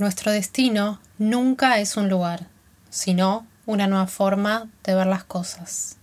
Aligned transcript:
Nuestro 0.00 0.32
destino 0.32 0.98
nunca 1.18 1.78
es 1.78 1.98
un 1.98 2.08
lugar, 2.08 2.46
sino 2.88 3.46
una 3.66 3.86
nueva 3.86 4.06
forma 4.06 4.70
de 4.82 4.94
ver 4.94 5.06
las 5.06 5.24
cosas. 5.24 5.98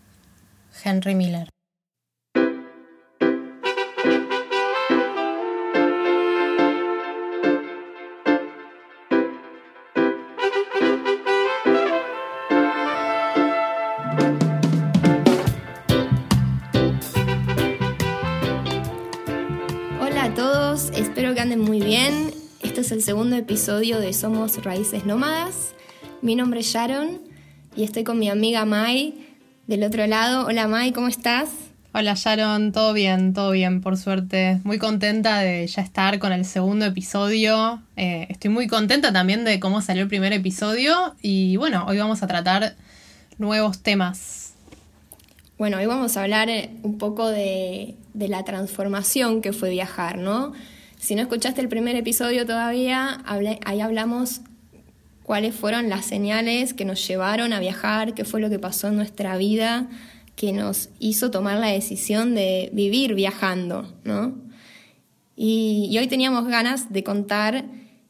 Henry 0.84 1.16
Miller. 1.16 1.50
Segundo 23.08 23.38
episodio 23.38 24.02
de 24.02 24.12
Somos 24.12 24.62
Raíces 24.66 25.06
Nómadas. 25.06 25.74
Mi 26.22 26.36
nombre 26.36 26.60
es 26.60 26.66
Sharon 26.66 27.22
y 27.74 27.86
estoy 27.86 28.04
con 28.04 28.20
mi 28.20 28.28
amiga 28.28 28.66
Mai 28.66 29.14
del 29.66 29.86
otro 29.86 30.06
lado. 30.08 30.46
Hola 30.46 30.68
Mai, 30.68 30.92
¿cómo 30.92 31.08
estás? 31.08 31.48
Hola 31.94 32.16
Sharon, 32.18 32.74
todo 32.74 32.92
bien, 32.92 33.32
todo 33.34 33.52
bien, 33.52 33.80
por 33.80 33.96
suerte. 33.96 34.60
Muy 34.66 34.78
contenta 34.78 35.40
de 35.40 35.66
ya 35.68 35.84
estar 35.84 36.20
con 36.20 36.34
el 36.34 36.44
segundo 36.44 36.84
episodio. 36.84 37.82
Eh, 37.96 38.28
estoy 38.30 38.50
muy 38.50 38.68
contenta 38.68 39.14
también 39.14 39.46
de 39.46 39.62
cómo 39.62 39.80
salió 39.80 40.04
el 40.04 40.10
primer 40.10 40.34
episodio 40.34 41.16
y 41.22 41.56
bueno, 41.56 41.86
hoy 41.88 42.00
vamos 42.00 42.24
a 42.24 42.28
tratar 42.28 42.76
nuevos 43.38 43.82
temas. 43.82 44.52
Bueno, 45.58 45.78
hoy 45.78 45.86
vamos 45.86 46.18
a 46.18 46.24
hablar 46.24 46.50
un 46.84 46.98
poco 46.98 47.30
de, 47.30 47.96
de 48.14 48.28
la 48.28 48.44
transformación 48.44 49.42
que 49.42 49.54
fue 49.54 49.70
viajar, 49.70 50.18
¿no? 50.18 50.52
Si 51.08 51.16
no 51.16 51.22
escuchaste 51.22 51.62
el 51.62 51.70
primer 51.70 51.96
episodio 51.96 52.46
todavía, 52.46 53.24
ahí 53.64 53.80
hablamos 53.80 54.42
cuáles 55.24 55.56
fueron 55.56 55.88
las 55.88 56.06
señales 56.06 56.74
que 56.74 56.84
nos 56.84 57.08
llevaron 57.08 57.54
a 57.54 57.62
viajar, 57.62 58.14
qué 58.14 58.26
fue 58.26 58.42
lo 58.42 58.50
que 58.50 58.60
pasó 58.60 58.90
en 58.90 58.98
nuestra 58.98 59.38
vida 59.38 59.88
que 60.36 60.52
nos 60.52 60.90
hizo 61.00 61.32
tomar 61.32 61.60
la 61.60 61.68
decisión 61.68 62.36
de 62.36 62.72
vivir 62.74 63.16
viajando, 63.16 63.90
¿no? 64.04 64.36
Y, 65.38 65.88
y 65.90 65.98
hoy 65.98 66.08
teníamos 66.08 66.46
ganas 66.46 66.92
de 66.92 67.06
contar 67.06 67.64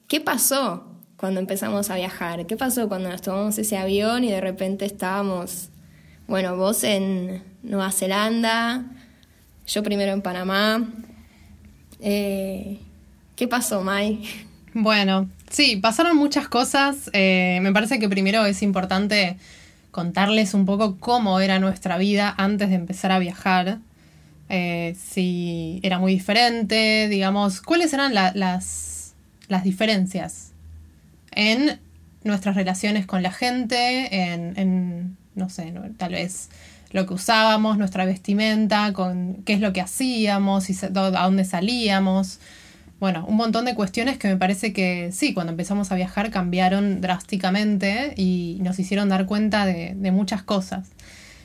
qué 0.08 0.20
pasó 0.20 0.88
cuando 1.18 1.40
empezamos 1.40 1.92
a 1.92 1.98
viajar, 1.98 2.48
qué 2.48 2.58
pasó 2.58 2.88
cuando 2.88 3.10
nos 3.10 3.22
tomamos 3.22 3.60
ese 3.60 3.78
avión 3.78 4.24
y 4.24 4.32
de 4.32 4.42
repente 4.42 4.86
estábamos, 4.86 5.70
bueno, 6.28 6.58
vos 6.58 6.84
en 6.84 7.44
Nueva 7.62 7.92
Zelanda, 7.92 8.86
yo 9.68 9.84
primero 9.84 10.14
en 10.14 10.24
Panamá. 10.24 10.90
Eh, 12.00 12.80
¿Qué 13.38 13.48
pasó, 13.48 13.82
Mai? 13.84 14.20
Bueno, 14.74 15.30
sí, 15.50 15.76
pasaron 15.78 16.18
muchas 16.18 16.48
cosas. 16.50 17.10
Eh, 17.14 17.60
me 17.62 17.72
parece 17.72 18.00
que 18.00 18.10
primero 18.10 18.46
es 18.46 18.62
importante 18.64 19.38
contarles 19.92 20.54
un 20.54 20.66
poco 20.66 20.98
cómo 21.00 21.40
era 21.40 21.60
nuestra 21.60 21.98
vida 21.98 22.34
antes 22.38 22.70
de 22.70 22.76
empezar 22.76 23.12
a 23.12 23.20
viajar. 23.20 23.78
Eh, 24.50 24.96
si 25.00 25.80
era 25.84 26.00
muy 26.00 26.14
diferente, 26.14 27.08
digamos, 27.10 27.62
cuáles 27.62 27.94
eran 27.94 28.14
la- 28.14 28.32
las, 28.34 29.14
las 29.50 29.64
diferencias 29.64 30.52
en 31.32 31.80
nuestras 32.24 32.56
relaciones 32.56 33.06
con 33.06 33.22
la 33.22 33.32
gente, 33.32 34.34
en, 34.34 34.58
en, 34.58 35.18
no 35.36 35.50
sé, 35.50 35.74
tal 35.98 36.14
vez 36.14 36.50
lo 36.92 37.06
que 37.06 37.14
usábamos, 37.14 37.78
nuestra 37.78 38.06
vestimenta, 38.06 38.94
con 38.94 39.44
qué 39.46 39.54
es 39.54 39.60
lo 39.60 39.74
que 39.74 39.82
hacíamos, 39.82 40.70
y 40.72 40.78
a 40.86 40.90
dónde 40.90 41.46
salíamos. 41.46 42.40
Bueno, 43.00 43.26
un 43.28 43.36
montón 43.36 43.66
de 43.66 43.76
cuestiones 43.76 44.18
que 44.18 44.28
me 44.28 44.38
parece 44.38 44.74
que 44.74 45.12
sí, 45.12 45.34
cuando 45.36 45.52
empezamos 45.52 45.92
a 45.92 45.96
viajar 45.96 46.32
cambiaron 46.32 47.00
drásticamente 47.00 48.14
y 48.18 48.58
nos 48.62 48.80
hicieron 48.80 49.10
dar 49.10 49.28
cuenta 49.28 49.68
de, 49.68 49.94
muchas 50.12 50.42
cosas. 50.42 50.90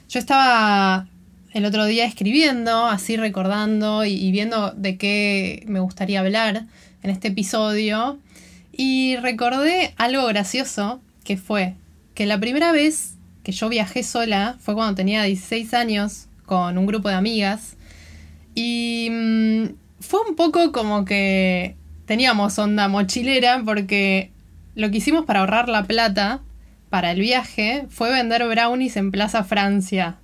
Yo 0.08 0.19
estaba 0.19 1.08
el 1.52 1.67
otro 1.67 1.85
día 1.85 2.07
escribiendo, 2.07 2.86
así 2.86 3.18
recordando 3.18 4.07
y, 4.07 4.14
y 4.14 4.33
viendo 4.33 4.70
de 4.73 4.96
qué 4.96 5.62
me 5.67 5.80
gustaría 5.80 6.20
hablar 6.20 6.64
en 7.02 7.11
este 7.11 7.29
episodio 7.29 8.18
y 8.73 9.17
recordé 9.17 9.92
algo 9.98 10.27
gracioso 10.29 11.02
que 11.23 11.36
fue 11.36 11.74
que 12.14 12.24
la 12.24 12.41
primera 12.41 12.73
vez 12.73 13.17
que 13.42 13.52
yo 13.52 13.68
viajé 13.68 14.02
sola 14.02 14.57
fue 14.58 14.74
cuando 14.74 14.95
tenía 14.95 15.23
16 15.24 15.74
años 15.74 16.29
con 16.46 16.79
un 16.79 16.86
grupo 16.86 17.11
de 17.11 17.14
amigas 17.14 17.77
y 18.55 19.08
mm, 19.11 19.81
fue 20.02 20.20
un 20.29 20.36
poco 20.36 20.73
como 20.73 21.05
que 21.05 21.77
teníamos 22.07 22.58
onda 22.58 22.89
mochilera 22.89 23.63
porque 23.64 24.30
lo 24.74 24.90
que 24.90 24.98
hicimos 24.98 25.24
para 25.24 25.40
ahorrar 25.40 25.68
la 25.68 25.85
plata 25.85 26.40
para 26.90 27.13
el 27.13 27.20
viaje 27.20 27.86
fue 27.89 28.11
vender 28.11 28.46
brownies 28.46 28.96
en 28.96 29.11
Plaza 29.11 29.45
Francia. 29.45 30.17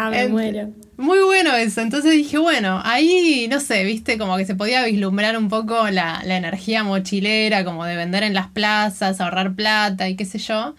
Ah, 0.00 0.10
me 0.10 0.28
muero. 0.28 0.70
Muy 0.96 1.18
bueno 1.20 1.56
eso. 1.56 1.80
Entonces 1.80 2.12
dije, 2.12 2.38
bueno, 2.38 2.80
ahí, 2.84 3.48
no 3.50 3.58
sé, 3.58 3.82
viste, 3.82 4.16
como 4.16 4.36
que 4.36 4.46
se 4.46 4.54
podía 4.54 4.84
vislumbrar 4.84 5.36
un 5.36 5.48
poco 5.48 5.90
la, 5.90 6.22
la 6.24 6.36
energía 6.36 6.84
mochilera, 6.84 7.64
como 7.64 7.84
de 7.84 7.96
vender 7.96 8.22
en 8.22 8.32
las 8.32 8.46
plazas, 8.46 9.20
ahorrar 9.20 9.54
plata 9.54 10.08
y 10.08 10.14
qué 10.14 10.24
sé 10.24 10.38
yo. 10.38 10.76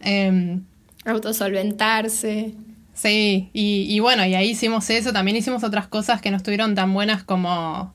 Em, 0.00 0.62
Autosolventarse. 1.04 2.54
Sí, 2.96 3.50
y, 3.52 3.86
y 3.88 4.00
bueno, 4.00 4.26
y 4.26 4.34
ahí 4.34 4.50
hicimos 4.50 4.90
eso. 4.90 5.12
También 5.12 5.36
hicimos 5.36 5.62
otras 5.62 5.86
cosas 5.86 6.20
que 6.20 6.32
no 6.32 6.36
estuvieron 6.36 6.74
tan 6.74 6.92
buenas 6.92 7.22
como 7.22 7.94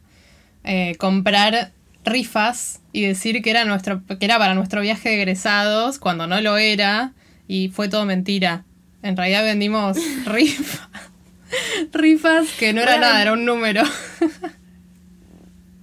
eh, 0.63 0.95
comprar 0.97 1.73
rifas 2.06 2.79
y 2.94 3.01
decir 3.01 3.41
que 3.41 3.50
era, 3.50 3.66
nuestro, 3.66 4.01
que 4.07 4.23
era 4.25 4.38
para 4.38 4.53
nuestro 4.56 4.81
viaje 4.81 5.09
de 5.09 5.16
egresados, 5.16 6.00
cuando 6.00 6.25
no 6.28 6.40
lo 6.41 6.56
era, 6.57 7.11
y 7.47 7.67
fue 7.69 7.90
todo 7.90 8.06
mentira. 8.06 8.63
En 9.03 9.17
realidad 9.17 9.44
vendimos 9.44 9.97
rifas. 10.25 10.88
Rifas 11.91 12.47
que 12.57 12.72
no 12.72 12.81
era 12.81 12.91
Bueno. 12.94 13.07
nada, 13.07 13.22
era 13.22 13.34
un 13.34 13.44
número. 13.45 13.84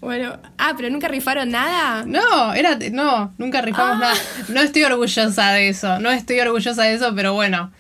Bueno, 0.01 0.39
ah, 0.59 0.75
pero 0.77 0.91
nunca 0.91 1.09
rifaron 1.09 1.51
nada. 1.51 2.05
No, 2.07 2.55
era 2.55 2.79
no, 2.93 3.35
nunca 3.37 3.61
rifamos 3.63 3.97
Ah. 3.97 4.01
nada. 4.01 4.15
No 4.49 4.61
estoy 4.61 4.85
orgullosa 4.85 5.53
de 5.53 5.69
eso, 5.69 5.99
no 5.99 6.11
estoy 6.11 6.39
orgullosa 6.41 6.85
de 6.85 6.95
eso, 6.95 7.13
pero 7.17 7.35
bueno, 7.35 7.73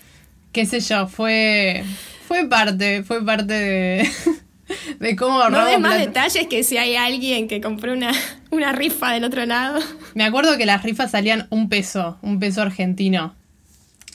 qué 0.52 0.66
sé 0.66 0.80
yo, 0.80 1.06
fue 1.08 1.84
fue 2.26 2.48
parte, 2.48 3.02
fue 3.04 3.24
parte 3.24 3.54
de 3.54 4.10
de 5.00 5.16
cómo 5.16 5.38
No 5.38 5.44
ahorramos 5.44 5.70
des 5.70 5.80
más 5.80 5.94
plata. 5.94 6.06
detalles 6.06 6.46
que 6.48 6.62
si 6.62 6.76
hay 6.76 6.96
alguien 6.96 7.48
que 7.48 7.60
compró 7.60 7.92
una, 7.92 8.12
una 8.50 8.72
rifa 8.72 9.12
del 9.12 9.24
otro 9.24 9.46
lado. 9.46 9.80
Me 10.14 10.24
acuerdo 10.24 10.56
que 10.58 10.66
las 10.66 10.82
rifas 10.82 11.10
salían 11.12 11.46
un 11.50 11.68
peso, 11.68 12.18
un 12.22 12.38
peso 12.38 12.62
argentino. 12.62 13.34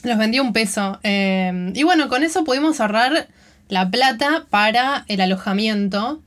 Los 0.03 0.17
vendía 0.17 0.41
un 0.41 0.53
peso. 0.53 0.99
eh, 1.03 1.71
y 1.73 1.83
bueno, 1.83 2.09
con 2.09 2.23
eso 2.23 2.43
pudimos 2.43 2.79
ahorrar 2.81 3.27
la 3.69 3.89
plata 3.89 4.45
para 4.49 5.05
el 5.07 5.21
alojamiento. 5.21 6.21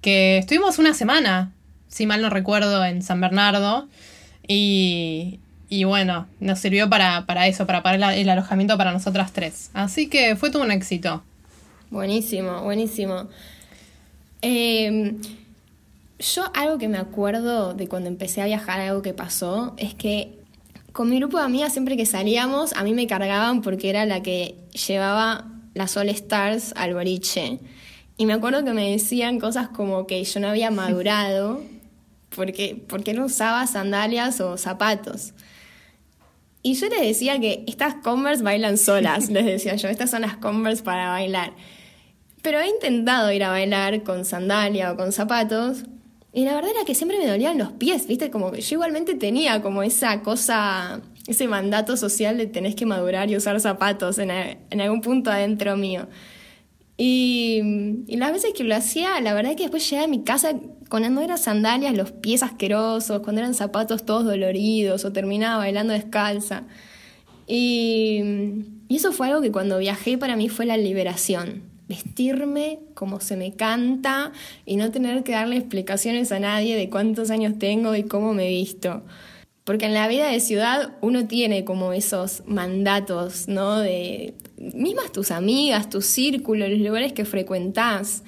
Que 0.00 0.38
estuvimos 0.38 0.78
una 0.78 0.94
semana, 0.94 1.52
si 1.88 2.06
mal 2.06 2.22
no 2.22 2.30
recuerdo, 2.30 2.82
en 2.84 3.02
San 3.02 3.20
Bernardo. 3.20 3.88
Y, 4.48 5.38
y 5.70 5.84
bueno, 5.84 6.26
nos 6.40 6.58
sirvió 6.58 6.90
para, 6.90 7.24
para 7.26 7.46
eso, 7.46 7.64
para 7.64 7.82
pagar 7.82 8.12
el 8.14 8.28
alojamiento 8.28 8.76
para 8.76 8.92
nosotras 8.92 9.32
tres. 9.32 9.70
Así 9.72 10.08
que 10.08 10.34
fue 10.34 10.50
todo 10.50 10.64
un 10.64 10.72
éxito. 10.72 11.22
Buenísimo, 11.90 12.62
buenísimo. 12.62 13.28
Eh, 14.42 15.14
yo 16.18 16.50
algo 16.54 16.76
que 16.78 16.88
me 16.88 16.98
acuerdo 16.98 17.72
de 17.72 17.86
cuando 17.86 18.08
empecé 18.08 18.42
a 18.42 18.46
viajar, 18.46 18.80
algo 18.80 19.00
que 19.00 19.14
pasó, 19.14 19.74
es 19.76 19.94
que 19.94 20.40
con 20.92 21.08
mi 21.08 21.18
grupo 21.18 21.38
de 21.38 21.44
amigas 21.44 21.72
siempre 21.72 21.96
que 21.96 22.04
salíamos, 22.04 22.72
a 22.72 22.82
mí 22.82 22.92
me 22.92 23.06
cargaban 23.06 23.62
porque 23.62 23.90
era 23.90 24.04
la 24.06 24.22
que 24.22 24.56
llevaba 24.88 25.46
las 25.74 25.96
All 25.96 26.08
Stars 26.08 26.72
al 26.76 26.94
boliche. 26.94 27.60
Y 28.16 28.26
me 28.26 28.32
acuerdo 28.32 28.64
que 28.64 28.72
me 28.72 28.90
decían 28.90 29.38
cosas 29.38 29.68
como 29.68 30.08
que 30.08 30.22
yo 30.24 30.40
no 30.40 30.48
había 30.48 30.70
madurado 30.72 31.62
porque, 32.34 32.82
porque 32.88 33.14
no 33.14 33.26
usaba 33.26 33.66
sandalias 33.68 34.40
o 34.40 34.56
zapatos. 34.56 35.32
Y 36.62 36.74
yo 36.74 36.88
les 36.88 37.00
decía 37.00 37.38
que 37.40 37.64
estas 37.66 37.94
Converse 37.96 38.42
bailan 38.42 38.76
solas, 38.78 39.30
les 39.30 39.44
decía 39.46 39.76
yo, 39.76 39.88
estas 39.88 40.10
son 40.10 40.22
las 40.22 40.36
Converse 40.36 40.82
para 40.82 41.08
bailar. 41.08 41.52
Pero 42.42 42.58
he 42.60 42.68
intentado 42.68 43.30
ir 43.32 43.44
a 43.44 43.50
bailar 43.50 44.02
con 44.02 44.24
sandalia 44.24 44.92
o 44.92 44.96
con 44.96 45.12
zapatos 45.12 45.84
y 46.32 46.44
la 46.44 46.54
verdad 46.54 46.70
era 46.76 46.84
que 46.84 46.94
siempre 46.94 47.18
me 47.18 47.26
dolían 47.26 47.58
los 47.58 47.72
pies, 47.72 48.06
¿viste? 48.06 48.30
Como 48.30 48.52
que 48.52 48.60
yo 48.60 48.74
igualmente 48.76 49.14
tenía 49.14 49.60
como 49.62 49.82
esa 49.82 50.22
cosa, 50.22 51.00
ese 51.26 51.48
mandato 51.48 51.96
social 51.96 52.38
de 52.38 52.46
tenés 52.46 52.74
que 52.76 52.86
madurar 52.86 53.28
y 53.30 53.36
usar 53.36 53.58
zapatos 53.60 54.18
en, 54.18 54.30
a- 54.30 54.56
en 54.70 54.80
algún 54.80 55.00
punto 55.02 55.30
adentro 55.30 55.76
mío. 55.76 56.08
Y, 56.96 57.60
y 58.06 58.16
las 58.16 58.32
veces 58.32 58.52
que 58.54 58.64
lo 58.64 58.74
hacía, 58.76 59.20
la 59.20 59.32
verdad 59.34 59.52
es 59.52 59.56
que 59.56 59.64
después 59.64 59.88
llegué 59.88 60.04
a 60.04 60.08
mi 60.08 60.22
casa 60.22 60.52
cuando 60.90 61.22
eran 61.22 61.38
sandalias, 61.38 61.96
los 61.96 62.10
pies 62.10 62.42
asquerosos, 62.42 63.22
cuando 63.22 63.40
eran 63.40 63.54
zapatos 63.54 64.04
todos 64.04 64.24
doloridos 64.24 65.04
o 65.06 65.12
terminaba 65.12 65.58
bailando 65.58 65.94
descalza. 65.94 66.64
Y, 67.46 68.20
y 68.88 68.96
eso 68.96 69.12
fue 69.12 69.28
algo 69.28 69.40
que 69.40 69.52
cuando 69.52 69.78
viajé 69.78 70.18
para 70.18 70.36
mí 70.36 70.48
fue 70.50 70.66
la 70.66 70.76
liberación. 70.76 71.62
vestirme 71.88 72.78
como 72.94 73.20
se 73.20 73.36
me 73.36 73.54
canta 73.54 74.32
y 74.64 74.76
no 74.76 74.92
tener 74.92 75.24
que 75.24 75.32
darle 75.32 75.56
explicaciones 75.56 76.30
a 76.30 76.38
nadie 76.38 76.76
de 76.76 76.88
cuántos 76.88 77.30
años 77.30 77.58
tengo 77.58 77.96
y 77.96 78.04
cómo 78.04 78.34
me 78.34 78.48
visto. 78.48 79.02
Porque 79.64 79.86
en 79.86 79.94
la 79.94 80.08
vida 80.08 80.28
de 80.28 80.40
ciudad 80.40 80.92
uno 81.00 81.26
tiene 81.26 81.64
como 81.64 81.92
esos 81.92 82.42
mandatos, 82.46 83.48
¿no? 83.48 83.78
De 83.78 84.34
mismas 84.56 85.12
tus 85.12 85.30
amigas, 85.30 85.90
tu 85.90 86.00
círculo, 86.00 86.68
los 86.68 86.80
lugares 86.80 87.12
que 87.12 87.24
frecuentás. 87.24 88.22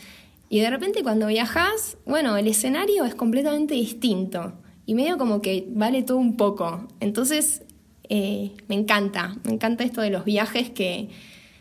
Y 0.53 0.61
de 0.61 0.69
repente 0.69 1.03
cuando 1.03 1.29
viajas, 1.29 1.97
bueno, 2.05 2.37
el 2.37 2.47
escenario 2.47 3.07
es 3.07 3.15
completamente 3.15 3.73
distinto. 3.73 4.53
Y 4.85 4.95
medio 4.95 5.17
como 5.17 5.41
que 5.41 5.67
vale 5.71 6.03
todo 6.03 6.19
un 6.19 6.37
poco. 6.37 6.89
Entonces, 7.01 7.63
eh, 8.11 8.53
me 8.69 8.75
encanta, 8.75 9.35
me 9.45 9.55
encanta 9.55 9.83
esto 9.83 10.03
de 10.03 10.11
los 10.11 10.27
viajes 10.27 10.69
que, 10.69 11.09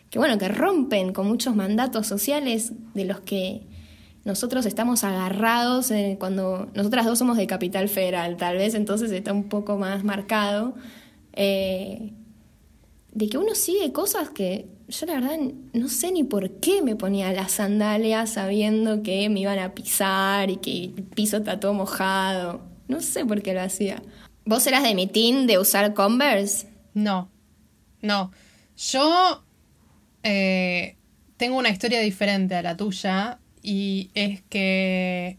que, 0.09 0.19
bueno, 0.19 0.37
que 0.37 0.49
rompen 0.49 1.13
con 1.13 1.25
muchos 1.25 1.55
mandatos 1.55 2.05
sociales 2.05 2.73
de 2.93 3.05
los 3.05 3.21
que 3.21 3.61
nosotros 4.25 4.65
estamos 4.65 5.05
agarrados 5.05 5.89
eh, 5.89 6.17
cuando 6.19 6.69
nosotras 6.75 7.05
dos 7.05 7.17
somos 7.17 7.37
de 7.37 7.47
Capital 7.47 7.87
Federal, 7.87 8.35
tal 8.35 8.57
vez 8.57 8.73
entonces 8.73 9.09
está 9.13 9.31
un 9.31 9.47
poco 9.47 9.77
más 9.77 10.03
marcado, 10.03 10.75
eh, 11.31 12.11
de 13.13 13.29
que 13.29 13.37
uno 13.37 13.55
sigue 13.55 13.93
cosas 13.93 14.31
que 14.31 14.67
yo 14.91 15.05
la 15.05 15.13
verdad 15.13 15.37
no 15.73 15.87
sé 15.87 16.11
ni 16.11 16.23
por 16.23 16.59
qué 16.59 16.81
me 16.81 16.95
ponía 16.95 17.31
las 17.31 17.53
sandalias 17.53 18.31
sabiendo 18.31 19.03
que 19.03 19.29
me 19.29 19.39
iban 19.39 19.57
a 19.59 19.73
pisar 19.73 20.49
y 20.49 20.57
que 20.57 20.83
el 20.85 21.03
piso 21.03 21.37
está 21.37 21.59
todo 21.59 21.73
mojado. 21.73 22.61
No 22.87 22.99
sé 22.99 23.25
por 23.25 23.41
qué 23.41 23.53
lo 23.53 23.61
hacía. 23.61 24.03
¿Vos 24.45 24.67
eras 24.67 24.83
de 24.83 24.93
mi 24.93 25.07
team 25.07 25.47
de 25.47 25.57
usar 25.57 25.93
Converse? 25.93 26.67
No, 26.93 27.31
no. 28.01 28.31
Yo 28.77 29.43
eh, 30.23 30.97
tengo 31.37 31.57
una 31.57 31.69
historia 31.69 32.01
diferente 32.01 32.55
a 32.55 32.61
la 32.61 32.75
tuya 32.75 33.39
y 33.63 34.11
es 34.13 34.41
que 34.49 35.37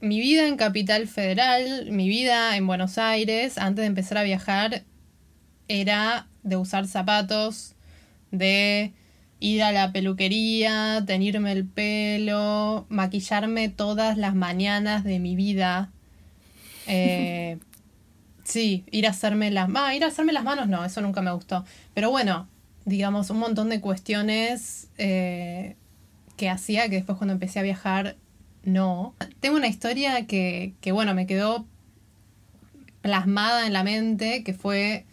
mi 0.00 0.20
vida 0.20 0.46
en 0.48 0.56
Capital 0.56 1.08
Federal, 1.08 1.90
mi 1.90 2.08
vida 2.08 2.56
en 2.56 2.66
Buenos 2.66 2.96
Aires, 2.96 3.58
antes 3.58 3.82
de 3.82 3.86
empezar 3.86 4.18
a 4.18 4.22
viajar, 4.22 4.84
era 5.68 6.28
de 6.42 6.56
usar 6.56 6.86
zapatos, 6.86 7.75
de 8.30 8.92
ir 9.40 9.62
a 9.62 9.72
la 9.72 9.92
peluquería, 9.92 11.04
tenerme 11.06 11.52
el 11.52 11.66
pelo, 11.66 12.86
maquillarme 12.88 13.68
todas 13.68 14.16
las 14.16 14.34
mañanas 14.34 15.04
de 15.04 15.18
mi 15.18 15.36
vida. 15.36 15.90
Eh, 16.88 17.58
sí, 18.44 18.84
ir 18.92 19.08
a 19.08 19.10
hacerme 19.10 19.50
las 19.50 19.68
manos. 19.68 19.96
ir 19.96 20.04
a 20.04 20.06
hacerme 20.06 20.32
las 20.32 20.44
manos 20.44 20.68
no, 20.68 20.84
eso 20.84 21.00
nunca 21.00 21.20
me 21.20 21.32
gustó. 21.32 21.64
Pero 21.94 22.12
bueno, 22.12 22.46
digamos, 22.84 23.28
un 23.30 23.38
montón 23.38 23.70
de 23.70 23.80
cuestiones 23.80 24.88
eh, 24.98 25.74
que 26.36 26.48
hacía 26.48 26.88
que 26.88 26.94
después 26.94 27.18
cuando 27.18 27.32
empecé 27.32 27.58
a 27.58 27.62
viajar, 27.62 28.14
no. 28.62 29.14
Tengo 29.40 29.56
una 29.56 29.66
historia 29.66 30.26
que, 30.26 30.74
que 30.80 30.92
bueno, 30.92 31.12
me 31.12 31.26
quedó 31.26 31.66
plasmada 33.02 33.66
en 33.66 33.72
la 33.72 33.82
mente, 33.82 34.44
que 34.44 34.52
fue, 34.52 35.05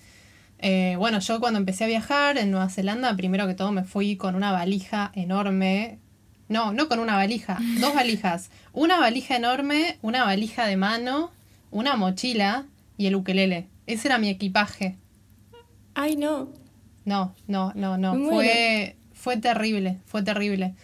eh, 0.65 0.95
bueno, 0.97 1.19
yo 1.19 1.41
cuando 1.41 1.59
empecé 1.59 1.83
a 1.83 1.87
viajar 1.87 2.37
en 2.37 2.49
Nueva 2.49 2.69
Zelanda, 2.69 3.13
primero 3.17 3.45
que 3.47 3.53
todo 3.53 3.73
me 3.73 3.83
fui 3.83 4.15
con 4.15 4.33
una 4.33 4.53
valija 4.53 5.11
enorme. 5.13 5.99
No, 6.47 6.71
no 6.71 6.87
con 6.87 6.99
una 6.99 7.17
valija, 7.17 7.57
dos 7.81 7.93
valijas. 7.93 8.49
Una 8.71 8.97
valija 8.97 9.35
enorme, 9.35 9.97
una 10.01 10.23
valija 10.23 10.65
de 10.65 10.77
mano, 10.77 11.31
una 11.69 11.97
mochila 11.97 12.65
y 12.97 13.07
el 13.07 13.15
ukelele. 13.15 13.67
Ese 13.87 14.07
era 14.07 14.17
mi 14.19 14.29
equipaje. 14.29 14.95
Ay, 15.95 16.15
no. 16.15 16.47
No, 17.03 17.35
no, 17.47 17.73
no, 17.75 17.97
no. 17.97 18.15
Fue, 18.29 18.95
fue 19.11 19.35
terrible, 19.35 19.99
fue 20.05 20.23
terrible. 20.23 20.75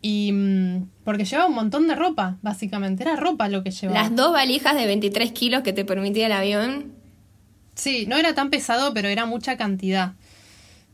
Y 0.00 0.32
mm, 0.32 0.88
porque 1.04 1.26
llevaba 1.26 1.50
un 1.50 1.56
montón 1.56 1.88
de 1.88 1.94
ropa, 1.94 2.38
básicamente. 2.40 3.02
Era 3.02 3.16
ropa 3.16 3.50
lo 3.50 3.62
que 3.62 3.70
llevaba. 3.70 4.00
Las 4.00 4.16
dos 4.16 4.32
valijas 4.32 4.76
de 4.76 4.86
23 4.86 5.32
kilos 5.32 5.62
que 5.62 5.74
te 5.74 5.84
permitía 5.84 6.24
el 6.24 6.32
avión. 6.32 6.95
Sí, 7.76 8.06
no 8.08 8.16
era 8.16 8.34
tan 8.34 8.50
pesado, 8.50 8.92
pero 8.94 9.08
era 9.08 9.26
mucha 9.26 9.56
cantidad. 9.56 10.14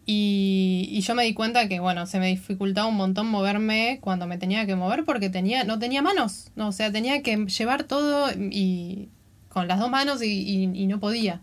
Y, 0.05 1.00
yo 1.00 1.14
me 1.14 1.25
di 1.25 1.32
cuenta 1.32 1.69
que, 1.69 1.81
bueno, 1.81 2.06
se 2.06 2.19
me 2.19 2.26
dificultaba 2.26 2.88
un 2.88 2.96
montón 2.96 3.29
moverme 3.29 3.99
cuando 4.00 4.26
me 4.26 4.37
tenía 4.37 4.67
que 4.67 4.75
mover 4.75 5.05
porque 5.05 5.31
tenía, 5.31 5.64
no 5.64 5.79
tenía 5.79 6.02
manos. 6.02 6.50
No, 6.56 6.69
o 6.69 6.73
sea, 6.73 6.90
tenía 6.93 7.23
que 7.23 7.37
llevar 7.46 7.84
todo 7.84 8.31
y 8.32 9.08
con 9.49 9.69
las 9.69 9.79
dos 9.79 9.90
manos 9.90 10.23
y, 10.23 10.70
y, 10.75 10.87
no 10.87 10.99
podía. 10.99 11.40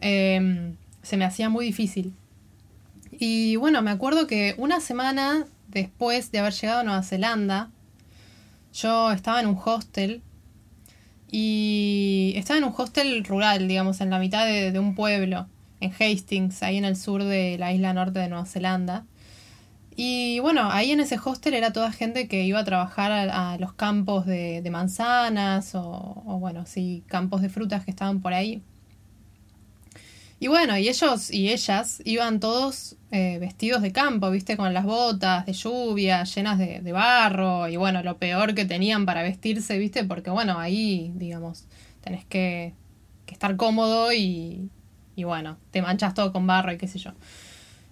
Em, 0.00 0.76
se 1.02 1.16
me 1.16 1.24
hacía 1.24 1.48
muy 1.48 1.64
difícil. 1.66 2.12
Y 3.12 3.56
bueno, 3.56 3.82
me 3.82 3.90
acuerdo 3.90 4.26
que 4.26 4.54
una 4.58 4.80
semana 4.80 5.46
después 5.68 6.32
de 6.32 6.40
haber 6.40 6.52
llegado 6.54 6.80
a 6.80 6.84
Nueva 6.84 7.02
Zelanda, 7.02 7.70
yo 8.72 9.12
estaba 9.12 9.40
en 9.40 9.46
un 9.46 9.58
hostel 9.64 10.22
y 11.30 12.34
estaba 12.36 12.58
en 12.58 12.64
un 12.64 12.74
hostel 12.76 13.24
rural, 13.24 13.68
digamos, 13.68 14.00
en 14.00 14.10
la 14.10 14.18
mitad 14.18 14.46
de, 14.46 14.78
un 14.78 14.94
pueblo, 14.94 15.46
en 15.80 15.92
Hastings, 15.92 16.62
ahí 16.62 16.76
en 16.76 16.84
el 16.84 16.96
sur 16.96 17.24
de 17.24 17.58
la 17.58 17.72
isla 17.72 17.92
norte 17.92 18.18
de 18.18 18.28
Nueva 18.28 18.46
Zelanda. 18.46 19.04
Y 19.96 20.40
bueno, 20.40 20.70
ahí 20.70 20.92
en 20.92 21.00
ese 21.00 21.18
hostel 21.22 21.54
era 21.54 21.72
toda 21.72 21.90
gente 21.90 22.28
que 22.28 22.44
iba 22.44 22.58
a 22.60 22.64
trabajar 22.64 23.12
a, 23.12 23.56
los 23.58 23.72
campos 23.72 24.26
de, 24.26 24.66
manzanas 24.70 25.74
o, 25.74 26.22
o, 26.26 26.38
bueno, 26.38 26.66
sí, 26.66 27.02
campos 27.06 27.42
de 27.42 27.48
frutas 27.48 27.84
que 27.84 27.90
estaban 27.90 28.20
por 28.20 28.34
ahí. 28.34 28.62
Y 30.38 30.48
bueno, 30.48 30.76
y 30.76 30.88
ellos 30.88 31.30
y 31.30 31.48
ellas 31.48 32.02
iban 32.04 32.40
todos 32.40 32.96
eh, 33.10 33.38
vestidos 33.38 33.80
de 33.80 33.92
campo, 33.92 34.30
viste, 34.30 34.56
con 34.58 34.74
las 34.74 34.84
botas 34.84 35.46
de 35.46 35.54
lluvia 35.54 36.24
llenas 36.24 36.58
de, 36.58 36.92
barro 36.92 37.68
y 37.68 37.76
bueno, 37.76 38.02
lo 38.02 38.18
peor 38.18 38.54
que 38.54 38.66
tenían 38.66 39.06
para 39.06 39.22
vestirse, 39.22 39.78
viste, 39.78 40.04
porque 40.04 40.28
bueno, 40.28 40.58
ahí, 40.58 41.12
digamos, 41.14 41.64
tenés 42.02 42.24
que, 42.26 42.74
estar 43.28 43.56
cómodo 43.56 44.12
y, 44.12 44.70
y 45.14 45.24
bueno, 45.24 45.58
te 45.70 45.82
manchas 45.82 46.14
todo 46.14 46.32
con 46.32 46.46
barro 46.46 46.72
y 46.72 46.78
qué 46.78 46.86
sé 46.86 46.98
yo. 46.98 47.12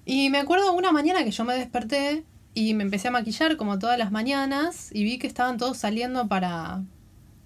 Y 0.06 0.30
me 0.30 0.38
acuerdo 0.38 0.72
una 0.72 0.92
mañana 0.92 1.24
que 1.24 1.30
yo 1.30 1.44
me 1.44 1.54
desperté 1.54 2.24
y 2.54 2.74
me 2.74 2.84
empecé 2.84 3.08
a 3.08 3.10
maquillar 3.10 3.56
como 3.56 3.78
todas 3.78 3.98
las 3.98 4.12
mañanas 4.12 4.90
y 4.92 5.04
vi 5.04 5.18
que 5.18 5.26
estaban 5.26 5.56
todos 5.58 5.78
saliendo 5.78 6.28
para, 6.28 6.82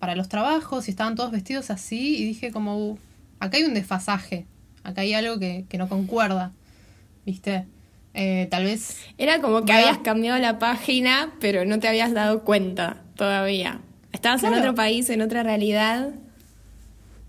para 0.01 0.17
los 0.17 0.29
trabajos 0.29 0.89
y 0.89 0.91
estaban 0.91 1.15
todos 1.15 1.31
vestidos 1.31 1.71
así 1.71 2.17
y 2.17 2.25
dije 2.25 2.53
como, 2.53 2.77
uh, 2.77 2.99
acá 3.41 3.57
hay 3.59 3.65
un 3.65 3.75
desfasaje 3.75 4.47
acá 4.89 5.03
hay 5.03 5.15
algo 5.15 5.39
que, 5.39 5.67
no 5.79 5.89
concuerda, 5.89 6.53
¿viste? 7.25 7.67
Eh, 8.15 8.49
tal 8.51 8.65
vez... 8.65 8.99
Era 9.17 9.41
como 9.41 9.65
que 9.65 9.73
habías 9.73 9.99
cambiado 9.99 10.39
la 10.39 10.59
página, 10.59 11.33
pero 11.41 11.65
no 11.65 11.79
te 11.79 11.89
habías 11.89 12.13
dado 12.13 12.45
cuenta 12.45 13.03
todavía. 13.17 13.81
Estabas 14.13 14.43
en 14.43 14.55
otro 14.55 14.75
país, 14.75 15.09
en 15.11 15.23
otra 15.23 15.43
realidad. 15.43 16.11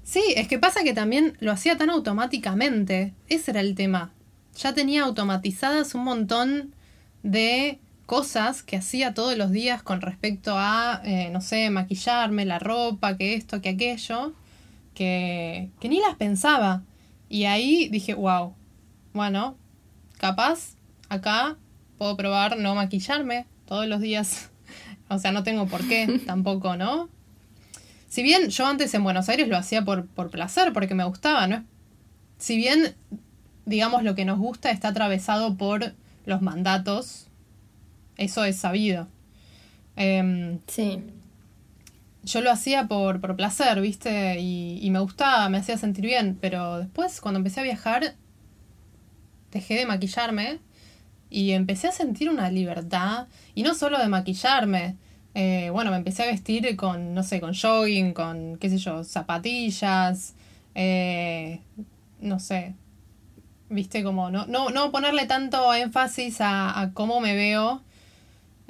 Sí, 0.03 0.23
es 0.35 0.47
que 0.47 0.57
pasa 0.57 0.83
que 0.83 0.94
también 0.94 1.37
lo 1.39 1.51
hacía 1.51 1.78
tan 1.78 1.89
automáticamente. 1.89 3.13
Ese 3.28 3.51
era 3.51 3.59
el 3.59 3.75
tema. 3.75 4.11
Ya 4.57 4.73
tenía 4.73 5.04
automatizadas 5.04 5.94
un 5.94 6.04
montón 6.04 6.73
de 7.21 7.80
cosas 8.06 8.63
que 8.63 8.75
hacía 8.75 9.13
todos 9.13 9.37
los 9.37 9.51
días 9.51 9.83
con 9.83 10.01
respecto 10.01 10.56
a, 10.57 11.01
eh, 11.06 11.30
no 11.31 11.42
sé, 11.42 11.69
maquillarme, 11.69 12.44
la 12.44 12.57
ropa, 12.57 13.18
que 13.18 13.35
esto, 13.35 13.61
que 13.61 13.69
aquello, 13.69 14.33
que, 14.95 15.69
que 15.80 15.89
ni 15.89 15.99
las 15.99 16.16
pensaba. 16.16 16.81
Y 17.30 17.45
ahí 17.45 17.88
dije, 17.90 18.16
wow, 18.16 18.56
bueno, 19.14 19.56
capaz 20.18 20.76
acá 21.09 21.57
puedo 21.98 22.18
probar 22.18 22.57
no 22.57 22.76
maquillarme 22.76 23.45
todos 23.66 23.88
los 23.88 24.02
días. 24.02 24.50
o 25.09 25.19
sea, 25.19 25.31
no 25.31 25.44
tengo 25.44 25.68
por 25.68 25.88
qué 25.88 26.21
tampoco, 26.26 26.76
¿no? 26.76 27.09
Si 28.09 28.24
bien 28.24 28.50
yo 28.50 28.66
antes 28.66 28.94
en 28.95 29.04
Buenos 29.04 29.30
Aires 29.30 29.48
lo 29.48 29.56
hacía 29.56 29.86
por, 29.86 30.07
por 30.07 30.31
placer, 30.31 30.74
porque 30.74 30.95
me 30.95 31.04
gustaba, 31.04 31.45
¿no? 31.45 31.64
Si 32.40 32.57
bien, 32.57 32.95
digamos, 33.66 34.04
lo 34.04 34.16
que 34.16 34.26
nos 34.26 34.40
gusta 34.40 34.71
está 34.71 34.88
atravesado 34.88 35.56
por 35.56 35.94
los 36.26 36.42
mandatos, 36.42 37.28
eso 38.18 38.44
es 38.44 38.57
sabido. 38.57 39.07
Em, 39.95 40.59
sí 40.66 41.04
yo 42.23 42.42
lo 42.42 42.52
hacía 42.52 42.88
por, 42.88 43.21
por 43.21 43.35
placer, 43.35 43.80
¿viste? 43.81 44.40
Y, 44.40 44.90
me 44.92 44.99
gustaba, 44.99 45.49
me 45.49 45.57
hacía 45.57 45.78
sentir 45.78 46.06
bien, 46.06 46.38
pero 46.40 46.80
después 46.80 47.21
cuando 47.21 47.38
empecé 47.38 47.61
a 47.61 47.64
viajar, 47.64 48.16
dejé 49.52 49.76
de 49.76 49.85
maquillarme 49.85 50.59
y 51.30 51.52
empecé 51.52 51.88
a 51.88 51.92
sentir 51.92 52.30
una 52.30 52.49
libertad, 52.49 53.28
y 53.56 53.64
no 53.64 53.76
solo 53.76 53.99
de 53.99 54.07
maquillarme, 54.07 54.97
eh, 55.35 55.69
bueno, 55.71 55.92
me 55.92 55.97
empecé 55.97 56.23
a 56.23 56.26
vestir 56.28 56.76
con, 56.76 57.14
no 57.14 57.23
sé, 57.23 57.40
con 57.40 57.54
jogging, 57.54 58.14
con, 58.14 58.57
qué 58.57 58.69
sé 58.69 58.78
yo, 58.78 59.04
zapatillas, 59.04 60.33
eh, 60.73 61.61
no 62.19 62.40
sé, 62.40 62.73
viste, 63.69 64.04
como 64.04 64.31
no, 64.31 64.47
no, 64.47 64.69
no 64.69 64.92
ponerle 64.92 65.26
tanto 65.28 65.73
énfasis 65.73 66.42
a, 66.42 66.80
a 66.80 66.94
cómo 66.94 67.19
me 67.21 67.35
veo, 67.35 67.83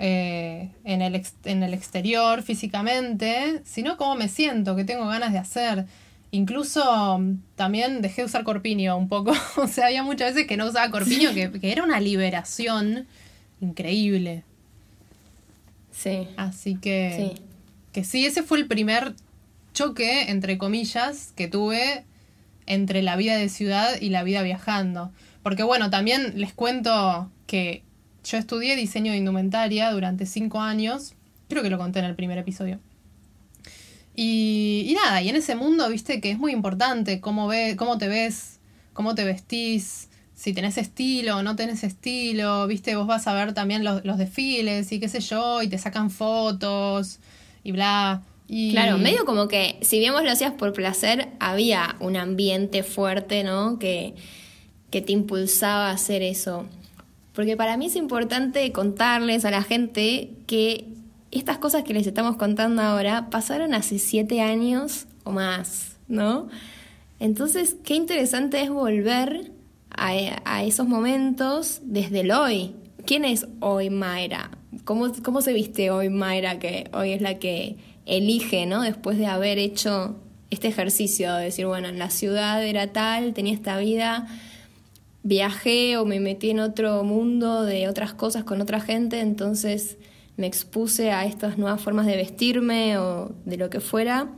eh, 0.01 0.69
en, 0.85 1.01
el 1.01 1.21
en 1.43 1.61
el 1.61 1.73
exterior 1.73 2.41
físicamente, 2.41 3.61
sino 3.65 3.97
cómo 3.97 4.15
me 4.15 4.29
siento, 4.29 4.77
qué 4.77 4.85
tengo 4.85 5.05
ganas 5.07 5.33
de 5.33 5.39
hacer. 5.39 5.85
Incluso 6.31 7.19
mm, 7.19 7.41
también 7.55 8.01
dejé 8.01 8.21
de 8.21 8.27
usar 8.27 8.45
corpiño 8.45 8.95
un 8.97 9.09
poco. 9.09 9.33
o 9.57 9.67
sea, 9.67 9.87
había 9.87 10.01
muchas 10.03 10.33
veces 10.33 10.47
que 10.47 10.55
no 10.55 10.67
usaba 10.67 10.89
corpiño, 10.89 11.33
que, 11.33 11.51
era 11.63 11.83
una 11.83 11.99
liberación 11.99 13.07
increíble. 13.59 14.43
Sí. 15.91 16.29
Así 16.37 16.75
que 16.75 17.33
Sí. 17.35 17.41
que 17.91 18.03
sí, 18.05 18.25
ese 18.25 18.41
fue 18.41 18.57
el 18.57 18.67
primer 18.67 19.15
choque, 19.73 20.29
entre 20.29 20.57
comillas, 20.57 21.33
que 21.35 21.49
tuve 21.49 22.05
entre 22.67 23.01
la 23.01 23.17
vida 23.17 23.35
de 23.35 23.49
ciudad 23.49 23.99
y 23.99 24.09
la 24.09 24.23
vida 24.23 24.43
viajando. 24.43 25.11
Porque 25.43 25.63
bueno, 25.63 25.89
también 25.89 26.39
les 26.39 26.53
cuento 26.53 27.29
que 27.47 27.83
yo 28.23 28.37
estudié 28.37 28.75
diseño 28.75 29.11
de 29.11 29.17
indumentaria 29.17 29.91
durante 29.91 30.25
cinco 30.25 30.61
años, 30.61 31.13
creo 31.47 31.63
que 31.63 31.69
lo 31.69 31.77
conté 31.77 31.99
en 31.99 32.05
el 32.05 32.15
primer 32.15 32.37
episodio. 32.37 32.79
Y, 34.15 34.95
nada, 35.01 35.21
y 35.21 35.29
en 35.29 35.37
ese 35.37 35.55
mundo, 35.55 35.87
viste, 35.89 36.19
que 36.19 36.31
es 36.31 36.37
muy 36.37 36.51
importante 36.51 37.21
cómo, 37.21 37.47
ve, 37.47 37.75
cómo 37.77 37.97
te 37.97 38.09
ves, 38.09 38.59
cómo 38.93 39.15
te 39.15 39.23
vestís, 39.23 40.09
si 40.39 40.53
tenés 40.53 40.77
estilo 40.77 41.43
no 41.43 41.57
tenés 41.57 41.83
estilo, 41.83 42.65
viste, 42.65 42.95
vos 42.95 43.07
vas 43.07 43.27
a 43.27 43.33
ver 43.33 43.53
también 43.53 43.83
los, 43.83 44.17
desfiles 44.17 44.89
y 44.93 44.99
qué 44.99 45.09
sé 45.09 45.19
yo, 45.19 45.61
y 45.61 45.67
te 45.67 45.77
sacan 45.77 46.09
fotos 46.09 47.19
y 47.63 47.73
bla. 47.73 48.23
Claro, 48.47 48.97
medio 48.97 49.25
como 49.25 49.47
que, 49.47 49.77
si 49.81 49.99
bien 49.99 50.13
vos 50.13 50.23
lo 50.23 50.31
hacías 50.31 50.53
por 50.53 50.73
placer, 50.73 51.27
había 51.39 51.97
un 51.99 52.17
ambiente 52.17 52.83
fuerte, 52.83 53.43
¿no? 53.43 53.77
Que, 53.77 54.15
que 54.89 55.01
te 55.01 55.11
impulsaba 55.11 55.89
a 55.89 55.91
hacer 55.91 56.23
eso. 56.23 56.65
Porque 57.39 57.55
para 57.55 57.77
mí 57.77 57.85
es 57.85 57.95
importante 57.95 58.69
contarles 58.73 59.45
a 59.45 59.49
la 59.49 59.63
gente 59.63 60.31
que 60.45 60.89
estas 61.31 61.57
cosas 61.57 61.85
que 61.85 61.93
les 61.93 62.05
estamos 62.05 62.35
contando 62.35 62.81
ahora 62.81 63.29
pasaron 63.29 63.73
hace 63.73 63.97
siete 63.97 64.41
años 64.41 65.05
o 65.23 65.31
más, 65.31 65.95
¿no? 66.09 66.49
Entonces, 67.17 67.77
qué 67.81 67.95
interesante 67.95 68.61
es 68.61 68.69
volver 68.69 69.53
a, 69.89 70.11
a 70.43 70.65
esos 70.65 70.85
momentos 70.85 71.79
desde 71.85 72.19
el 72.19 72.31
hoy. 72.31 72.75
¿Quién 73.05 73.23
es 73.23 73.47
hoy 73.61 73.89
Mayra? 73.89 74.51
¿Cómo, 74.83 75.09
¿Cómo 75.23 75.41
se 75.41 75.53
viste 75.53 75.91
hoy 75.91 76.09
Mayra, 76.09 76.59
que 76.59 76.89
hoy 76.91 77.13
es 77.13 77.21
la 77.21 77.39
que 77.39 77.77
elige, 78.05 78.65
¿no? 78.65 78.81
Después 78.81 79.17
de 79.17 79.27
haber 79.27 79.59
hecho 79.59 80.17
este 80.49 80.67
ejercicio 80.67 81.33
de 81.35 81.45
decir, 81.45 81.67
bueno, 81.67 81.87
en 81.87 81.99
la 81.99 82.09
ciudad 82.09 82.61
era 82.65 82.87
tal, 82.87 83.33
tenía 83.33 83.53
esta 83.53 83.77
vida, 83.77 84.27
viajé 85.23 85.97
o 85.97 86.05
me 86.05 86.19
metí 86.19 86.51
en 86.51 86.59
otro 86.59 87.03
mundo 87.03 87.63
de 87.63 87.87
otras 87.87 88.13
cosas 88.13 88.43
con 88.43 88.61
otra 88.61 88.79
gente, 88.79 89.19
entonces 89.19 89.97
me 90.37 90.47
expuse 90.47 91.11
a 91.11 91.25
estas 91.25 91.57
nuevas 91.57 91.81
formas 91.81 92.05
de 92.05 92.15
vestirme 92.15 92.97
o 92.97 93.33
de 93.45 93.57
lo 93.57 93.69
que 93.69 93.81
fuera. 93.81 94.29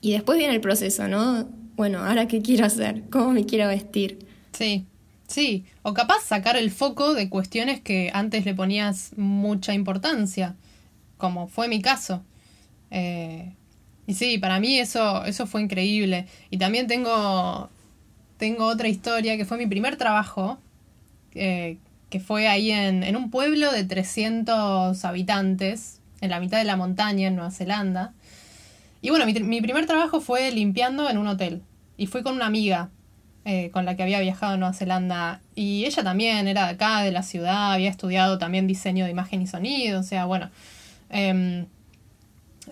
Y 0.00 0.12
después 0.12 0.38
viene 0.38 0.54
el 0.54 0.60
proceso, 0.60 1.06
¿no? 1.06 1.48
Bueno, 1.76 2.04
ahora 2.04 2.26
qué 2.26 2.42
quiero 2.42 2.66
hacer, 2.66 3.04
cómo 3.10 3.32
me 3.32 3.46
quiero 3.46 3.68
vestir. 3.68 4.26
Sí, 4.52 4.86
sí. 5.28 5.64
O 5.82 5.94
capaz 5.94 6.22
sacar 6.24 6.56
el 6.56 6.70
foco 6.70 7.14
de 7.14 7.28
cuestiones 7.28 7.80
que 7.80 8.10
antes 8.12 8.44
le 8.44 8.54
ponías 8.54 9.12
mucha 9.16 9.72
importancia, 9.72 10.56
como 11.16 11.46
fue 11.46 11.68
mi 11.68 11.80
caso. 11.80 12.22
Eh, 12.90 13.52
y 14.06 14.14
sí, 14.14 14.38
para 14.38 14.58
mí 14.58 14.80
eso, 14.80 15.24
eso 15.24 15.46
fue 15.46 15.62
increíble. 15.62 16.26
Y 16.50 16.58
también 16.58 16.88
tengo, 16.88 17.70
tengo 18.40 18.66
otra 18.66 18.88
historia 18.88 19.36
que 19.36 19.44
fue 19.44 19.58
mi 19.58 19.66
primer 19.66 19.96
trabajo, 19.96 20.58
eh, 21.34 21.76
que 22.08 22.20
fue 22.20 22.48
ahí 22.48 22.70
en, 22.70 23.14
un 23.14 23.30
pueblo 23.30 23.70
de 23.70 23.84
300 23.84 25.04
habitantes, 25.04 26.00
en 26.22 26.30
la 26.30 26.40
mitad 26.40 26.58
de 26.58 26.64
la 26.64 26.76
montaña, 26.76 27.28
en 27.28 27.36
Nueva 27.36 27.50
Zelanda. 27.50 28.14
Y 29.02 29.10
bueno, 29.10 29.26
mi, 29.26 29.34
mi 29.34 29.60
primer 29.60 29.86
trabajo 29.86 30.22
fue 30.22 30.50
limpiando 30.50 31.08
en 31.10 31.18
un 31.18 31.28
hotel. 31.28 31.62
Y 31.98 32.06
fui 32.06 32.22
con 32.22 32.34
una 32.34 32.46
amiga 32.46 32.88
eh, 33.44 33.70
con 33.72 33.84
la 33.84 33.94
que 33.94 34.02
había 34.02 34.20
viajado 34.20 34.54
a 34.54 34.56
Nueva 34.56 34.72
Zelanda. 34.72 35.42
Y 35.54 35.84
ella 35.84 36.02
también 36.02 36.48
era 36.48 36.64
de 36.64 36.72
acá, 36.72 37.02
de 37.02 37.12
la 37.12 37.22
ciudad, 37.22 37.74
había 37.74 37.90
estudiado 37.90 38.38
también 38.38 38.66
diseño 38.66 39.04
de 39.04 39.10
imagen 39.10 39.42
y 39.42 39.46
sonido. 39.46 40.00
O 40.00 40.02
sea, 40.02 40.24
bueno. 40.24 40.50
em, 41.10 41.66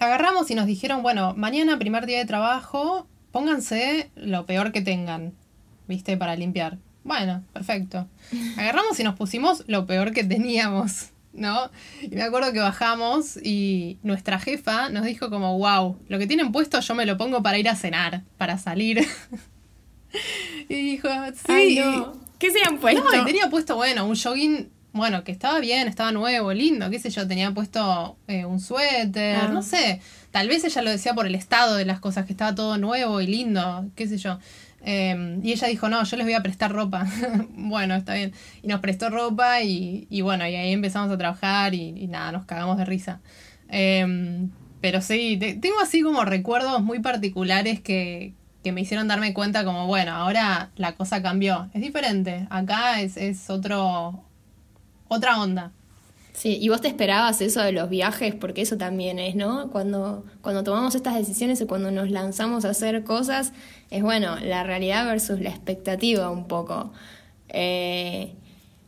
agarramos 0.01 0.51
y 0.51 0.55
nos 0.55 0.67
dijeron, 0.67 1.03
bueno, 1.03 1.35
mañana, 1.37 1.79
primer 1.79 2.07
día 2.07 2.19
de 2.19 2.25
trabajo, 2.25 3.07
pónganse 3.33 4.11
lo 4.17 4.47
peor 4.47 4.73
que 4.73 4.81
tengan, 4.81 5.35
¿viste? 5.89 6.17
Para 6.17 6.37
limpiar. 6.37 6.79
Bueno, 7.05 7.43
perfecto. 7.53 8.07
Agarramos 8.57 8.99
y 9.01 9.05
nos 9.05 9.15
pusimos 9.17 9.65
lo 9.67 9.87
peor 9.87 10.13
que 10.13 10.25
teníamos, 10.25 11.09
¿no? 11.33 11.71
Y 12.03 12.09
me 12.15 12.23
acuerdo 12.23 12.53
que 12.53 12.61
bajamos 12.61 13.39
y 13.43 13.99
nuestra 14.03 14.39
jefa 14.39 14.91
nos 14.91 15.05
dijo 15.05 15.31
como, 15.31 15.57
wow, 15.59 15.97
lo 16.09 16.19
que 16.19 16.27
tienen 16.27 16.53
puesto 16.53 16.79
yo 16.81 16.95
me 16.95 17.07
lo 17.07 17.17
pongo 17.17 17.43
para 17.43 17.59
ir 17.59 17.69
a 17.69 17.77
cenar, 17.77 18.23
para 18.37 18.59
salir. 18.59 19.07
y 20.69 20.75
dijo, 20.75 21.09
sí. 21.35 21.53
Ay, 21.53 21.77
no. 21.77 22.13
¿Qué 22.39 22.51
se 22.51 22.59
han 22.67 22.79
puesto? 22.79 23.03
No, 23.03 23.23
y 23.23 23.25
tenía 23.25 23.51
puesto, 23.51 23.75
bueno, 23.77 24.07
un 24.07 24.15
jogging, 24.17 24.69
bueno, 24.93 25.25
que 25.25 25.33
estaba 25.33 25.59
bien, 25.61 25.89
estaba 25.89 26.13
nuevo, 26.13 26.53
lindo, 26.53 26.89
qué 26.91 26.99
sé 27.01 27.11
yo, 27.11 27.27
tenía 27.27 27.51
puesto 27.53 28.17
eh, 28.29 28.45
un 28.45 28.61
suéter, 28.61 29.37
Ah. 29.37 29.49
no 29.49 29.63
sé. 29.63 30.01
Tal 30.31 30.47
vez 30.47 30.63
ella 30.65 30.83
lo 30.83 30.91
decía 30.91 31.15
por 31.15 31.27
el 31.27 31.35
estado 31.35 31.75
de 31.77 31.85
las 31.85 31.99
cosas, 32.01 32.27
que 32.27 32.33
estaba 32.33 32.55
todo 32.55 32.79
nuevo 32.79 33.21
y 33.21 33.27
lindo, 33.27 33.87
qué 33.97 34.07
sé 34.07 34.19
yo. 34.19 34.39
Eh, 34.83 35.39
y 35.43 35.53
ella 35.53 35.69
dijo, 35.69 35.89
no, 35.89 36.03
yo 36.05 36.17
les 36.17 36.27
voy 36.27 36.35
a 36.35 36.43
prestar 36.43 36.73
ropa. 36.73 37.07
bueno, 37.51 37.95
está 37.95 38.15
bien. 38.15 38.33
Y 38.63 38.69
nos 38.69 38.81
prestó 38.81 39.11
ropa 39.11 39.63
y, 39.63 40.07
y 40.11 40.21
bueno, 40.23 40.47
y 40.49 40.55
ahí 40.57 40.73
empezamos 40.73 41.11
a 41.11 41.19
trabajar 41.19 41.75
y, 41.75 42.07
nada, 42.07 42.33
nos 42.33 42.45
cagamos 42.47 42.79
de 42.79 42.85
risa. 42.85 43.21
Eh, 43.71 44.49
pero 44.81 45.01
sí, 45.01 45.37
te- 45.39 45.55
tengo 45.55 45.81
así 45.81 46.03
como 46.03 46.25
recuerdos 46.25 46.83
muy 46.83 47.01
particulares 47.01 47.81
que, 47.81 48.35
que 48.63 48.73
me 48.73 48.81
hicieron 48.83 49.09
darme 49.09 49.35
cuenta 49.35 49.65
como, 49.65 49.87
bueno, 49.87 50.13
ahora 50.13 50.71
la 50.77 50.95
cosa 50.95 51.23
cambió. 51.23 51.69
Es 51.75 51.83
diferente. 51.83 52.47
Acá 52.51 53.01
es, 53.01 53.17
es 53.17 53.51
otro, 53.51 54.23
otra 55.09 55.41
onda. 55.41 55.73
Sí, 56.39 56.57
y 56.61 56.69
vos 56.69 56.81
te 56.81 56.87
esperabas 56.87 57.41
eso 57.41 57.61
de 57.63 57.73
los 57.73 57.91
viajes, 57.91 58.33
porque 58.33 58.63
eso 58.63 58.77
también 58.77 59.19
es, 59.19 59.35
¿no? 59.35 59.71
Cuando, 59.73 60.25
cuando 60.41 60.63
tomamos 60.63 60.95
estas 60.95 61.17
decisiones 61.17 61.61
o 61.61 61.67
cuando 61.67 61.91
nos 61.91 62.13
lanzamos 62.13 62.65
a 62.65 62.71
hacer 62.71 63.03
cosas, 63.03 63.53
es 63.91 64.05
bueno, 64.05 64.37
la 64.39 64.63
realidad 64.63 65.05
versus 65.05 65.41
la 65.41 65.51
expectativa 65.51 66.31
un 66.31 66.47
poco. 66.47 66.93
Eh, 67.49 68.37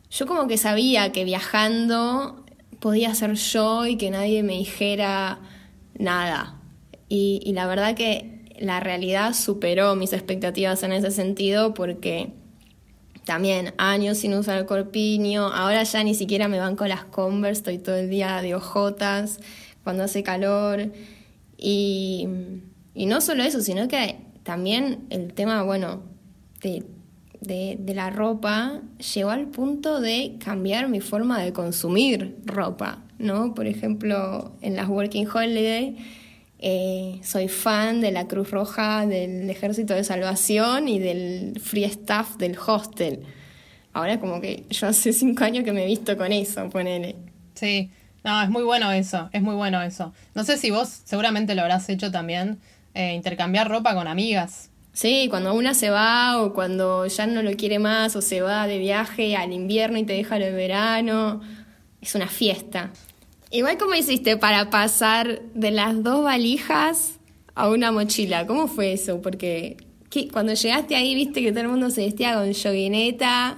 yo 0.09 0.27
como 0.27 0.47
que 0.47 0.57
sabía 0.57 1.11
que 1.11 1.25
viajando 1.25 2.45
podía 2.79 3.13
ser 3.15 3.33
yo 3.33 3.85
y 3.85 3.97
que 3.97 4.11
nadie 4.11 4.43
me 4.43 4.53
dijera 4.53 5.39
nada. 5.99 6.55
Y, 7.09 7.41
y 7.43 7.51
la 7.51 7.67
verdad 7.67 7.95
que 7.95 8.45
la 8.61 8.79
realidad 8.79 9.33
superó 9.33 9.97
mis 9.97 10.13
expectativas 10.13 10.83
en 10.83 10.93
ese 10.93 11.11
sentido 11.11 11.73
porque 11.73 12.31
también 13.25 13.73
años 13.77 14.17
sin 14.17 14.33
usar 14.33 14.57
el 14.57 14.65
corpiño, 14.65 15.47
ahora 15.47 15.83
ya 15.83 16.03
ni 16.03 16.15
siquiera 16.15 16.47
me 16.47 16.59
van 16.59 16.75
con 16.75 16.89
las 16.89 17.03
Converse, 17.05 17.59
estoy 17.59 17.77
todo 17.77 17.95
el 17.95 18.09
día 18.09 18.41
de 18.41 18.55
ojotas 18.55 19.39
cuando 19.83 20.03
hace 20.03 20.23
calor. 20.23 20.91
Y, 21.57 22.27
y 22.95 23.05
no 23.05 23.21
solo 23.21 23.43
eso, 23.43 23.61
sino 23.61 23.87
que 23.87 24.17
también 24.43 25.05
el 25.09 25.33
tema, 25.33 25.61
bueno, 25.63 26.01
de, 26.61 26.83
de, 27.39 27.77
de 27.79 27.93
la 27.93 28.09
ropa 28.09 28.81
llegó 29.13 29.29
al 29.29 29.47
punto 29.47 30.01
de 30.01 30.37
cambiar 30.43 30.89
mi 30.89 31.01
forma 31.01 31.39
de 31.39 31.53
consumir 31.53 32.37
ropa, 32.45 33.03
¿no? 33.19 33.53
Por 33.53 33.67
ejemplo, 33.67 34.53
en 34.61 34.75
las 34.75 34.89
Working 34.89 35.27
Holiday 35.27 35.97
eh, 36.61 37.19
soy 37.23 37.47
fan 37.47 38.01
de 38.01 38.11
la 38.11 38.27
Cruz 38.27 38.51
Roja, 38.51 39.07
del 39.07 39.49
Ejército 39.49 39.95
de 39.95 40.03
Salvación 40.03 40.87
y 40.87 40.99
del 40.99 41.59
Free 41.59 41.85
Staff 41.85 42.37
del 42.37 42.55
hostel. 42.57 43.23
Ahora 43.93 44.19
como 44.19 44.39
que 44.39 44.65
yo 44.69 44.87
hace 44.87 45.11
cinco 45.11 45.43
años 45.43 45.63
que 45.63 45.71
me 45.71 45.83
he 45.83 45.87
visto 45.87 46.15
con 46.15 46.31
eso, 46.31 46.69
ponele. 46.69 47.15
Sí, 47.55 47.89
no, 48.23 48.41
es 48.43 48.49
muy 48.49 48.63
bueno 48.63 48.91
eso, 48.91 49.29
es 49.33 49.41
muy 49.41 49.55
bueno 49.55 49.81
eso. 49.81 50.13
No 50.35 50.43
sé 50.43 50.57
si 50.57 50.69
vos 50.69 50.87
seguramente 51.03 51.55
lo 51.55 51.63
habrás 51.63 51.89
hecho 51.89 52.11
también, 52.11 52.59
eh, 52.93 53.13
intercambiar 53.13 53.67
ropa 53.67 53.95
con 53.95 54.07
amigas. 54.07 54.69
Sí, 54.93 55.27
cuando 55.29 55.53
una 55.53 55.73
se 55.73 55.89
va 55.89 56.41
o 56.41 56.53
cuando 56.53 57.07
ya 57.07 57.25
no 57.25 57.41
lo 57.41 57.53
quiere 57.53 57.79
más 57.79 58.15
o 58.15 58.21
se 58.21 58.41
va 58.41 58.67
de 58.67 58.77
viaje 58.77 59.35
al 59.35 59.51
invierno 59.51 59.97
y 59.97 60.03
te 60.03 60.13
deja 60.13 60.37
el 60.37 60.53
verano, 60.53 61.41
es 62.01 62.13
una 62.13 62.27
fiesta. 62.27 62.91
Igual 63.51 63.77
cómo 63.77 63.95
hiciste 63.95 64.37
para 64.37 64.69
pasar 64.69 65.41
de 65.53 65.71
las 65.71 66.01
dos 66.03 66.23
valijas 66.23 67.19
a 67.53 67.69
una 67.69 67.91
mochila, 67.91 68.47
¿cómo 68.47 68.67
fue 68.67 68.93
eso? 68.93 69.21
Porque 69.21 69.75
¿qué- 70.09 70.29
cuando 70.29 70.53
llegaste 70.53 70.95
ahí 70.95 71.15
viste 71.15 71.41
que 71.41 71.51
todo 71.51 71.61
el 71.61 71.67
mundo 71.67 71.89
se 71.89 72.05
vestía 72.05 72.33
con 72.35 72.51
yoguineta 72.51 73.57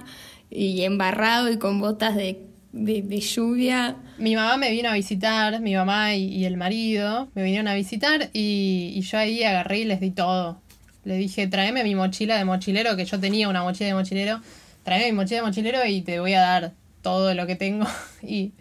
y 0.50 0.82
embarrado 0.82 1.50
y 1.50 1.58
con 1.58 1.80
botas 1.80 2.16
de, 2.16 2.40
de, 2.72 3.20
lluvia. 3.20 3.96
Mi 4.18 4.34
mamá 4.34 4.56
me 4.56 4.70
vino 4.72 4.88
a 4.88 4.94
visitar, 4.94 5.60
mi 5.60 5.74
mamá 5.76 6.14
y, 6.16 6.24
y 6.26 6.44
el 6.44 6.56
marido 6.56 7.28
me 7.34 7.44
vinieron 7.44 7.68
a 7.68 7.74
visitar 7.74 8.30
y, 8.32 8.92
y 8.96 9.00
yo 9.02 9.18
ahí 9.18 9.44
agarré 9.44 9.80
y 9.80 9.84
les 9.84 10.00
di 10.00 10.10
todo. 10.10 10.60
Le 11.04 11.16
dije, 11.16 11.46
tráeme 11.46 11.84
mi 11.84 11.94
mochila 11.94 12.36
de 12.36 12.44
mochilero, 12.44 12.96
que 12.96 13.04
yo 13.04 13.20
tenía 13.20 13.48
una 13.48 13.62
mochila 13.62 13.88
de 13.88 13.94
mochilero, 13.94 14.40
tráeme 14.82 15.06
mi 15.06 15.12
mochila 15.12 15.40
de 15.40 15.46
mochilero 15.46 15.84
y 15.86 16.00
te 16.02 16.18
voy 16.18 16.32
a 16.34 16.40
dar 16.40 16.72
todo 17.02 17.32
lo 17.34 17.46
que 17.46 17.54
tengo. 17.54 17.86
Y 18.22 18.52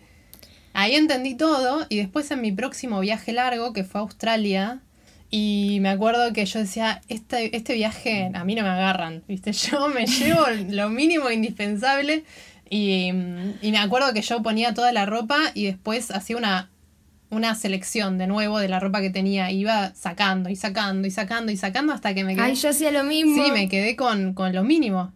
ahí 0.74 0.96
entendí 0.96 1.36
todo 1.36 1.86
y 1.90 1.98
después 1.98 2.30
en 2.32 2.42
mi 2.42 2.52
próximo 2.52 3.00
viaje 3.00 3.32
largo, 3.32 3.74
que 3.74 3.84
fue 3.84 4.00
a 4.00 4.04
Australia, 4.04 4.82
y 5.30 5.80
me 5.82 5.90
acuerdo 5.90 6.32
que 6.32 6.46
yo 6.46 6.60
decía, 6.60 7.02
este, 7.08 7.56
este 7.56 7.74
viaje 7.74 8.30
a 8.34 8.44
mí 8.44 8.54
no 8.54 8.62
me 8.62 8.70
agarran, 8.70 9.24
¿viste? 9.28 9.52
Yo 9.54 9.88
me 9.90 10.06
llevo 10.06 10.44
lo 10.70 10.90
mínimo 10.90 11.32
indispensable 11.32 12.24
y, 12.70 13.08
y 13.62 13.72
me 13.72 13.80
acuerdo 13.80 14.14
que 14.14 14.22
yo 14.22 14.44
ponía 14.44 14.74
toda 14.74 14.92
la 14.92 15.06
ropa 15.06 15.40
y 15.54 15.66
después 15.66 16.12
hacía 16.12 16.38
una 16.38 16.70
una 17.34 17.56
selección 17.56 18.18
de 18.18 18.28
nuevo 18.28 18.60
de 18.60 18.68
la 18.70 18.80
ropa 18.80 19.02
que 19.02 19.10
tenía. 19.10 19.52
Iba 19.52 19.94
sacando 19.96 20.50
y 20.50 20.56
sacando 20.56 21.08
y 21.08 21.12
sacando 21.12 21.52
y 21.52 21.58
sacando 21.58 21.94
hasta 21.94 22.14
que 22.14 22.24
me 22.24 22.36
quedé. 22.36 22.46
Ay, 22.46 22.56
yo 22.56 22.70
hacía 22.70 22.92
lo 22.92 23.04
mismo. 23.04 23.44
Sí, 23.44 23.52
me 23.52 23.68
quedé 23.68 23.96
con, 23.96 24.34
con 24.34 24.54
lo 24.54 24.64
mínimo. 24.64 25.12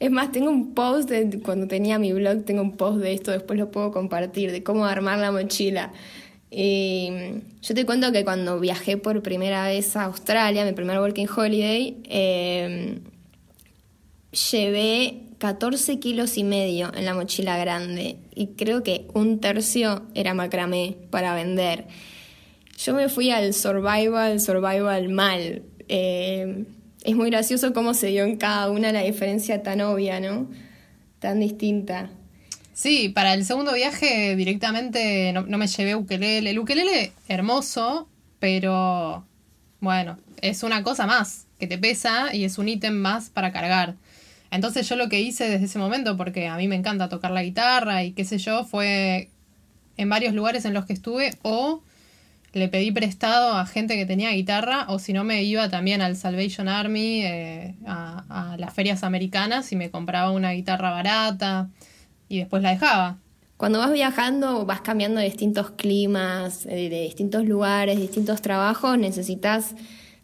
Es 0.00 0.10
más, 0.12 0.30
tengo 0.30 0.50
un 0.50 0.74
post 0.74 1.10
de 1.10 1.40
cuando 1.40 1.66
tenía 1.66 1.98
mi 1.98 2.12
blog, 2.12 2.44
tengo 2.44 2.62
un 2.62 2.76
post 2.76 2.98
de 2.98 3.12
esto, 3.12 3.32
después 3.32 3.58
lo 3.58 3.70
puedo 3.70 3.90
compartir, 3.90 4.52
de 4.52 4.62
cómo 4.62 4.84
armar 4.86 5.18
la 5.18 5.32
mochila. 5.32 5.92
Eh, 6.50 7.42
yo 7.60 7.74
te 7.74 7.84
cuento 7.84 8.12
que 8.12 8.24
cuando 8.24 8.60
viajé 8.60 8.96
por 8.96 9.22
primera 9.22 9.66
vez 9.66 9.96
a 9.96 10.04
Australia, 10.04 10.64
mi 10.64 10.72
primer 10.72 10.98
working 11.00 11.28
holiday, 11.28 11.96
eh, 12.04 13.00
llevé 14.50 15.22
14 15.38 15.98
kilos 15.98 16.38
y 16.38 16.44
medio 16.44 16.92
en 16.94 17.04
la 17.04 17.14
mochila 17.14 17.58
grande 17.58 18.18
y 18.34 18.48
creo 18.48 18.82
que 18.82 19.06
un 19.14 19.40
tercio 19.40 20.02
era 20.14 20.32
macramé 20.32 20.96
para 21.10 21.34
vender. 21.34 21.86
Yo 22.78 22.94
me 22.94 23.08
fui 23.08 23.30
al 23.30 23.52
survival, 23.52 24.40
survival 24.40 25.08
mal. 25.08 25.62
Eh, 25.88 26.64
es 27.04 27.16
muy 27.16 27.30
gracioso 27.30 27.72
cómo 27.72 27.94
se 27.94 28.08
dio 28.08 28.24
en 28.24 28.36
cada 28.36 28.70
una 28.70 28.92
la 28.92 29.02
diferencia 29.02 29.62
tan 29.62 29.80
obvia, 29.80 30.20
¿no? 30.20 30.48
Tan 31.20 31.40
distinta. 31.40 32.10
Sí, 32.74 33.08
para 33.08 33.34
el 33.34 33.44
segundo 33.44 33.72
viaje 33.74 34.36
directamente 34.36 35.32
no, 35.32 35.58
me 35.58 35.66
llevé 35.66 35.96
ukelele. 35.96 36.50
El 36.50 36.58
ukelele 36.58 37.12
hermoso, 37.26 38.08
pero 38.38 39.26
bueno, 39.80 40.16
es 40.40 40.62
una 40.62 40.82
cosa 40.82 41.06
más 41.06 41.46
que 41.58 41.66
te 41.66 41.78
pesa 41.78 42.34
y 42.34 42.44
es 42.44 42.56
un 42.58 42.68
ítem 42.68 42.94
más 42.94 43.30
para 43.30 43.52
cargar. 43.52 43.96
Entonces 44.50 44.88
yo 44.88 44.96
lo 44.96 45.08
que 45.08 45.20
hice 45.20 45.48
desde 45.48 45.66
ese 45.66 45.78
momento, 45.78 46.16
porque 46.16 46.46
a 46.46 46.56
mí 46.56 46.68
me 46.68 46.76
encanta 46.76 47.08
tocar 47.08 47.32
la 47.32 47.42
guitarra 47.42 48.04
y 48.04 48.12
qué 48.12 48.24
sé 48.24 48.38
yo, 48.38 48.64
fue 48.64 49.28
en 49.96 50.08
varios 50.08 50.32
lugares 50.32 50.64
en 50.64 50.72
los 50.72 50.86
que 50.86 50.92
estuve 50.92 51.32
o 51.42 51.82
le 52.52 52.68
pedí 52.68 52.90
prestado 52.90 53.52
a 53.52 53.66
gente 53.66 53.96
que 53.96 54.06
tenía 54.06 54.30
guitarra 54.30 54.86
o 54.88 54.98
si 54.98 55.12
no 55.12 55.24
me 55.24 55.42
iba 55.42 55.68
también 55.68 56.00
al 56.00 56.16
Salvation 56.16 56.68
Army, 56.68 57.22
eh, 57.24 57.74
a, 57.86 58.56
las 58.58 58.74
ferias 58.74 59.04
americanas 59.04 59.70
y 59.72 59.76
me 59.76 59.90
compraba 59.90 60.30
una 60.30 60.52
guitarra 60.52 60.90
barata 60.90 61.68
y 62.28 62.38
después 62.38 62.62
la 62.62 62.70
dejaba. 62.70 63.18
Cuando 63.56 63.78
vas 63.80 63.92
viajando, 63.92 64.64
vas 64.66 64.80
cambiando 64.80 65.20
de 65.20 65.26
distintos 65.26 65.70
climas, 65.72 66.64
eh, 66.66 66.88
de 66.88 67.02
distintos 67.02 67.44
lugares, 67.44 67.98
distintos 67.98 68.40
trabajos, 68.40 68.98
necesitas 68.98 69.74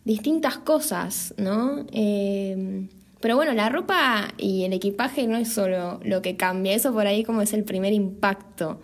distintas 0.04 0.58
cosas, 0.58 1.34
¿no? 1.36 1.84
Eh, 1.92 2.86
pero 3.20 3.36
bueno, 3.36 3.52
la 3.52 3.68
ropa 3.68 4.28
y 4.36 4.64
el 4.64 4.72
equipaje 4.72 5.26
no 5.26 5.36
es 5.36 5.52
solo 5.52 5.98
lo 6.04 6.22
que 6.22 6.36
cambia, 6.36 6.74
eso 6.74 6.92
por 6.92 7.06
ahí 7.06 7.24
como 7.24 7.42
es 7.42 7.52
el 7.54 7.64
primer 7.64 7.92
impacto 7.92 8.80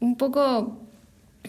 un 0.00 0.16
poco 0.16 0.80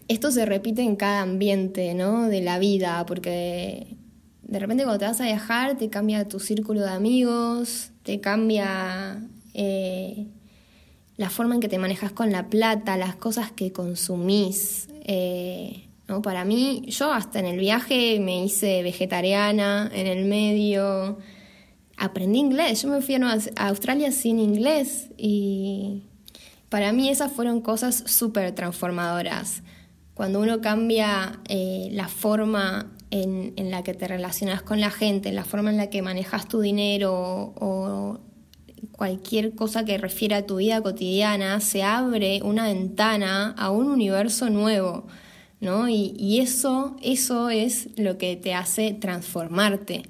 esto 0.08 0.32
se 0.32 0.46
repite 0.46 0.82
en 0.82 0.96
cada 0.96 1.22
ambiente, 1.22 1.94
¿no? 1.94 2.28
De 2.28 2.42
la 2.42 2.60
vida, 2.60 3.06
porque 3.06 3.98
de 4.44 4.60
repente 4.60 4.84
cuando 4.84 5.00
te 5.00 5.06
vas 5.06 5.22
a 5.22 5.26
viajar 5.26 5.78
te 5.78 5.90
cambia 5.90 6.28
tu 6.28 6.40
círculo 6.40 6.82
de 6.82 6.90
amigos, 6.90 7.92
te 8.04 8.20
cambia 8.20 9.26
eh, 9.54 10.28
la 11.18 11.30
forma 11.30 11.56
en 11.56 11.62
que 11.62 11.70
te 11.70 11.78
manejas 11.78 12.12
con 12.12 12.32
la 12.32 12.50
plata, 12.50 12.98
las 12.98 13.16
cosas 13.16 13.52
que 13.52 13.72
consumís. 13.72 14.88
Eh, 15.04 15.88
¿no? 16.08 16.22
Para 16.22 16.46
mí, 16.46 16.84
yo 16.88 17.14
hasta 17.14 17.40
en 17.40 17.46
el 17.46 17.60
viaje 17.60 18.20
me 18.20 18.44
hice 18.44 18.84
vegetariana, 18.84 19.90
en 19.94 20.08
el 20.08 20.26
medio, 20.26 21.18
aprendí 21.98 22.40
inglés. 22.40 22.82
Yo 22.82 22.90
me 22.90 23.02
fui 23.02 23.16
a 23.16 23.68
Australia 23.68 24.12
sin 24.12 24.40
inglés 24.40 25.10
y 25.18 26.04
para 26.72 26.94
mí 26.94 27.10
esas 27.10 27.34
fueron 27.34 27.60
cosas 27.60 28.02
súper 28.08 28.56
transformadoras. 28.56 29.62
Cuando 30.14 30.40
uno 30.40 30.62
cambia 30.62 31.42
eh, 31.50 31.90
la 31.92 32.08
forma 32.08 32.94
en, 33.10 33.54
la 33.70 33.84
que 33.84 33.94
te 33.94 34.08
relacionas 34.08 34.62
con 34.62 34.80
la 34.80 34.90
gente, 34.90 35.34
la 35.34 35.44
forma 35.44 35.70
en 35.70 35.76
la 35.76 35.90
que 35.90 36.02
manejas 36.02 36.48
tu 36.48 36.62
dinero 36.62 37.14
o, 37.60 38.20
cualquier 38.94 39.54
cosa 39.54 39.84
que 39.84 39.98
refiera 39.98 40.38
a 40.38 40.46
tu 40.46 40.58
vida 40.58 40.82
cotidiana, 40.82 41.60
se 41.60 41.84
abre 41.84 42.42
una 42.42 42.68
ventana 42.68 43.54
a 43.58 43.70
un 43.70 43.92
universo 43.92 44.50
nuevo, 44.50 45.08
¿no? 45.60 45.90
Y, 45.90 46.16
y 46.18 46.40
eso, 46.40 46.96
eso 47.02 47.50
es 47.50 47.90
lo 47.98 48.18
que 48.18 48.38
te 48.38 48.54
hace 48.54 48.94
transformarte. 48.94 50.04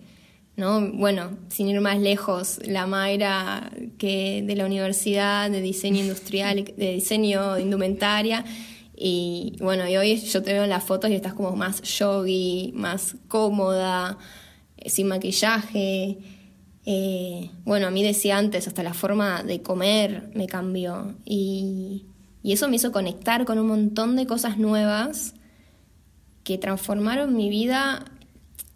¿No? 0.62 0.92
Bueno, 0.92 1.38
sin 1.50 1.68
ir 1.68 1.82
más 1.82 2.00
lejos, 2.00 2.60
la 2.64 2.86
Mayra 2.86 3.72
que 3.98 4.44
de 4.46 4.56
la 4.56 4.66
Universidad 4.66 5.50
de 5.50 5.60
Diseño 5.60 6.02
Industrial, 6.02 6.64
de 6.78 6.94
Diseño 6.94 7.56
de 7.56 7.64
Indumentaria, 7.64 8.46
y 8.96 9.56
bueno, 9.60 9.90
y 9.90 9.98
hoy 9.98 10.18
yo 10.18 10.44
te 10.44 10.54
veo 10.54 10.64
en 10.64 10.70
las 10.70 10.84
fotos 10.84 11.10
y 11.10 11.16
estás 11.16 11.34
como 11.34 11.56
más 11.56 11.82
yogi, 11.82 12.72
más 12.76 13.16
cómoda, 13.28 14.20
eh, 14.78 14.92
sin 14.92 15.08
maquillaje. 15.08 16.20
Eh, 16.86 17.50
bueno, 17.66 17.88
a 17.88 17.90
mí 17.90 18.04
decía 18.04 18.38
antes, 18.38 18.68
hasta 18.68 18.84
la 18.84 18.94
forma 18.94 19.42
de 19.42 19.64
comer 19.64 20.30
me 20.36 20.46
cambió. 20.46 21.16
Y, 21.26 22.06
y 22.44 22.54
eso 22.54 22.70
me 22.70 22.76
hizo 22.76 22.92
conectar 22.92 23.44
con 23.46 23.58
un 23.58 23.66
montón 23.66 24.16
de 24.16 24.28
cosas 24.28 24.60
nuevas 24.60 25.34
que 26.44 26.60
transformaron 26.60 27.36
mi 27.36 27.50
vida 27.50 28.06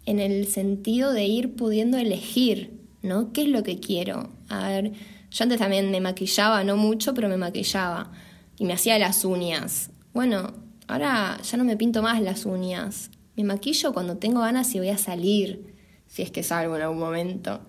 en 0.06 0.20
el 0.20 0.46
sentido 0.46 1.12
de 1.12 1.26
ir 1.26 1.54
pudiendo 1.54 1.98
elegir, 1.98 2.80
¿no? 3.02 3.32
¿Qué 3.32 3.42
es 3.42 3.48
lo 3.48 3.62
que 3.62 3.78
quiero? 3.78 4.30
A 4.48 4.68
ver, 4.68 4.92
yo 5.30 5.42
antes 5.42 5.58
también 5.58 5.90
me 5.90 6.00
maquillaba, 6.00 6.64
no 6.64 6.76
mucho, 6.76 7.12
pero 7.12 7.28
me 7.28 7.36
maquillaba 7.36 8.12
y 8.58 8.64
me 8.64 8.72
hacía 8.72 8.98
las 8.98 9.24
uñas. 9.24 9.90
Bueno, 10.14 10.54
ahora 10.86 11.38
ya 11.42 11.58
no 11.58 11.64
me 11.64 11.76
pinto 11.76 12.02
más 12.02 12.22
las 12.22 12.46
uñas. 12.46 13.10
Me 13.36 13.44
maquillo 13.44 13.92
cuando 13.92 14.16
tengo 14.16 14.40
ganas 14.40 14.74
y 14.74 14.78
voy 14.78 14.88
a 14.88 14.98
salir, 14.98 15.74
si 16.06 16.22
es 16.22 16.30
que 16.30 16.42
salgo 16.42 16.76
en 16.76 16.82
algún 16.82 17.00
momento. 17.00 17.60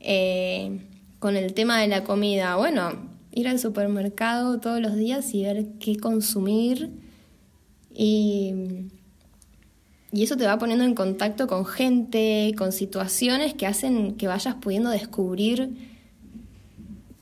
Eh, 0.00 0.80
con 1.18 1.36
el 1.36 1.54
tema 1.54 1.80
de 1.80 1.88
la 1.88 2.04
comida, 2.04 2.56
bueno, 2.56 3.08
ir 3.32 3.48
al 3.48 3.58
supermercado 3.58 4.58
todos 4.60 4.80
los 4.80 4.96
días 4.96 5.32
y 5.32 5.44
ver 5.44 5.66
qué 5.78 5.96
consumir. 5.96 6.90
Y 7.94 8.90
y 10.10 10.22
eso 10.22 10.36
te 10.36 10.46
va 10.46 10.58
poniendo 10.58 10.84
en 10.84 10.94
contacto 10.94 11.46
con 11.46 11.66
gente, 11.66 12.54
con 12.56 12.72
situaciones 12.72 13.54
que 13.54 13.66
hacen 13.66 14.14
que 14.14 14.26
vayas 14.26 14.54
pudiendo 14.54 14.90
descubrir 14.90 15.70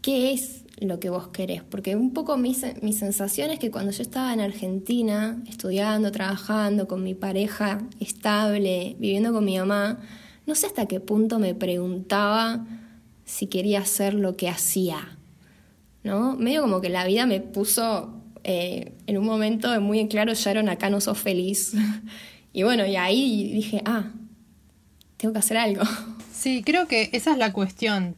qué 0.03 0.33
es 0.33 0.62
lo 0.79 1.01
que 1.01 1.11
vos 1.11 1.29
querés. 1.29 1.62
Porque 1.64 1.96
un 1.96 2.12
poco 2.12 2.37
mi, 2.37 2.57
mi 2.83 2.92
sensación 2.92 3.51
es 3.51 3.59
que 3.59 3.70
cuando 3.72 3.90
yo 3.90 4.03
estaba 4.03 4.33
en 4.33 4.40
Argentina, 4.40 5.42
estudiando, 5.49 6.12
trabajando 6.12 6.87
con 6.87 7.03
mi 7.03 7.14
pareja 7.14 7.83
estable, 7.99 8.94
viviendo 9.01 9.33
con 9.33 9.44
mi 9.44 9.59
mamá, 9.59 9.99
no 10.46 10.55
sé 10.55 10.66
hasta 10.66 10.87
qué 10.87 11.01
punto 11.01 11.40
me 11.40 11.55
preguntaba 11.55 12.64
si 13.25 13.49
quería 13.49 13.81
hacer 13.81 14.14
lo 14.14 14.37
que 14.37 14.49
hacía. 14.49 15.18
¿No? 16.05 16.37
Medio 16.37 16.62
como 16.62 16.81
que 16.81 16.88
la 16.88 17.05
vida 17.05 17.27
me 17.27 17.40
puso 17.40 18.14
eh, 18.44 18.92
en 19.09 19.18
un 19.18 19.27
momento 19.27 19.81
muy 19.81 19.99
en 19.99 20.07
claro, 20.07 20.35
Sharon, 20.35 20.68
acá 20.68 20.88
no 20.88 21.01
sos 21.01 21.18
feliz. 21.18 21.72
Y 22.57 22.62
bueno, 22.62 22.87
y 22.87 22.97
ahí 22.97 23.53
dije, 23.53 23.83
ah, 23.85 24.05
tengo 25.19 25.35
que 25.35 25.40
hacer 25.40 25.59
algo. 25.59 25.85
Sí, 26.33 26.62
creo 26.62 26.87
que 26.87 27.09
esa 27.12 27.33
es 27.33 27.38
la 27.38 27.53
cuestión. 27.53 28.14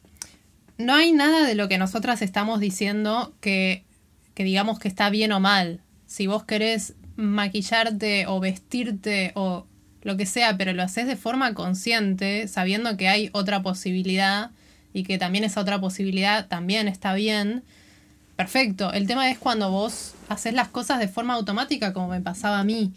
No 0.77 0.95
hay 0.95 1.13
nada 1.13 1.47
de 1.47 1.55
lo 1.55 1.69
que 1.69 1.79
nosotras 1.79 2.21
estamos 2.21 2.59
diciendo 2.59 3.33
que, 3.41 3.85
que 4.35 4.43
digamos 4.43 4.81
que 4.81 4.89
está 4.89 5.09
bien 5.09 5.31
o 5.33 5.41
mal. 5.41 5.81
Si 6.07 6.27
vos 6.27 6.45
querés 6.45 6.95
maquillarte 7.17 8.27
o 8.27 8.41
vestirte 8.41 9.31
o 9.35 9.67
lo 10.03 10.17
que 10.17 10.27
sea, 10.27 10.59
pero 10.59 10.73
lo 10.73 10.83
haces 10.83 11.07
de 11.07 11.17
forma 11.17 11.55
consciente, 11.55 12.49
sabiendo 12.49 12.97
que 12.97 13.09
hay 13.09 13.31
otra 13.33 13.63
posibilidad 13.63 14.51
y 14.93 15.05
que 15.05 15.17
también 15.17 15.45
esa 15.45 15.61
otra 15.61 15.81
posibilidad 15.81 16.49
también 16.49 16.89
está 16.89 17.15
bien, 17.15 17.63
perfecto. 18.37 18.93
El 18.93 19.07
tema 19.07 19.31
es 19.31 19.39
cuando 19.39 19.71
vos 19.71 20.15
haces 20.29 20.55
las 20.55 20.69
cosas 20.69 20.99
de 20.99 21.09
forma 21.09 21.35
automática, 21.35 21.93
como 21.93 22.09
me 22.09 22.21
pasaba 22.21 22.59
a 22.59 22.65
mí 22.65 22.93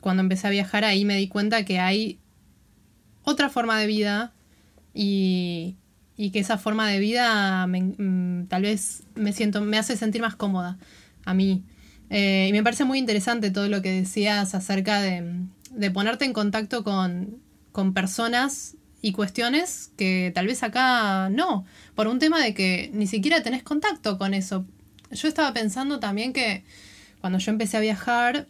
cuando 0.00 0.22
empecé 0.22 0.46
a 0.46 0.50
viajar 0.50 0.84
ahí 0.84 1.04
me 1.04 1.16
di 1.16 1.28
cuenta 1.28 1.64
que 1.64 1.78
hay 1.78 2.18
otra 3.22 3.48
forma 3.48 3.78
de 3.78 3.86
vida 3.86 4.32
y, 4.94 5.76
y 6.16 6.30
que 6.30 6.38
esa 6.38 6.58
forma 6.58 6.88
de 6.88 6.98
vida 6.98 7.66
mm, 7.66 8.46
tal 8.46 8.62
vez 8.62 9.02
me 9.14 9.32
siento 9.32 9.60
me 9.60 9.78
hace 9.78 9.96
sentir 9.96 10.20
más 10.20 10.36
cómoda 10.36 10.78
a 11.24 11.34
mí 11.34 11.62
eh, 12.10 12.46
y 12.48 12.52
me 12.52 12.62
parece 12.62 12.84
muy 12.84 12.98
interesante 12.98 13.50
todo 13.50 13.68
lo 13.68 13.82
que 13.82 13.90
decías 13.90 14.54
acerca 14.54 15.00
de, 15.00 15.40
de 15.72 15.90
ponerte 15.90 16.24
en 16.24 16.32
contacto 16.32 16.84
con, 16.84 17.38
con 17.72 17.92
personas 17.94 18.76
y 19.02 19.12
cuestiones 19.12 19.90
que 19.96 20.32
tal 20.34 20.46
vez 20.46 20.62
acá 20.62 21.28
no, 21.30 21.64
por 21.94 22.08
un 22.08 22.18
tema 22.18 22.42
de 22.42 22.54
que 22.54 22.90
ni 22.92 23.06
siquiera 23.06 23.42
tenés 23.42 23.62
contacto 23.62 24.18
con 24.18 24.34
eso. 24.34 24.64
Yo 25.10 25.28
estaba 25.28 25.52
pensando 25.52 26.00
también 26.00 26.32
que 26.32 26.64
cuando 27.20 27.38
yo 27.38 27.50
empecé 27.52 27.76
a 27.76 27.80
viajar, 27.80 28.46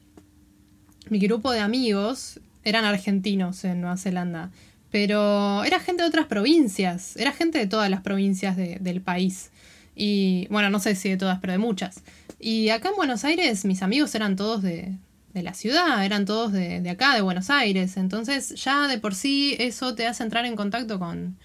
mi 1.08 1.18
grupo 1.18 1.52
de 1.52 1.60
amigos 1.60 2.40
eran 2.64 2.84
argentinos 2.84 3.64
en 3.64 3.80
Nueva 3.80 3.96
Zelanda, 3.96 4.50
pero 4.90 5.64
era 5.64 5.80
gente 5.80 6.02
de 6.02 6.08
otras 6.08 6.26
provincias, 6.26 7.16
era 7.16 7.32
gente 7.32 7.58
de 7.58 7.66
todas 7.66 7.90
las 7.90 8.00
provincias 8.00 8.56
del 8.56 9.00
país. 9.00 9.50
Y 9.94 10.46
bueno, 10.50 10.70
no 10.70 10.78
sé 10.78 10.94
si 10.94 11.08
de 11.08 11.16
todas, 11.16 11.38
pero 11.40 11.52
de 11.52 11.58
muchas. 11.58 12.02
Y 12.38 12.68
acá 12.68 12.90
en 12.90 12.96
Buenos 12.96 13.24
Aires 13.24 13.64
mis 13.64 13.82
amigos 13.82 14.14
eran 14.14 14.36
todos 14.36 14.62
de, 14.62 14.96
de 15.32 15.42
la 15.42 15.54
ciudad, 15.54 16.04
eran 16.04 16.24
todos 16.24 16.52
de, 16.52 16.80
de, 16.80 16.90
acá, 16.90 17.14
de 17.14 17.20
Buenos 17.20 17.50
Aires. 17.50 17.96
Entonces 17.96 18.54
ya 18.62 18.88
de 18.88 18.98
por 18.98 19.14
sí 19.14 19.56
eso 19.58 19.94
te 19.94 20.06
hace 20.06 20.22
entrar 20.22 20.44
en 20.44 20.56
contacto 20.56 20.98
con, 20.98 21.36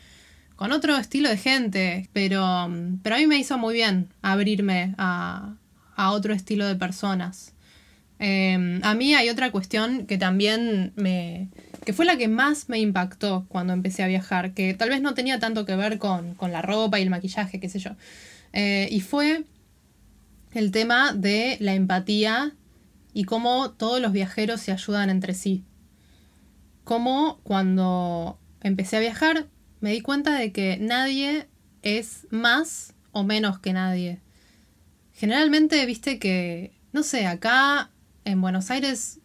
con 0.55 0.71
otro 0.71 0.97
estilo 0.97 1.29
de 1.29 1.37
gente. 1.37 2.09
Pero, 2.13 2.69
pero 3.03 3.15
a 3.15 3.19
mí 3.19 3.27
me 3.27 3.37
hizo 3.37 3.57
muy 3.57 3.73
bien 3.73 4.09
abrirme 4.21 4.95
a, 4.97 5.55
a 5.95 6.11
otro 6.11 6.33
estilo 6.33 6.67
de 6.67 6.75
personas. 6.75 7.50
Eh, 8.23 8.79
a 8.83 8.93
mí 8.93 9.15
hay 9.15 9.29
otra 9.29 9.51
cuestión 9.51 10.05
que 10.05 10.19
también 10.19 10.93
me... 10.95 11.49
que 11.83 11.91
fue 11.91 12.05
la 12.05 12.17
que 12.17 12.27
más 12.27 12.69
me 12.69 12.79
impactó 12.79 13.45
cuando 13.47 13.73
empecé 13.73 14.03
a 14.03 14.07
viajar, 14.07 14.53
que 14.53 14.75
tal 14.75 14.89
vez 14.89 15.01
no 15.01 15.15
tenía 15.15 15.39
tanto 15.39 15.65
que 15.65 15.75
ver 15.75 15.97
con, 15.97 16.35
con 16.35 16.51
la 16.51 16.61
ropa 16.61 16.99
y 16.99 17.01
el 17.01 17.09
maquillaje, 17.09 17.59
qué 17.59 17.67
sé 17.67 17.79
yo. 17.79 17.91
Eh, 18.53 18.87
y 18.91 19.01
fue 19.01 19.43
el 20.53 20.71
tema 20.71 21.13
de 21.13 21.57
la 21.59 21.73
empatía 21.73 22.53
y 23.11 23.23
cómo 23.23 23.71
todos 23.71 23.99
los 23.99 24.11
viajeros 24.11 24.61
se 24.61 24.71
ayudan 24.71 25.09
entre 25.09 25.33
sí. 25.33 25.63
Cómo 26.83 27.39
cuando 27.43 28.37
empecé 28.61 28.97
a 28.97 28.99
viajar 28.99 29.47
me 29.79 29.91
di 29.91 30.01
cuenta 30.01 30.37
de 30.37 30.51
que 30.51 30.77
nadie 30.79 31.47
es 31.81 32.27
más 32.29 32.93
o 33.11 33.23
menos 33.23 33.57
que 33.57 33.73
nadie. 33.73 34.19
Generalmente, 35.15 35.83
viste 35.87 36.19
que, 36.19 36.71
no 36.93 37.01
sé, 37.03 37.25
acá 37.25 37.90
en 38.25 38.41
Buenos 38.41 38.71
Aires 38.71 39.19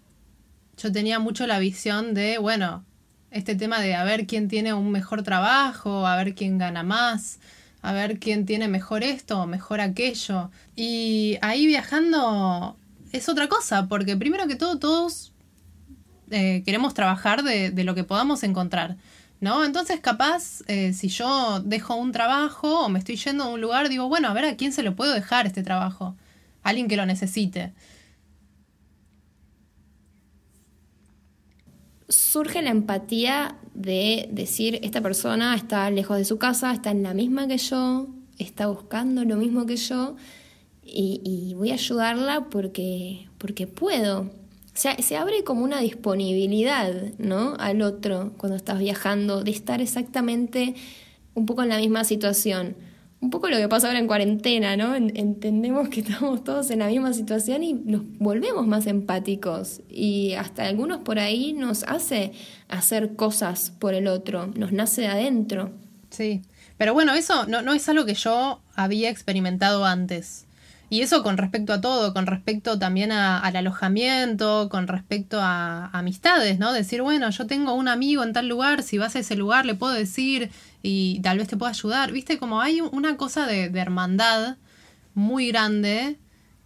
yo 0.77 0.93
tenía 0.93 1.19
mucho 1.19 1.47
la 1.47 1.59
visión 1.59 2.15
de, 2.15 2.39
bueno, 2.39 2.85
este 3.31 3.55
tema 3.55 3.81
de 3.81 3.95
a 3.95 4.05
ver 4.05 4.27
quién 4.27 4.49
tiene 4.49 4.75
un 4.75 4.91
mejor 4.91 5.23
trabajo, 5.23 6.07
a 6.07 6.17
ver 6.17 6.35
quién 6.35 6.59
gana 6.59 6.83
más, 6.83 7.39
a 7.83 7.93
ver 7.93 8.19
quién 8.19 8.47
tiene 8.47 8.69
mejor 8.69 9.03
esto 9.03 9.41
o 9.41 9.47
mejor 9.47 9.81
aquello. 9.81 10.51
Y 10.75 11.39
ahí 11.41 11.67
viajando 11.67 12.77
es 13.13 13.29
otra 13.29 13.49
cosa, 13.49 13.89
porque 13.89 14.17
primero 14.17 14.47
que 14.47 14.57
todo 14.57 14.79
todos 14.79 15.33
eh, 16.31 16.63
queremos 16.65 16.95
trabajar 16.95 17.43
de, 17.43 17.71
de, 17.71 17.85
lo 17.85 17.95
que 17.95 18.05
podamos 18.05 18.43
encontrar. 18.43 18.97
¿No? 19.39 19.67
Entonces, 19.67 20.01
capaz, 20.01 20.63
eh, 20.67 20.95
si 20.95 21.09
yo 21.09 21.61
dejo 21.61 21.95
un 21.95 22.11
trabajo 22.11 22.87
o 22.87 22.89
me 22.89 22.99
estoy 22.99 23.17
yendo 23.17 23.45
a 23.45 23.49
un 23.49 23.61
lugar, 23.61 23.91
digo, 23.91 24.09
bueno, 24.09 24.29
a 24.29 24.33
ver 24.33 24.47
a 24.47 24.57
quién 24.57 24.73
se 24.73 24.83
lo 24.83 24.97
puedo 24.97 25.13
dejar 25.13 25.47
este 25.47 25.63
trabajo. 25.63 26.17
alguien 26.63 26.89
que 26.89 26.97
lo 26.97 27.05
necesite. 27.05 27.73
Surge 32.09 32.63
la 32.63 32.71
empatía 32.71 33.57
de 33.75 34.29
decir, 34.31 34.79
esta 34.83 35.01
persona 35.01 35.55
está 35.55 35.91
lejos 35.91 36.17
de 36.17 36.25
su 36.25 36.39
casa, 36.39 36.73
está 36.73 36.91
en 36.91 37.03
la 37.03 37.15
misma 37.15 37.49
que 37.49 37.59
yo, 37.59 38.09
está 38.39 38.69
buscando 38.69 39.25
lo 39.25 39.37
mismo 39.37 39.67
que 39.67 39.77
yo 39.77 40.17
y, 40.83 41.21
y 41.25 41.55
voy 41.55 41.71
a 41.71 41.75
ayudarla 41.75 42.49
porque, 42.51 43.29
porque 43.39 43.67
puedo. 43.67 44.21
O 44.21 44.79
sea, 44.79 44.97
se 44.99 45.17
abre 45.17 45.43
como 45.43 45.65
una 45.65 45.81
disponibilidad, 45.81 46.93
¿no? 47.19 47.55
Al 47.59 47.83
otro 47.83 48.35
cuando 48.37 48.57
estás 48.57 48.79
viajando, 48.79 49.43
de 49.43 49.51
estar 49.51 49.81
exactamente 49.81 50.75
un 51.35 51.47
poco 51.47 51.63
en 51.63 51.71
la 51.71 51.79
misma 51.79 52.05
situación 52.05 52.77
un 53.21 53.31
poco 53.31 53.49
lo 53.49 53.57
que 53.57 53.69
pasa 53.69 53.89
ahora 53.89 53.99
en 53.99 54.07
cuarentena, 54.07 54.77
¿no? 54.77 54.95
Entendemos 54.95 55.89
que 55.89 56.01
estamos 56.01 56.45
todos 56.45 56.71
en 56.71 56.81
la 56.81 56.89
misma 56.89 57.13
situación 57.13 57.63
y 57.63 57.73
nos 57.73 58.03
volvemos 58.19 58.67
más 58.67 58.87
empáticos 58.87 59.81
y 59.89 60.35
hasta 60.35 60.67
algunos 60.67 60.99
por 60.99 61.19
ahí 61.19 61.53
nos 61.53 61.83
hace 61.85 62.33
hacer 62.69 63.17
cosas 63.17 63.73
por 63.79 63.95
el 63.95 64.07
otro, 64.07 64.49
nos 64.55 64.73
nace 64.73 65.03
de 65.03 65.09
adentro. 65.09 65.73
Sí, 66.11 66.43
pero 66.77 66.95
bueno, 66.95 67.15
eso 67.15 67.47
no, 67.47 67.63
no 67.63 67.73
es 67.73 67.89
algo 67.89 68.05
que 68.05 68.15
yo 68.15 68.61
había 68.75 69.11
experimentado 69.11 69.85
antes. 69.85 70.47
Y 70.89 71.01
eso 71.01 71.25
con 71.25 71.37
respecto 71.37 71.73
a 71.73 71.81
todo, 71.81 72.15
con 72.15 72.27
respecto 72.27 72.79
también 72.79 73.11
al 73.11 73.57
alojamiento, 73.57 74.69
con 74.71 74.87
respecto 74.87 75.41
a, 75.41 75.87
amistades, 75.87 76.61
¿no? 76.61 76.73
Decir, 76.73 77.03
bueno, 77.03 77.29
yo 77.31 77.47
tengo 77.47 77.75
un 77.75 77.89
amigo 77.89 78.23
en 78.23 78.33
tal 78.33 78.47
lugar, 78.47 78.85
si 78.85 78.97
vas 78.97 79.17
a 79.17 79.19
ese 79.19 79.35
lugar 79.35 79.67
le 79.67 79.75
puedo 79.75 79.93
decir 79.93 80.51
y 80.87 81.19
tal 81.21 81.39
vez 81.39 81.49
te 81.49 81.57
pueda 81.57 81.73
ayudar. 81.73 82.13
Viste, 82.13 82.39
como 82.39 82.61
hay 82.61 82.81
una 82.81 83.17
cosa 83.17 83.45
de, 83.45 83.65
hermandad 83.65 84.57
muy 85.15 85.49
grande 85.49 86.19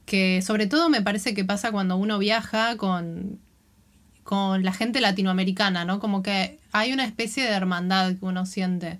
que 0.05 0.43
sobre 0.43 0.67
todo 0.67 0.91
me 0.91 1.01
parece 1.01 1.33
que 1.33 1.45
pasa 1.45 1.73
cuando 1.73 1.97
uno 1.97 2.19
viaja 2.19 2.77
con, 2.77 3.39
con 4.23 4.63
la 4.63 4.75
gente 4.75 5.01
latinoamericana, 5.01 5.87
¿no? 5.87 6.01
Como 6.01 6.23
que 6.23 6.59
hay 6.71 6.93
una 6.93 7.07
especie 7.07 7.45
de 7.45 7.51
hermandad 7.51 8.15
que 8.17 8.25
uno 8.27 8.45
siente. 8.45 8.99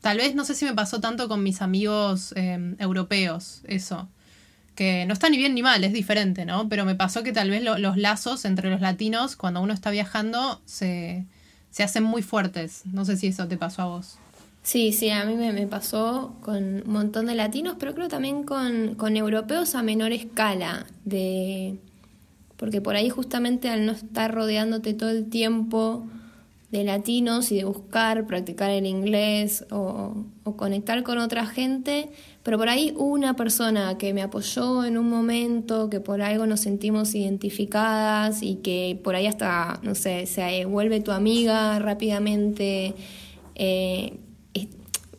Tal 0.00 0.16
vez 0.16 0.34
no 0.34 0.44
sé 0.44 0.54
si 0.54 0.64
me 0.64 0.72
pasó 0.72 1.00
tanto 1.00 1.28
con 1.28 1.42
mis 1.42 1.60
amigos 1.60 2.32
eh, 2.34 2.76
europeos, 2.78 3.60
eso. 3.64 4.08
Que 4.74 5.04
no 5.04 5.12
está 5.12 5.28
ni 5.28 5.36
bien 5.36 5.54
ni 5.54 5.62
mal, 5.62 5.84
es 5.84 5.92
diferente, 5.92 6.46
¿no? 6.46 6.68
Pero 6.70 6.86
me 6.86 6.94
pasó 6.94 7.22
que 7.22 7.32
tal 7.32 7.50
vez 7.50 7.62
lo, 7.62 7.76
los 7.76 7.98
lazos 7.98 8.46
entre 8.46 8.70
los 8.70 8.80
latinos, 8.80 9.36
cuando 9.36 9.60
uno 9.60 9.74
está 9.74 9.90
viajando, 9.90 10.62
se, 10.64 11.26
se 11.70 11.82
hacen 11.82 12.02
muy 12.02 12.22
fuertes. 12.22 12.82
No 12.86 13.04
sé 13.04 13.16
si 13.16 13.28
eso 13.28 13.46
te 13.48 13.56
pasó 13.56 13.82
a 13.82 13.86
vos. 13.86 14.18
Sí, 14.62 14.92
sí, 14.92 15.08
a 15.10 15.24
mí 15.24 15.34
me, 15.34 15.52
me 15.52 15.66
pasó 15.66 16.34
con 16.42 16.82
un 16.82 16.82
montón 16.86 17.26
de 17.26 17.34
latinos, 17.34 17.76
pero 17.78 17.94
creo 17.94 18.08
también 18.08 18.42
con, 18.42 18.96
con 18.96 19.16
europeos 19.16 19.74
a 19.74 19.82
menor 19.82 20.12
escala. 20.12 20.86
De... 21.04 21.78
Porque 22.56 22.80
por 22.80 22.96
ahí 22.96 23.08
justamente 23.08 23.70
al 23.70 23.86
no 23.86 23.92
estar 23.92 24.34
rodeándote 24.34 24.92
todo 24.92 25.10
el 25.10 25.30
tiempo 25.30 26.06
de 26.70 26.84
latinos 26.84 27.50
y 27.50 27.56
de 27.56 27.64
buscar, 27.64 28.26
practicar 28.26 28.70
el 28.70 28.84
inglés 28.86 29.64
o, 29.70 30.24
conectar 30.56 31.02
con 31.02 31.18
otra 31.18 31.46
gente, 31.46 32.08
pero 32.42 32.56
por 32.56 32.70
ahí 32.70 32.94
una 32.96 33.36
persona 33.36 33.98
que 33.98 34.14
me 34.14 34.22
apoyó 34.22 34.84
en 34.84 34.96
un 34.96 35.08
momento, 35.08 35.90
que 35.90 36.00
por 36.00 36.22
algo 36.22 36.46
nos 36.46 36.60
sentimos 36.60 37.14
identificadas 37.14 38.42
y 38.42 38.56
que 38.56 38.98
por 39.04 39.14
ahí 39.14 39.26
hasta, 39.26 39.78
no 39.82 39.94
sé, 39.94 40.24
se 40.26 40.64
vuelve 40.64 41.00
tu 41.00 41.12
amiga 41.12 41.78
rápidamente. 41.78 42.94
Eh, 43.56 44.14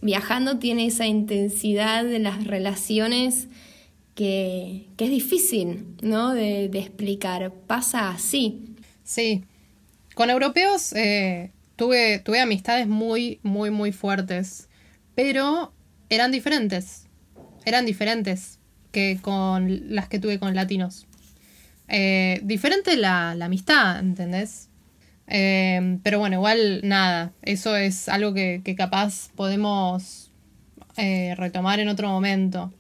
viajando 0.02 0.58
tiene 0.58 0.88
esa 0.88 1.06
intensidad 1.06 2.04
de 2.04 2.20
las 2.20 2.46
relaciones 2.46 3.48
que, 4.16 4.88
que 4.98 5.06
es 5.06 5.12
difícil, 5.12 5.86
¿no? 6.02 6.34
De, 6.34 6.70
de 6.70 6.80
explicar. 6.80 7.54
Pasa 7.68 8.10
así. 8.10 8.76
Sí, 9.04 9.44
con 10.20 10.30
europeos 10.30 10.92
eh, 10.98 11.54
tuve, 11.78 12.42
amistades 12.42 12.88
muy, 12.88 13.40
muy, 13.42 13.72
muy 13.72 13.94
fuertes, 13.94 14.68
pero 15.16 15.72
eran 16.10 16.30
diferentes. 16.30 17.08
Eran 17.64 17.86
diferentes 17.86 18.60
que 18.92 19.18
con 19.22 19.96
las 19.96 20.10
que 20.10 20.20
tuve 20.20 20.38
con 20.38 20.54
latinos. 20.56 21.08
Eh, 21.88 22.42
diferente 22.44 22.98
la, 22.98 23.30
amistad, 23.32 23.98
¿entendés? 24.02 24.68
Eh, 25.28 26.00
pero 26.04 26.20
bueno, 26.20 26.36
igual 26.36 26.82
nada, 26.84 27.32
eso 27.42 27.78
es 27.78 28.10
algo 28.10 28.34
que, 28.34 28.62
capaz 28.78 29.30
podemos 29.38 30.34
retomar 30.98 31.80
en 31.80 31.88
otro 31.88 32.10
momento. 32.10 32.74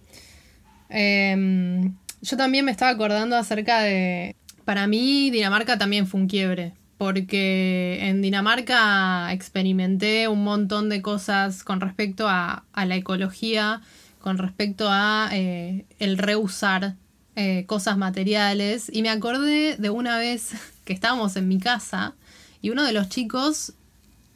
Eh, 0.89 1.89
yo 2.21 2.35
también 2.35 2.65
me 2.65 2.71
estaba 2.71 2.91
acordando 2.91 3.37
acerca 3.37 3.79
de... 3.79 4.35
Para 4.65 4.87
mí 4.87 5.31
Dinamarca 5.31 5.77
también 5.77 6.05
fue 6.05 6.19
un 6.19 6.27
quiebre 6.27 6.73
porque 6.99 7.99
en 8.01 8.21
Dinamarca 8.21 9.31
experimenté 9.31 10.27
un 10.27 10.43
montón 10.43 10.89
de 10.89 11.01
cosas 11.01 11.63
con 11.63 11.79
respecto 11.79 12.27
a, 12.27 12.65
la 12.75 12.95
ecología, 12.97 13.81
con 14.19 14.37
respecto 14.37 14.89
a 14.89 15.29
eh, 15.31 15.85
el 15.99 16.17
reusar 16.17 16.95
eh, 17.37 17.63
cosas 17.67 17.97
materiales. 17.97 18.91
Y 18.91 19.01
me 19.01 19.09
acordé 19.09 19.77
de 19.77 19.89
una 19.89 20.17
vez 20.17 20.51
que 20.83 20.91
estábamos 20.91 21.37
en 21.37 21.47
mi 21.47 21.57
casa 21.57 22.15
y 22.61 22.69
uno 22.69 22.83
de 22.83 22.91
los 22.91 23.07
chicos 23.07 23.75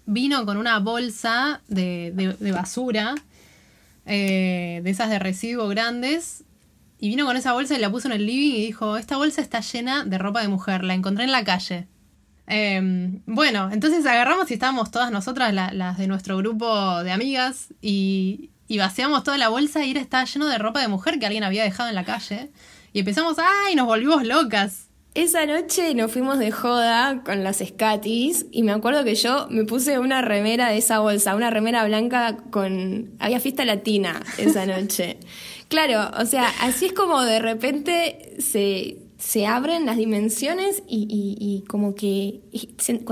vino 0.05 0.45
con 0.45 0.55
una 0.55 0.79
bolsa 0.79 1.59
de, 1.67 2.13
de, 2.15 2.31
de 2.31 2.51
basura, 2.53 3.13
eh, 4.05 4.79
de 4.85 4.89
esas 4.89 5.09
de 5.09 5.19
residuos 5.19 5.69
grandes, 5.69 6.45
y 6.97 7.09
vino 7.09 7.25
con 7.25 7.35
esa 7.35 7.51
bolsa 7.51 7.75
y 7.75 7.79
la 7.79 7.91
puso 7.91 8.07
en 8.07 8.13
el 8.13 8.25
living 8.25 8.55
y 8.55 8.65
dijo, 8.67 8.95
esta 8.95 9.17
bolsa 9.17 9.41
está 9.41 9.59
llena 9.59 10.05
de 10.05 10.17
ropa 10.17 10.41
de 10.41 10.47
mujer, 10.47 10.85
la 10.85 10.93
encontré 10.93 11.25
en 11.25 11.33
la 11.33 11.43
calle. 11.43 11.87
Eh, 12.47 13.21
bueno, 13.25 13.69
entonces 13.71 14.05
agarramos 14.05 14.51
y 14.51 14.55
estábamos 14.55 14.91
todas 14.91 15.11
nosotras, 15.11 15.53
la, 15.53 15.71
las 15.71 15.97
de 15.97 16.07
nuestro 16.07 16.37
grupo 16.37 17.03
de 17.03 17.11
amigas, 17.11 17.73
y, 17.81 18.51
y, 18.67 18.77
vaciamos 18.77 19.23
toda 19.23 19.37
la 19.37 19.49
bolsa 19.49 19.85
y 19.85 19.91
era 19.91 20.01
estaba 20.01 20.25
lleno 20.25 20.47
de 20.47 20.57
ropa 20.57 20.81
de 20.81 20.87
mujer 20.87 21.19
que 21.19 21.25
alguien 21.25 21.43
había 21.43 21.63
dejado 21.63 21.89
en 21.89 21.95
la 21.95 22.05
calle. 22.05 22.51
Y 22.91 22.99
empezamos, 22.99 23.37
¡ay! 23.39 23.75
Nos 23.75 23.87
volvimos 23.87 24.23
locas. 24.23 24.87
Esa 25.15 25.45
noche 25.45 25.93
nos 25.93 26.11
fuimos 26.11 26.39
de 26.39 26.49
joda 26.49 27.21
con 27.23 27.43
las 27.43 27.61
escatis 27.61 28.47
y 28.51 28.63
me 28.63 28.71
acuerdo 28.71 29.03
que 29.03 29.13
yo 29.13 29.45
me 29.51 29.63
puse 29.63 29.99
una 29.99 30.23
remera 30.23 30.69
de 30.69 30.79
esa 30.79 30.99
bolsa, 30.99 31.35
una 31.35 31.51
remera 31.51 31.85
blanca 31.85 32.37
con... 32.49 33.11
Había 33.19 33.39
fiesta 33.39 33.63
latina 33.63 34.23
esa 34.39 34.65
noche. 34.65 35.19
claro, 35.67 36.09
o 36.19 36.25
sea, 36.25 36.51
así 36.61 36.87
es 36.87 36.93
como 36.93 37.21
de 37.21 37.37
repente 37.37 38.33
se, 38.39 39.02
se 39.23 39.47
abren 39.47 39.85
las 39.85 39.95
dimensiones 39.95 40.83
y, 40.85 41.07
y, 41.09 41.37
y 41.39 41.63
como 41.67 41.95
que 41.95 42.41
se, 42.77 43.03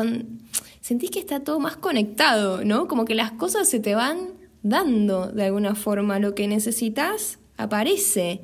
sentís 0.81 1.09
que 1.09 1.19
está 1.19 1.39
todo 1.39 1.59
más 1.59 1.77
conectado, 1.77 2.65
¿no? 2.65 2.89
Como 2.89 3.05
que 3.05 3.15
las 3.15 3.31
cosas 3.31 3.69
se 3.69 3.79
te 3.79 3.95
van 3.95 4.17
dando 4.61 5.27
de 5.27 5.45
alguna 5.45 5.73
forma. 5.73 6.19
Lo 6.19 6.35
que 6.35 6.47
necesitas 6.47 7.39
aparece. 7.57 8.41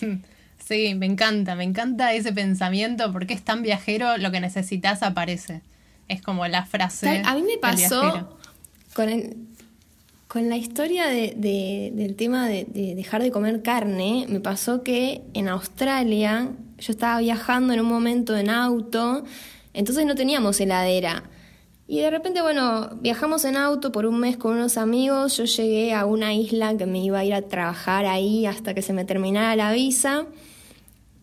Sí, 0.62 0.94
me 0.94 1.06
encanta, 1.06 1.56
me 1.56 1.64
encanta 1.64 2.14
ese 2.14 2.32
pensamiento 2.32 3.12
porque 3.12 3.34
es 3.34 3.42
tan 3.42 3.60
viajero, 3.60 4.18
lo 4.18 4.30
que 4.30 4.38
necesitas 4.38 5.02
aparece. 5.02 5.62
Es 6.06 6.22
como 6.22 6.46
la 6.46 6.64
frase. 6.64 7.22
A 7.24 7.34
mí 7.34 7.42
me 7.42 7.58
pasó 7.58 8.38
con, 8.94 9.08
el, 9.08 9.36
con 10.28 10.48
la 10.48 10.56
historia 10.56 11.08
de, 11.08 11.90
del 11.92 12.14
tema 12.14 12.46
de, 12.46 12.66
de, 12.66 12.94
dejar 12.94 13.20
de 13.20 13.32
comer 13.32 13.62
carne, 13.62 14.26
me 14.28 14.38
pasó 14.38 14.84
que 14.84 15.22
en 15.34 15.48
Australia 15.48 16.52
yo 16.80 16.92
estaba 16.92 17.20
viajando 17.20 17.72
en 17.72 17.80
un 17.80 17.86
momento 17.86 18.36
en 18.36 18.50
auto, 18.50 19.24
entonces 19.72 20.06
no 20.06 20.14
teníamos 20.14 20.60
heladera. 20.60 21.24
Y 21.86 22.00
de 22.00 22.10
repente, 22.10 22.40
bueno, 22.40 22.90
viajamos 23.00 23.44
en 23.44 23.56
auto 23.56 23.90
por 23.92 24.06
un 24.06 24.18
mes 24.18 24.36
con 24.36 24.54
unos 24.54 24.76
amigos, 24.76 25.36
yo 25.36 25.44
llegué 25.44 25.92
a 25.92 26.06
una 26.06 26.34
isla 26.34 26.76
que 26.76 26.86
me 26.86 27.02
iba 27.02 27.18
a 27.18 27.24
ir 27.24 27.34
a 27.34 27.42
trabajar 27.42 28.06
ahí 28.06 28.46
hasta 28.46 28.74
que 28.74 28.82
se 28.82 28.92
me 28.92 29.04
terminara 29.04 29.56
la 29.56 29.72
visa. 29.72 30.26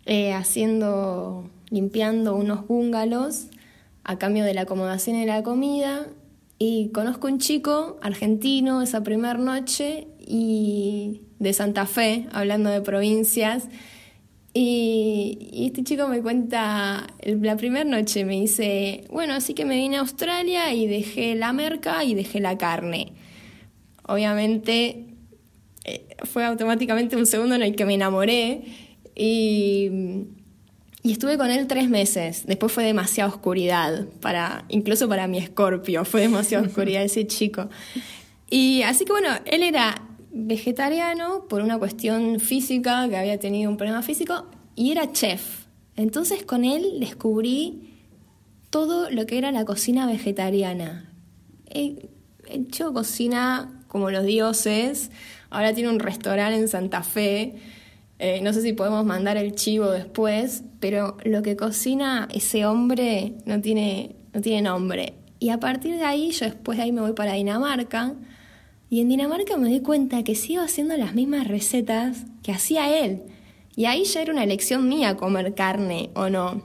Eh, 0.09 0.31
haciendo, 0.31 1.49
limpiando 1.69 2.33
unos 2.33 2.65
búngalos 2.65 3.47
a 4.05 4.17
cambio 4.17 4.45
de 4.45 4.53
la 4.53 4.61
acomodación 4.61 5.17
y 5.17 5.25
la 5.25 5.43
comida. 5.43 6.07
Y 6.57 6.91
conozco 6.93 7.27
un 7.27 7.39
chico 7.39 7.99
argentino 8.01 8.81
esa 8.81 9.03
primera 9.03 9.37
noche 9.37 10.07
y 10.25 11.23
de 11.39 11.51
Santa 11.51 11.85
Fe, 11.85 12.29
hablando 12.31 12.69
de 12.69 12.79
provincias. 12.79 13.67
Y, 14.59 15.37
y 15.51 15.67
este 15.67 15.83
chico 15.83 16.07
me 16.07 16.19
cuenta, 16.23 17.05
la 17.23 17.57
primera 17.57 17.85
noche 17.85 18.25
me 18.25 18.39
dice, 18.39 19.03
bueno, 19.11 19.35
así 19.35 19.53
que 19.53 19.65
me 19.65 19.75
vine 19.75 19.97
a 19.97 19.99
Australia 19.99 20.73
y 20.73 20.87
dejé 20.87 21.35
la 21.35 21.53
merca 21.53 22.03
y 22.03 22.15
dejé 22.15 22.39
la 22.39 22.57
carne. 22.57 23.13
Obviamente 24.07 25.05
eh, 25.83 26.07
fue 26.23 26.43
automáticamente 26.43 27.15
un 27.15 27.27
segundo 27.27 27.53
en 27.53 27.61
el 27.61 27.75
que 27.75 27.85
me 27.85 27.93
enamoré 27.93 28.63
y, 29.15 30.25
estuve 31.03 31.37
con 31.37 31.51
él 31.51 31.67
tres 31.67 31.87
meses. 31.87 32.47
Después 32.47 32.71
fue 32.71 32.83
demasiada 32.83 33.29
oscuridad, 33.29 34.07
para, 34.21 34.65
incluso 34.69 35.07
para 35.07 35.27
mi 35.27 35.37
escorpio, 35.37 36.03
fue 36.03 36.21
demasiada 36.21 36.65
oscuridad 36.67 37.03
ese 37.03 37.27
chico. 37.27 37.69
Y 38.49 38.81
así 38.81 39.05
que 39.05 39.11
bueno, 39.11 39.29
él 39.45 39.61
era 39.61 40.01
vegetariano 40.31 41.47
por 41.47 41.61
una 41.61 41.77
cuestión 41.77 42.39
física, 42.39 43.07
que 43.09 43.17
había 43.17 43.39
tenido 43.39 43.69
un 43.69 43.77
problema 43.77 44.01
físico, 44.01 44.45
y 44.75 44.91
era 44.91 45.11
chef. 45.11 45.65
Entonces 45.95 46.43
con 46.43 46.63
él 46.63 46.99
descubrí 46.99 47.93
todo 48.69 49.09
lo 49.09 49.25
que 49.25 49.37
era 49.37 49.51
la 49.51 49.65
cocina 49.65 50.05
vegetariana. 50.05 51.13
El, 51.69 52.09
el 52.47 52.67
chico 52.67 52.93
cocina 52.93 53.83
como 53.87 54.11
los 54.11 54.25
dioses, 54.25 55.11
ahora 55.49 55.73
tiene 55.73 55.89
un 55.89 55.99
restaurante 55.99 56.59
en 56.59 56.67
Santa 56.67 57.03
Fe 57.03 57.55
eh, 58.19 58.41
no 58.41 58.51
sé 58.51 58.61
si 58.61 58.73
podemos 58.73 59.05
mandar 59.05 59.37
el 59.37 59.53
chivo 59.53 59.91
después, 59.91 60.63
pero 60.79 61.17
lo 61.23 61.43
que 61.43 61.55
cocina 61.55 62.27
ese 62.33 62.65
hombre 62.65 63.33
no 63.45 63.61
tiene, 63.61 64.15
no 64.33 64.41
tiene 64.41 64.63
nombre. 64.63 65.13
Y 65.39 65.49
a 65.49 65.59
partir 65.59 65.97
de 65.97 66.03
ahí, 66.03 66.31
yo 66.31 66.45
después 66.45 66.77
de 66.77 66.85
ahí 66.85 66.91
me 66.91 67.01
voy 67.01 67.13
para 67.13 67.33
Dinamarca. 67.33 68.15
Y 68.89 69.01
en 69.01 69.09
Dinamarca 69.09 69.57
me 69.57 69.69
di 69.69 69.81
cuenta 69.81 70.23
que 70.23 70.35
sigo 70.35 70.61
haciendo 70.61 70.95
las 70.95 71.13
mismas 71.13 71.47
recetas 71.47 72.25
que 72.43 72.51
hacía 72.51 72.97
él. 73.03 73.23
Y 73.75 73.85
ahí 73.85 74.05
ya 74.05 74.21
era 74.21 74.31
una 74.31 74.43
elección 74.43 74.87
mía 74.87 75.17
comer 75.17 75.53
carne 75.53 76.09
o 76.13 76.29
no. 76.29 76.61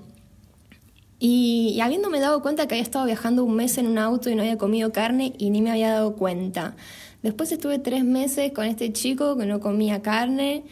Y, 1.18 1.74
y, 1.76 1.80
habiéndome 1.80 2.20
dado 2.20 2.42
cuenta 2.42 2.66
que 2.66 2.74
había 2.74 2.82
estado 2.82 3.06
viajando 3.06 3.44
un 3.44 3.54
mes 3.54 3.78
en 3.78 3.86
un 3.86 3.98
auto 3.98 4.28
y 4.28 4.34
no 4.34 4.42
había 4.42 4.58
comido 4.58 4.92
carne 4.92 5.34
y 5.38 5.50
ni 5.50 5.62
me 5.62 5.70
había 5.70 5.90
dado 5.90 6.16
cuenta. 6.16 6.76
Después 7.22 7.52
estuve 7.52 7.78
tres 7.78 8.04
meses 8.04 8.52
con 8.52 8.66
este 8.66 8.92
chico 8.92 9.36
que 9.36 9.46
no 9.46 9.60
comía 9.60 10.02
carne 10.02 10.64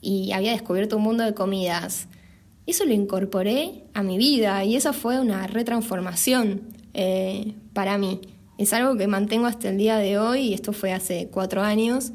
y 0.00 0.32
había 0.32 0.52
descubierto 0.52 0.96
un 0.96 1.04
mundo 1.04 1.24
de 1.24 1.34
comidas. 1.34 2.08
Eso 2.66 2.84
lo 2.84 2.92
incorporé 2.92 3.84
a 3.94 4.02
mi 4.02 4.18
vida 4.18 4.64
y 4.64 4.74
esa 4.74 4.92
fue 4.92 5.20
una 5.20 5.46
retransformación 5.46 6.62
eh, 6.94 7.54
para 7.72 7.98
mí. 7.98 8.20
Es 8.58 8.72
algo 8.72 8.96
que 8.96 9.06
mantengo 9.06 9.46
hasta 9.46 9.70
el 9.70 9.78
día 9.78 9.96
de 9.96 10.18
hoy 10.18 10.40
y 10.40 10.54
esto 10.54 10.72
fue 10.72 10.92
hace 10.92 11.28
cuatro 11.30 11.62
años. 11.62 12.12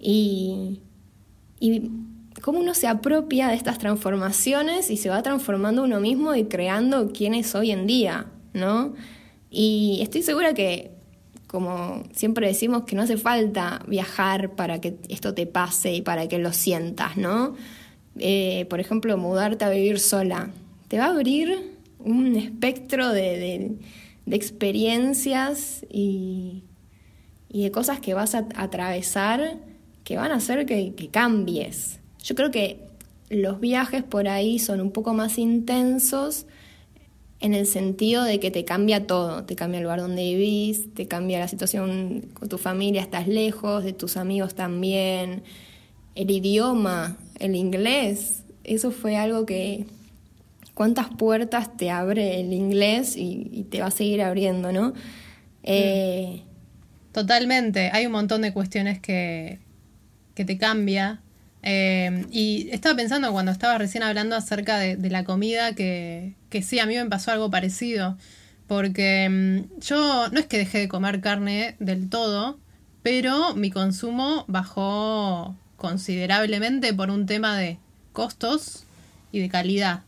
Y, 0.00 0.80
y 1.60 1.90
cómo 2.42 2.60
uno 2.60 2.74
se 2.74 2.88
apropia 2.88 3.48
de 3.48 3.54
estas 3.54 3.78
transformaciones 3.78 4.90
y 4.90 4.96
se 4.96 5.08
va 5.08 5.22
transformando 5.22 5.84
uno 5.84 6.00
mismo 6.00 6.34
y 6.34 6.44
creando 6.44 7.12
quién 7.12 7.34
es 7.34 7.54
hoy 7.54 7.70
en 7.70 7.86
día, 7.86 8.26
¿no? 8.52 8.94
Y 9.50 10.00
estoy 10.02 10.22
segura 10.22 10.54
que 10.54 10.92
como 11.52 12.02
siempre 12.14 12.46
decimos 12.46 12.84
que 12.84 12.96
no 12.96 13.02
hace 13.02 13.18
falta 13.18 13.82
viajar 13.86 14.54
para 14.54 14.80
que 14.80 14.96
esto 15.10 15.34
te 15.34 15.46
pase 15.46 15.92
y 15.92 16.00
para 16.00 16.26
que 16.26 16.38
lo 16.38 16.50
sientas, 16.54 17.18
¿no? 17.18 17.54
Eh, 18.18 18.66
por 18.70 18.80
ejemplo, 18.80 19.18
mudarte 19.18 19.66
a 19.66 19.68
vivir 19.68 20.00
sola. 20.00 20.50
Te 20.88 20.98
va 20.98 21.06
a 21.06 21.10
abrir 21.10 21.76
un 21.98 22.36
espectro 22.36 23.10
de, 23.10 23.76
experiencias 24.30 25.84
y, 25.90 26.64
de 27.48 27.70
cosas 27.70 28.00
que 28.00 28.14
vas 28.14 28.34
a 28.34 28.46
atravesar 28.56 29.58
que 30.04 30.16
van 30.16 30.32
a 30.32 30.36
hacer 30.36 30.66
que, 30.66 30.94
que 30.94 31.08
cambies. 31.08 32.00
Yo 32.22 32.34
creo 32.34 32.50
que 32.50 32.88
los 33.28 33.60
viajes 33.60 34.02
por 34.02 34.28
ahí 34.28 34.58
son 34.58 34.80
un 34.80 34.90
poco 34.90 35.14
más 35.14 35.38
intensos 35.38 36.46
en 37.42 37.54
el 37.54 37.66
sentido 37.66 38.22
de 38.22 38.38
que 38.38 38.50
te 38.50 38.64
cambia 38.64 39.06
todo, 39.06 39.44
te 39.44 39.56
cambia 39.56 39.78
el 39.78 39.84
lugar 39.84 40.00
donde 40.00 40.22
vivís, 40.22 40.94
te 40.94 41.08
cambia 41.08 41.40
la 41.40 41.48
situación 41.48 42.26
con 42.34 42.48
tu 42.48 42.56
familia, 42.56 43.02
estás 43.02 43.26
lejos, 43.26 43.82
de 43.82 43.92
tus 43.92 44.16
amigos 44.16 44.54
también, 44.54 45.42
el 46.14 46.30
idioma, 46.30 47.16
el 47.40 47.56
inglés, 47.56 48.44
eso 48.62 48.92
fue 48.92 49.16
algo 49.16 49.44
que 49.44 49.86
cuántas 50.74 51.08
puertas 51.08 51.76
te 51.76 51.90
abre 51.90 52.40
el 52.40 52.52
inglés 52.52 53.14
y, 53.16 53.66
te 53.70 53.80
va 53.80 53.86
a 53.86 53.90
seguir 53.90 54.22
abriendo, 54.22 54.72
¿no? 54.72 54.92
Eh, 55.62 56.42
Totalmente, 57.12 57.90
hay 57.92 58.06
un 58.06 58.12
montón 58.12 58.40
de 58.40 58.54
cuestiones 58.54 58.98
que, 58.98 59.58
que 60.34 60.46
te 60.46 60.56
cambia 60.56 61.20
eh, 61.62 62.26
y 62.30 62.68
estaba 62.72 62.96
pensando 62.96 63.30
cuando 63.32 63.52
estaba 63.52 63.76
recién 63.78 64.02
hablando 64.02 64.34
acerca 64.34 64.78
de, 64.78 64.96
la 65.10 65.22
comida 65.22 65.74
que, 65.74 66.34
que, 66.48 66.62
sí, 66.62 66.78
a 66.78 66.86
mí 66.86 66.96
me 66.96 67.06
pasó 67.06 67.30
algo 67.30 67.50
parecido. 67.50 68.16
Porque 68.66 69.28
mm, 69.28 69.80
yo 69.80 70.28
no 70.30 70.40
es 70.40 70.46
que 70.46 70.58
dejé 70.58 70.78
de 70.78 70.88
comer 70.88 71.20
carne 71.20 71.76
del 71.78 72.08
todo, 72.08 72.58
pero 73.02 73.54
mi 73.54 73.70
consumo 73.70 74.44
bajó 74.48 75.54
considerablemente 75.76 76.94
por 76.94 77.10
un 77.10 77.26
tema 77.26 77.58
de 77.58 77.78
costos 78.12 78.84
y 79.32 79.40
de 79.40 79.50
calidad. 79.50 80.02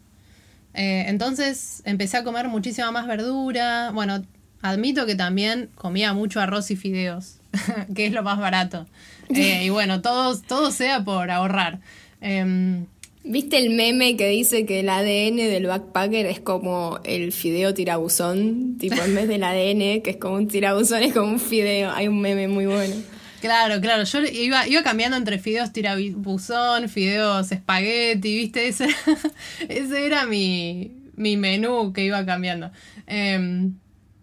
Eh, 0.74 1.04
entonces 1.08 1.82
empecé 1.84 2.16
a 2.16 2.24
comer 2.24 2.48
muchísima 2.48 2.90
más 2.90 3.06
verdura. 3.06 3.90
Bueno, 3.92 4.24
admito 4.60 5.06
que 5.06 5.14
también 5.14 5.70
comía 5.74 6.12
mucho 6.12 6.40
arroz 6.40 6.70
y 6.70 6.76
fideos, 6.76 7.36
que 7.94 8.06
es 8.06 8.12
lo 8.12 8.22
más 8.22 8.38
barato. 8.38 8.86
Eh, 9.28 9.64
y 9.64 9.70
bueno, 9.70 10.02
todo, 10.02 10.38
todo 10.40 10.70
sea 10.70 11.04
por 11.04 11.30
ahorrar. 11.30 11.80
Em, 12.20 12.86
¿Viste 13.26 13.56
el 13.56 13.70
meme 13.70 14.18
que 14.18 14.28
dice 14.28 14.66
que 14.66 14.80
el 14.80 14.88
ADN 14.90 15.36
del 15.36 15.66
backpacker 15.66 16.26
es 16.26 16.40
como 16.40 17.00
el 17.04 17.32
fideo 17.32 17.72
tirabuzón? 17.72 18.76
Tipo, 18.78 19.02
en 19.02 19.14
vez 19.14 19.28
del 19.28 19.44
ADN, 19.44 20.02
que 20.02 20.10
es 20.10 20.16
como 20.18 20.34
un 20.34 20.48
tirabuzón, 20.48 21.02
es 21.02 21.14
como 21.14 21.32
un 21.32 21.40
fideo. 21.40 21.90
Hay 21.90 22.06
un 22.06 22.20
meme 22.20 22.48
muy 22.48 22.66
bueno. 22.66 22.94
Claro, 23.44 23.78
claro. 23.82 24.04
Yo 24.04 24.20
iba, 24.20 24.64
cambiando 24.82 25.18
entre 25.18 25.38
fideos 25.38 25.70
tirabuzón, 25.70 26.88
fideos 26.88 27.52
espagueti, 27.52 28.38
¿viste? 28.38 28.68
Ese, 28.68 28.88
ese 29.68 30.06
era 30.06 30.24
mi, 30.24 31.10
mi 31.14 31.36
menú 31.36 31.92
que 31.92 32.06
iba 32.06 32.24
cambiando. 32.24 32.70
Eh, 33.06 33.70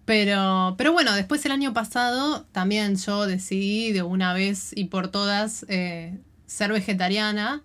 pero, 0.05 0.73
pero 0.75 0.91
bueno, 0.91 1.13
después 1.13 1.45
el 1.45 1.51
año 1.51 1.71
pasado 1.71 2.47
también 2.51 2.95
yo 2.95 3.27
decidí 3.27 3.91
de 3.91 4.01
una 4.01 4.33
vez 4.33 4.71
y 4.75 4.85
por 4.85 5.09
todas 5.09 5.67
eh, 5.69 6.17
ser 6.47 6.73
vegetariana. 6.73 7.61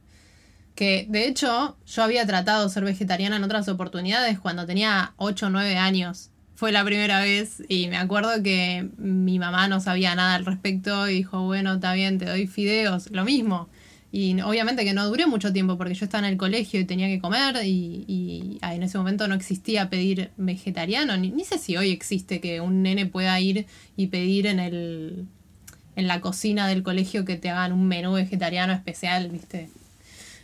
Que 0.75 1.07
de 1.09 1.27
hecho 1.27 1.79
yo 1.87 2.03
había 2.03 2.27
tratado 2.27 2.69
ser 2.69 2.85
vegetariana 2.85 3.37
en 3.37 3.45
otras 3.45 3.67
oportunidades 3.71 4.39
cuando 4.39 4.67
tenía 4.67 5.15
8 5.17 5.47
o 5.47 5.49
9 5.49 5.79
años. 5.79 6.29
Fue 6.57 6.73
la 6.73 6.83
primera 6.85 7.21
vez 7.21 7.63
y 7.69 7.87
me 7.89 7.99
acuerdo 7.99 8.43
que 8.43 8.89
mi 8.97 9.39
mamá 9.39 9.69
no 9.69 9.79
sabía 9.81 10.15
nada 10.15 10.37
al 10.37 10.47
respecto 10.47 11.07
y 11.07 11.17
dijo, 11.17 11.43
bueno, 11.43 11.75
está 11.75 11.93
bien, 11.93 12.19
te 12.19 12.25
doy 12.25 12.47
fideos, 12.47 13.11
lo 13.11 13.27
mismo. 13.27 13.69
Y 14.11 14.41
obviamente 14.41 14.83
que 14.87 14.95
no 14.95 15.07
duré 15.07 15.27
mucho 15.27 15.53
tiempo 15.53 15.77
porque 15.77 15.93
yo 15.93 16.07
estaba 16.07 16.27
en 16.27 16.33
el 16.33 16.39
colegio 16.39 16.81
y 16.81 16.87
tenía 16.87 17.09
que 17.09 17.21
comer 17.21 17.57
y, 17.63 18.59
en 18.63 18.83
ese 18.83 18.97
momento 18.97 19.29
no 19.29 19.35
existía 19.35 19.91
pedir 19.91 20.31
vegetariano. 20.39 21.19
Ni, 21.19 21.45
sé 21.45 21.59
si 21.59 21.77
hoy 21.77 21.91
existe 21.91 22.41
que 22.41 22.63
un 22.63 22.83
nene 22.83 23.05
pueda 23.05 23.39
ir 23.39 23.67
y 23.95 24.07
pedir 24.07 24.47
en 24.47 24.59
el 24.59 25.27
en 25.97 26.07
la 26.07 26.21
cocina 26.23 26.69
del 26.69 26.83
colegio 26.83 27.27
que 27.27 27.37
te 27.37 27.51
hagan 27.51 27.73
un 27.73 27.87
menú 27.87 28.13
vegetariano 28.15 28.73
especial, 28.73 29.31
¿viste? 29.31 29.69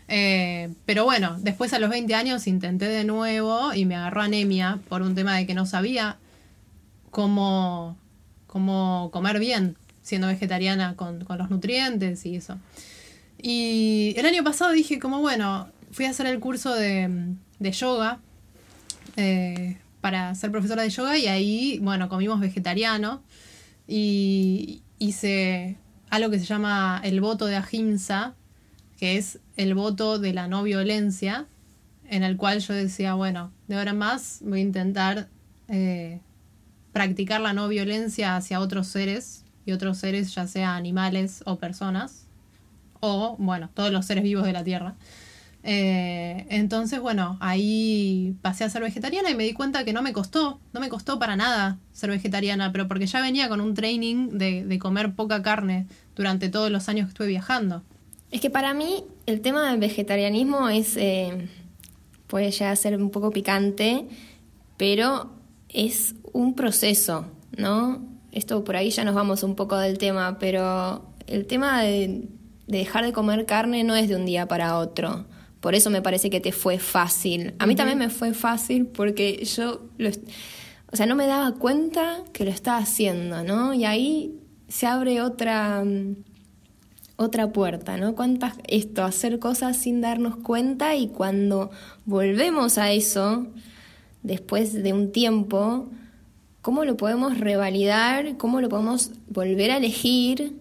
Eh, 0.08 0.70
pero 0.84 1.04
bueno, 1.04 1.36
después 1.40 1.72
a 1.72 1.78
los 1.78 1.90
20 1.90 2.14
años 2.14 2.46
intenté 2.46 2.86
de 2.86 3.04
nuevo 3.04 3.72
y 3.74 3.84
me 3.84 3.96
agarró 3.96 4.22
anemia 4.22 4.78
por 4.88 5.02
un 5.02 5.14
tema 5.14 5.36
de 5.36 5.46
que 5.46 5.54
no 5.54 5.64
sabía 5.66 6.18
cómo, 7.10 7.96
cómo 8.46 9.10
comer 9.12 9.38
bien. 9.38 9.76
siendo 10.02 10.26
vegetariana 10.26 10.96
con, 10.96 11.24
los 11.28 11.50
nutrientes 11.50 12.26
y 12.26 12.36
eso. 12.36 12.58
Y 13.40 14.14
el 14.16 14.26
año 14.26 14.42
pasado 14.44 14.72
dije 14.72 14.98
como, 14.98 15.20
bueno, 15.20 15.68
fui 15.92 16.06
a 16.06 16.10
hacer 16.10 16.26
el 16.26 16.40
curso 16.40 16.74
de, 16.74 17.34
yoga 17.60 18.18
eh, 19.16 19.78
para 20.00 20.34
ser 20.34 20.50
profesora 20.50 20.82
de 20.82 20.90
yoga 20.90 21.16
y 21.16 21.28
ahí, 21.28 21.78
bueno, 21.80 22.08
comimos 22.08 22.40
vegetariano 22.40 23.22
y 23.86 24.82
hice 24.98 25.76
algo 26.10 26.30
que 26.30 26.38
se 26.38 26.44
llama 26.44 27.00
el 27.04 27.20
voto 27.20 27.46
de 27.46 27.56
Ahimsa, 27.56 28.34
que 29.02 29.18
es 29.18 29.40
el 29.56 29.74
voto 29.74 30.20
de 30.20 30.32
la 30.32 30.46
no 30.46 30.62
violencia, 30.62 31.46
en 32.08 32.22
el 32.22 32.36
cual 32.36 32.60
yo 32.60 32.72
decía, 32.72 33.14
bueno, 33.14 33.50
de 33.66 33.74
ahora 33.74 33.90
en 33.90 33.98
más 33.98 34.38
voy 34.42 34.60
a 34.60 34.62
intentar 34.62 35.28
eh, 35.66 36.20
practicar 36.92 37.40
la 37.40 37.52
no 37.52 37.66
violencia 37.66 38.36
hacia 38.36 38.60
otros 38.60 38.86
seres, 38.86 39.44
y 39.66 39.72
otros 39.72 39.98
seres 39.98 40.32
ya 40.32 40.46
sea 40.46 40.76
animales 40.76 41.42
o 41.46 41.58
personas, 41.58 42.28
o 43.00 43.34
bueno, 43.40 43.70
todos 43.74 43.90
los 43.90 44.06
seres 44.06 44.22
vivos 44.22 44.44
de 44.44 44.52
la 44.52 44.62
Tierra. 44.62 44.94
Eh, 45.64 46.46
entonces, 46.48 47.00
bueno, 47.00 47.38
ahí 47.40 48.36
pasé 48.40 48.62
a 48.62 48.70
ser 48.70 48.82
vegetariana 48.82 49.30
y 49.30 49.34
me 49.34 49.42
di 49.42 49.52
cuenta 49.52 49.84
que 49.84 49.92
no 49.92 50.02
me 50.02 50.12
costó, 50.12 50.60
no 50.72 50.78
me 50.78 50.88
costó 50.88 51.18
para 51.18 51.34
nada 51.34 51.76
ser 51.90 52.10
vegetariana, 52.10 52.70
pero 52.70 52.86
porque 52.86 53.08
ya 53.08 53.20
venía 53.20 53.48
con 53.48 53.60
un 53.60 53.74
training 53.74 54.38
de, 54.38 54.64
de 54.64 54.78
comer 54.78 55.16
poca 55.16 55.42
carne 55.42 55.88
durante 56.14 56.50
todos 56.50 56.70
los 56.70 56.88
años 56.88 57.06
que 57.06 57.14
estuve 57.14 57.26
viajando. 57.26 57.82
Es 58.32 58.40
que 58.40 58.50
para 58.50 58.72
mí 58.72 59.04
el 59.26 59.42
tema 59.42 59.70
del 59.70 59.78
vegetarianismo 59.78 60.70
es 60.70 60.96
eh, 60.96 61.48
puede 62.26 62.50
llegar 62.50 62.72
a 62.72 62.76
ser 62.76 62.96
un 62.96 63.10
poco 63.10 63.30
picante, 63.30 64.06
pero 64.78 65.30
es 65.68 66.14
un 66.32 66.54
proceso, 66.54 67.26
¿no? 67.58 68.00
Esto 68.32 68.64
por 68.64 68.74
ahí 68.76 68.88
ya 68.88 69.04
nos 69.04 69.14
vamos 69.14 69.42
un 69.42 69.54
poco 69.54 69.76
del 69.76 69.98
tema, 69.98 70.38
pero 70.38 71.04
el 71.26 71.46
tema 71.46 71.82
de, 71.82 72.26
dejar 72.66 73.04
de 73.04 73.12
comer 73.12 73.44
carne 73.44 73.84
no 73.84 73.94
es 73.94 74.08
de 74.08 74.16
un 74.16 74.24
día 74.24 74.48
para 74.48 74.78
otro. 74.78 75.26
Por 75.60 75.74
eso 75.74 75.90
me 75.90 76.00
parece 76.00 76.30
que 76.30 76.40
te 76.40 76.52
fue 76.52 76.78
fácil. 76.78 77.54
A 77.58 77.66
mí 77.66 77.76
también 77.76 77.98
me 77.98 78.08
fue 78.08 78.32
fácil 78.32 78.86
porque 78.86 79.44
yo, 79.44 79.82
o 80.90 80.96
sea, 80.96 81.04
no 81.04 81.16
me 81.16 81.26
daba 81.26 81.52
cuenta 81.52 82.24
que 82.32 82.46
lo 82.46 82.50
estaba 82.50 82.78
haciendo, 82.78 83.44
¿no? 83.44 83.74
Y 83.74 83.84
ahí 83.84 84.40
se 84.68 84.86
abre 84.86 85.20
otra 85.20 85.84
otra 87.16 87.52
puerta, 87.52 87.96
¿no? 87.96 88.14
Cuántas 88.14 88.54
esto, 88.68 89.04
hacer 89.04 89.38
cosas 89.38 89.76
sin 89.76 90.00
darnos 90.00 90.36
cuenta 90.36 90.96
y 90.96 91.08
cuando 91.08 91.70
volvemos 92.04 92.78
a 92.78 92.92
eso, 92.92 93.46
después 94.22 94.72
de 94.82 94.92
un 94.92 95.12
tiempo, 95.12 95.88
¿cómo 96.62 96.84
lo 96.84 96.96
podemos 96.96 97.38
revalidar? 97.38 98.36
¿Cómo 98.36 98.60
lo 98.60 98.68
podemos 98.68 99.10
volver 99.28 99.70
a 99.70 99.76
elegir? 99.76 100.60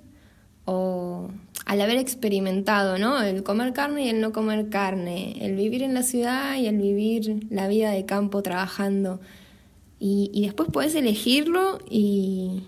O 0.66 1.30
al 1.66 1.82
haber 1.82 1.98
experimentado, 1.98 2.98
¿no? 2.98 3.22
El 3.22 3.44
comer 3.44 3.74
carne 3.74 4.06
y 4.06 4.10
el 4.10 4.20
no 4.20 4.32
comer 4.34 4.70
carne, 4.70 5.46
el 5.46 5.56
vivir 5.56 5.84
en 5.84 5.94
la 5.94 6.04
ciudad 6.04 6.58
y 6.58 6.68
el 6.68 6.78
vivir 6.78 7.48
la 7.50 7.68
vida 7.68 7.92
de 7.92 8.06
campo 8.06 8.42
trabajando. 8.44 9.20
Y, 10.00 10.32
y 10.34 10.44
después 10.46 10.70
puedes 10.72 10.96
elegirlo 10.96 11.80
y, 11.90 12.64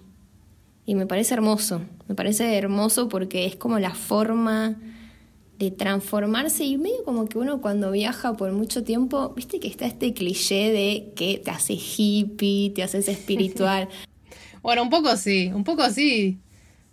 y 0.85 0.95
me 0.95 1.05
parece 1.05 1.33
hermoso, 1.33 1.81
me 2.07 2.15
parece 2.15 2.57
hermoso 2.57 3.09
porque 3.09 3.45
es 3.45 3.55
como 3.55 3.79
la 3.79 3.95
forma 3.95 4.77
de 5.59 5.71
transformarse 5.71 6.65
y 6.65 6.77
medio 6.77 7.03
como 7.05 7.27
que 7.29 7.37
uno 7.37 7.61
cuando 7.61 7.91
viaja 7.91 8.33
por 8.33 8.51
mucho 8.51 8.83
tiempo, 8.83 9.33
viste 9.35 9.59
que 9.59 9.67
está 9.67 9.85
este 9.85 10.13
cliché 10.13 10.71
de 10.71 11.13
que 11.15 11.37
te 11.43 11.51
hace 11.51 11.73
hippie, 11.73 12.71
te 12.71 12.83
haces 12.83 13.07
espiritual. 13.07 13.87
bueno, 14.61 14.83
un 14.83 14.89
poco 14.89 15.15
sí, 15.15 15.51
un 15.53 15.63
poco 15.63 15.89
sí, 15.89 16.39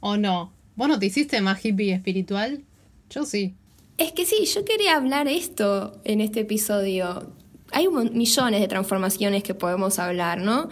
o 0.00 0.16
no. 0.16 0.52
¿Vos 0.76 0.88
no 0.88 0.98
te 0.98 1.06
hiciste 1.06 1.40
más 1.40 1.64
hippie 1.64 1.92
espiritual? 1.92 2.62
Yo 3.10 3.24
sí. 3.24 3.54
Es 3.98 4.12
que 4.12 4.24
sí, 4.24 4.46
yo 4.46 4.64
quería 4.64 4.96
hablar 4.96 5.28
esto 5.28 6.00
en 6.04 6.20
este 6.20 6.40
episodio. 6.40 7.32
Hay 7.72 7.88
millones 7.88 8.60
de 8.60 8.68
transformaciones 8.68 9.42
que 9.42 9.54
podemos 9.54 9.98
hablar, 9.98 10.40
¿no? 10.40 10.68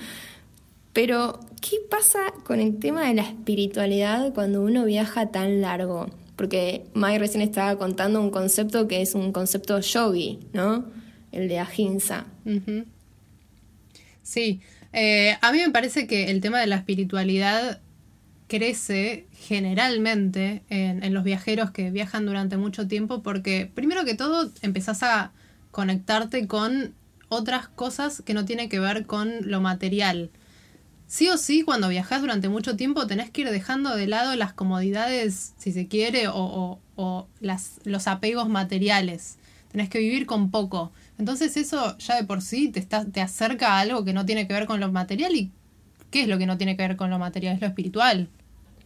Pero, 0.92 1.40
¿qué 1.60 1.76
pasa 1.90 2.18
con 2.44 2.60
el 2.60 2.78
tema 2.78 3.06
de 3.06 3.14
la 3.14 3.22
espiritualidad 3.22 4.32
cuando 4.34 4.62
uno 4.62 4.84
viaja 4.84 5.26
tan 5.30 5.60
largo? 5.60 6.10
Porque 6.36 6.84
Mai 6.94 7.18
recién 7.18 7.42
estaba 7.42 7.76
contando 7.78 8.20
un 8.20 8.30
concepto 8.30 8.86
que 8.86 9.02
es 9.02 9.14
un 9.14 9.32
concepto 9.32 9.80
yogi, 9.80 10.38
¿no? 10.52 10.84
El 11.32 11.48
de 11.48 11.58
ahimsa. 11.58 12.26
Sí, 14.22 14.60
eh, 14.92 15.36
a 15.40 15.52
mí 15.52 15.58
me 15.58 15.70
parece 15.70 16.06
que 16.06 16.30
el 16.30 16.40
tema 16.40 16.60
de 16.60 16.66
la 16.66 16.76
espiritualidad 16.76 17.80
crece 18.46 19.26
generalmente 19.32 20.62
en, 20.70 21.02
en, 21.02 21.12
los 21.12 21.22
viajeros 21.22 21.70
que 21.70 21.90
viajan 21.90 22.24
durante 22.24 22.56
mucho 22.56 22.88
tiempo 22.88 23.22
porque 23.22 23.70
primero 23.74 24.06
que 24.06 24.14
todo 24.14 24.50
empezás 24.62 25.02
a 25.02 25.32
conectarte 25.70 26.46
con 26.46 26.94
otras 27.28 27.68
cosas 27.68 28.22
que 28.24 28.32
no 28.32 28.46
tienen 28.46 28.70
que 28.70 28.80
ver 28.80 29.04
con 29.04 29.50
lo 29.50 29.60
material 29.60 30.30
sí 31.08 31.28
o 31.28 31.36
sí, 31.36 31.62
cuando 31.62 31.88
viajas 31.88 32.20
durante 32.20 32.48
mucho 32.48 32.76
tiempo, 32.76 33.08
tenés 33.08 33.30
que 33.30 33.40
ir 33.40 33.50
dejando 33.50 33.96
de 33.96 34.06
lado 34.06 34.36
las 34.36 34.52
comodidades, 34.52 35.54
si 35.58 35.72
se 35.72 35.88
quiere, 35.88 36.26
o, 36.28 36.78
los 37.84 38.06
apegos 38.06 38.48
materiales. 38.48 39.38
Tenés 39.72 39.88
que 39.88 39.98
vivir 39.98 40.26
con 40.26 40.50
poco. 40.50 40.92
Entonces 41.18 41.56
eso 41.56 41.98
ya 41.98 42.16
de 42.16 42.24
por 42.24 42.42
sí 42.42 42.68
te, 42.68 42.82
te 42.82 43.20
acerca 43.20 43.72
a 43.72 43.80
algo 43.80 44.04
que 44.04 44.12
no 44.12 44.24
tiene 44.24 44.46
que 44.46 44.54
ver 44.54 44.66
con 44.66 44.78
lo 44.78 44.90
material. 44.92 45.34
¿Y 45.34 45.50
qué 46.10 46.22
es 46.22 46.28
lo 46.28 46.38
que 46.38 46.46
no 46.46 46.56
tiene 46.56 46.76
que 46.76 46.86
ver 46.86 46.96
con 46.96 47.10
lo 47.10 47.18
material? 47.18 47.56
Es 47.56 47.60
lo 47.60 47.66
espiritual. 47.66 48.28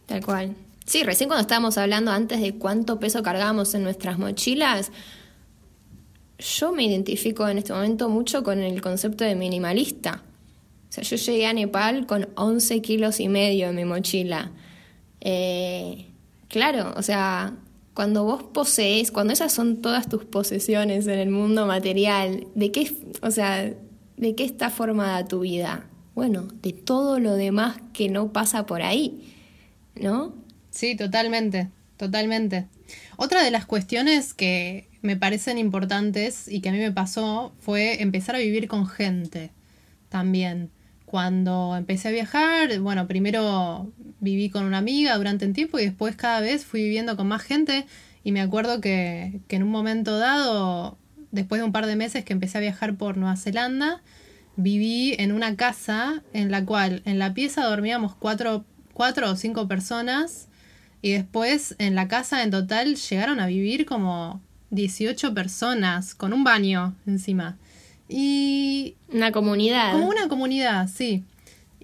Tal 0.07 0.25
cual. 0.25 0.55
Sí, 0.85 1.03
recién 1.03 1.29
cuando 1.29 1.41
estábamos 1.41 1.77
hablando 1.77 2.11
antes 2.11 2.41
de 2.41 2.55
cuánto 2.55 2.99
peso 2.99 3.23
cargamos 3.23 3.73
en 3.75 3.83
nuestras 3.83 4.17
mochilas, 4.17 4.91
yo 6.39 6.73
me 6.73 6.83
identifico 6.83 7.47
en 7.47 7.59
este 7.59 7.73
momento 7.73 8.09
mucho 8.09 8.43
con 8.43 8.59
el 8.59 8.81
concepto 8.81 9.23
de 9.23 9.35
minimalista. 9.35 10.21
O 10.93 10.95
sea, 10.95 11.03
yo 11.03 11.15
llegué 11.15 11.47
a 11.47 11.53
Nepal 11.53 12.05
con 12.05 12.29
11 12.35 12.83
kilos 12.83 13.19
y 13.19 13.27
medio 13.27 13.69
en 13.69 13.75
mi 13.75 13.83
mochila. 13.83 14.51
Eh, 15.21 16.05
claro, 16.49 16.93
o 16.95 17.01
sea, 17.01 17.55
cuando 17.95 18.25
vos 18.25 18.43
posees, 18.43 19.09
cuando 19.09 19.33
esas 19.33 19.51
son 19.51 19.81
todas 19.81 20.07
tus 20.07 20.23
posesiones 20.23 21.07
en 21.07 21.17
el 21.17 21.31
mundo 21.31 21.65
material, 21.65 22.45
¿de 22.53 22.71
qué, 22.71 22.95
o 23.23 23.31
sea, 23.31 23.73
de 24.17 24.35
qué 24.35 24.43
está 24.43 24.69
formada 24.69 25.25
tu 25.27 25.39
vida? 25.39 25.87
Bueno, 26.13 26.47
de 26.61 26.73
todo 26.73 27.19
lo 27.19 27.33
demás 27.33 27.77
que 27.91 28.09
no 28.09 28.31
pasa 28.31 28.67
por 28.67 28.83
ahí, 28.83 29.33
¿no? 29.95 30.35
Sí, 30.69 30.95
totalmente, 30.95 31.71
totalmente. 31.97 32.67
Otra 33.17 33.43
de 33.43 33.49
las 33.49 33.65
cuestiones 33.65 34.35
que 34.35 34.89
me 35.01 35.17
parecen 35.17 35.57
importantes 35.57 36.47
y 36.47 36.61
que 36.61 36.69
a 36.69 36.71
mí 36.71 36.77
me 36.77 36.91
pasó 36.91 37.51
fue 37.57 38.03
empezar 38.03 38.35
a 38.35 38.37
vivir 38.37 38.67
con 38.67 38.85
gente 38.85 39.49
también 40.09 40.69
cuando 41.13 41.75
empecé 41.77 42.07
a 42.07 42.11
viajar, 42.11 42.79
bueno, 42.79 43.05
primero 43.05 43.93
viví 44.19 44.49
con 44.49 44.65
una 44.65 44.79
amiga 44.79 45.15
durante 45.15 45.45
un 45.45 45.53
tiempo 45.53 45.77
y 45.77 45.83
después 45.85 46.15
cada 46.15 46.39
vez 46.39 46.65
fui 46.65 46.81
viviendo 46.81 47.15
con 47.15 47.27
más 47.27 47.43
gente 47.43 47.85
y 48.23 48.31
me 48.31 48.41
acuerdo 48.41 48.81
que, 48.81 49.39
en 49.47 49.61
un 49.61 49.69
momento 49.69 50.17
dado, 50.17 50.97
después 51.29 51.61
de 51.61 51.65
un 51.65 51.71
par 51.71 51.85
de 51.85 51.95
meses 51.95 52.25
que 52.25 52.33
empecé 52.33 52.57
a 52.57 52.61
viajar 52.61 52.95
por 52.95 53.17
Nueva 53.17 53.37
Zelanda, 53.37 54.01
viví 54.55 55.13
en 55.19 55.33
una 55.33 55.55
casa 55.55 56.23
en 56.33 56.49
la 56.49 56.65
cual 56.65 57.03
en 57.05 57.19
la 57.19 57.35
pieza 57.35 57.63
dormíamos 57.63 58.15
cuatro, 58.15 58.65
cuatro 58.95 59.29
o 59.29 59.35
cinco 59.35 59.67
personas 59.67 60.47
y 61.03 61.11
después 61.11 61.75
en 61.77 61.93
la 61.93 62.07
casa 62.07 62.41
en 62.41 62.49
total 62.49 62.95
llegaron 62.95 63.39
a 63.39 63.45
vivir 63.45 63.85
como 63.85 64.41
18 64.71 65.35
personas 65.35 66.15
con 66.15 66.33
un 66.33 66.43
baño 66.43 66.95
encima. 67.05 67.59
Y... 68.13 68.95
Una 69.11 69.31
comunidad. 69.31 69.91
Como 69.91 70.07
una 70.07 70.27
comunidad, 70.27 70.87
sí. 70.87 71.23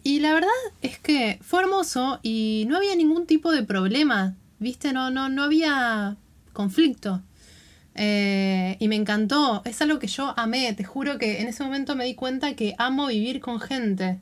Y 0.04 0.20
la 0.20 0.32
verdad 0.34 0.50
es 0.84 1.00
que 1.00 1.40
fue 1.42 1.62
hermoso 1.62 2.20
y 2.22 2.66
no 2.68 2.78
había 2.78 2.96
ningún 2.96 3.26
tipo 3.26 3.52
de 3.52 3.64
problema, 3.64 4.36
¿viste? 4.60 4.94
No, 4.94 5.10
no, 5.10 5.28
no 5.30 5.44
había 5.44 6.18
conflicto. 6.54 7.24
Eh, 7.96 8.78
y 8.80 8.88
me 8.90 8.96
encantó, 8.96 9.64
es 9.66 9.82
algo 9.82 9.98
que 9.98 10.06
yo 10.06 10.36
amé, 10.38 10.72
te 10.74 10.84
juro 10.84 11.18
que 11.18 11.42
en 11.42 11.48
ese 11.48 11.64
momento 11.64 11.96
me 11.96 12.06
di 12.06 12.14
cuenta 12.14 12.54
que 12.54 12.76
amo 12.78 13.08
vivir 13.08 13.42
con 13.42 13.60
gente. 13.60 14.20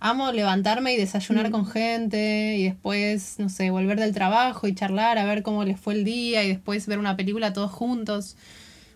Amo 0.00 0.32
levantarme 0.32 0.92
y 0.94 0.96
desayunar 0.96 1.50
mm. 1.50 1.52
con 1.52 1.66
gente 1.66 2.56
y 2.56 2.64
después, 2.64 3.36
no 3.38 3.48
sé, 3.48 3.70
volver 3.70 4.00
del 4.00 4.12
trabajo 4.12 4.66
y 4.66 4.74
charlar 4.74 5.18
a 5.18 5.24
ver 5.24 5.44
cómo 5.44 5.64
les 5.64 5.78
fue 5.78 5.94
el 5.94 6.04
día 6.04 6.42
y 6.42 6.48
después 6.48 6.86
ver 6.88 6.98
una 6.98 7.16
película 7.16 7.52
todos 7.52 7.70
juntos 7.70 8.36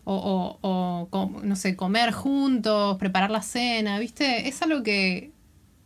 o, 0.04 0.58
o, 1.10 1.40
no 1.42 1.56
sé, 1.56 1.76
comer 1.76 2.12
juntos, 2.12 2.96
preparar 2.98 3.30
la 3.30 3.42
cena, 3.42 3.98
¿viste? 3.98 4.48
Es 4.48 4.62
algo 4.62 4.82
que, 4.82 5.32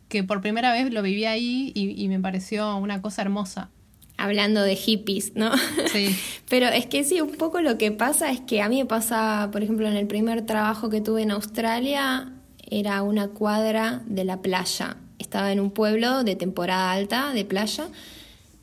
que 0.09 0.23
por 0.23 0.41
primera 0.41 0.71
vez 0.71 0.91
lo 0.91 1.01
viví 1.01 1.25
ahí 1.25 1.71
y, 1.75 2.07
me 2.07 2.19
pareció 2.19 2.75
una 2.77 3.01
cosa 3.01 3.21
hermosa. 3.21 3.69
Hablando 4.19 4.63
de 4.63 4.75
hippies, 4.75 5.35
¿no? 5.35 5.51
Sí. 5.91 6.15
Pero 6.49 6.67
es 6.67 6.87
que 6.87 7.03
sí, 7.03 7.21
un 7.21 7.35
poco 7.35 7.61
lo 7.61 7.77
que 7.77 7.91
pasa 7.91 8.31
es 8.31 8.41
que 8.41 8.63
a 8.63 8.69
mí 8.69 8.79
me 8.79 8.85
pasa, 8.85 9.49
por 9.51 9.61
ejemplo, 9.61 9.87
en 9.87 9.95
el 9.95 10.07
primer 10.07 10.43
trabajo 10.43 10.89
que 10.89 11.01
tuve 11.01 11.21
en 11.21 11.29
Australia, 11.29 12.33
era 12.69 13.03
una 13.03 13.27
cuadra 13.27 14.01
de 14.07 14.23
la 14.23 14.41
playa. 14.41 14.97
Estaba 15.19 15.51
en 15.51 15.59
un 15.59 15.69
pueblo 15.69 16.23
de 16.23 16.35
temporada 16.35 16.91
alta, 16.91 17.31
de 17.33 17.45
playa, 17.45 17.89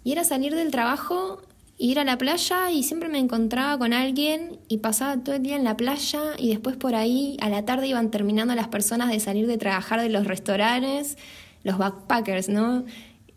Y 0.03 0.13
era 0.13 0.25
salir 0.25 0.55
del 0.55 0.71
trabajo, 0.71 1.41
ir 1.77 1.99
a 1.99 2.05
la 2.05 2.19
playa 2.19 2.71
y 2.71 2.83
siempre 2.83 3.09
me 3.09 3.19
encontraba 3.19 3.79
con 3.79 3.93
alguien 3.93 4.59
y 4.69 4.79
pasaba 4.79 5.17
todo 5.23 5.35
el 5.35 5.43
día 5.43 5.57
en 5.57 5.65
la 5.65 5.77
playa 5.77 6.23
y 6.39 6.49
después 6.49 6.77
por 6.77 6.95
ahí 6.95 7.37
a 7.41 7.49
la 7.49 7.65
tarde 7.65 7.89
iban 7.89 8.11
terminando 8.11 8.55
las 8.55 8.69
personas 8.69 9.11
de 9.11 9.21
salir 9.21 9.47
de 9.47 9.59
trabajar 9.59 10.01
de 10.01 10.09
los 10.09 10.27
restaurantes, 10.27 11.19
los 11.63 11.79
backpackers, 11.79 12.49
¿no? 12.49 12.85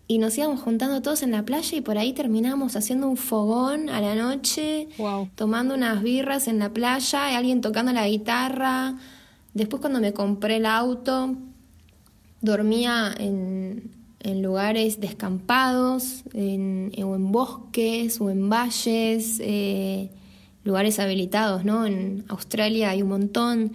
Y 0.09 0.19
nos 0.19 0.37
íbamos 0.37 0.61
juntando 0.61 1.01
todos 1.01 1.21
en 1.23 1.31
la 1.31 1.43
playa 1.43 1.77
y 1.77 1.81
por 1.81 1.97
ahí 1.97 2.13
terminábamos 2.13 2.75
haciendo 2.77 3.09
un 3.09 3.17
fogón 3.17 3.89
a 3.89 3.99
la 3.99 4.15
noche, 4.15 4.87
tomando 5.35 5.73
unas 5.75 6.01
birras 6.01 6.47
en 6.47 6.59
la 6.59 6.69
playa, 6.69 7.31
y 7.31 7.35
alguien 7.35 7.59
tocando 7.59 7.91
la 7.91 8.07
guitarra. 8.07 8.95
Después 9.53 9.81
cuando 9.81 9.99
me 9.99 10.13
compré 10.13 10.57
el 10.57 10.65
auto, 10.65 11.35
dormía 12.39 13.13
en, 13.19 13.96
en 14.19 14.41
lugares 14.41 14.99
descampados, 14.99 16.23
en, 16.33 16.91
o 17.03 17.15
en 17.15 17.31
bosques 17.31 18.19
o 18.19 18.29
en 18.29 18.49
valles, 18.49 19.39
eh, 19.41 20.09
lugares 20.63 20.99
habilitados, 20.99 21.63
¿no? 21.63 21.85
En 21.85 22.25
Australia 22.27 22.89
hay 22.89 23.01
un 23.01 23.09
montón. 23.09 23.71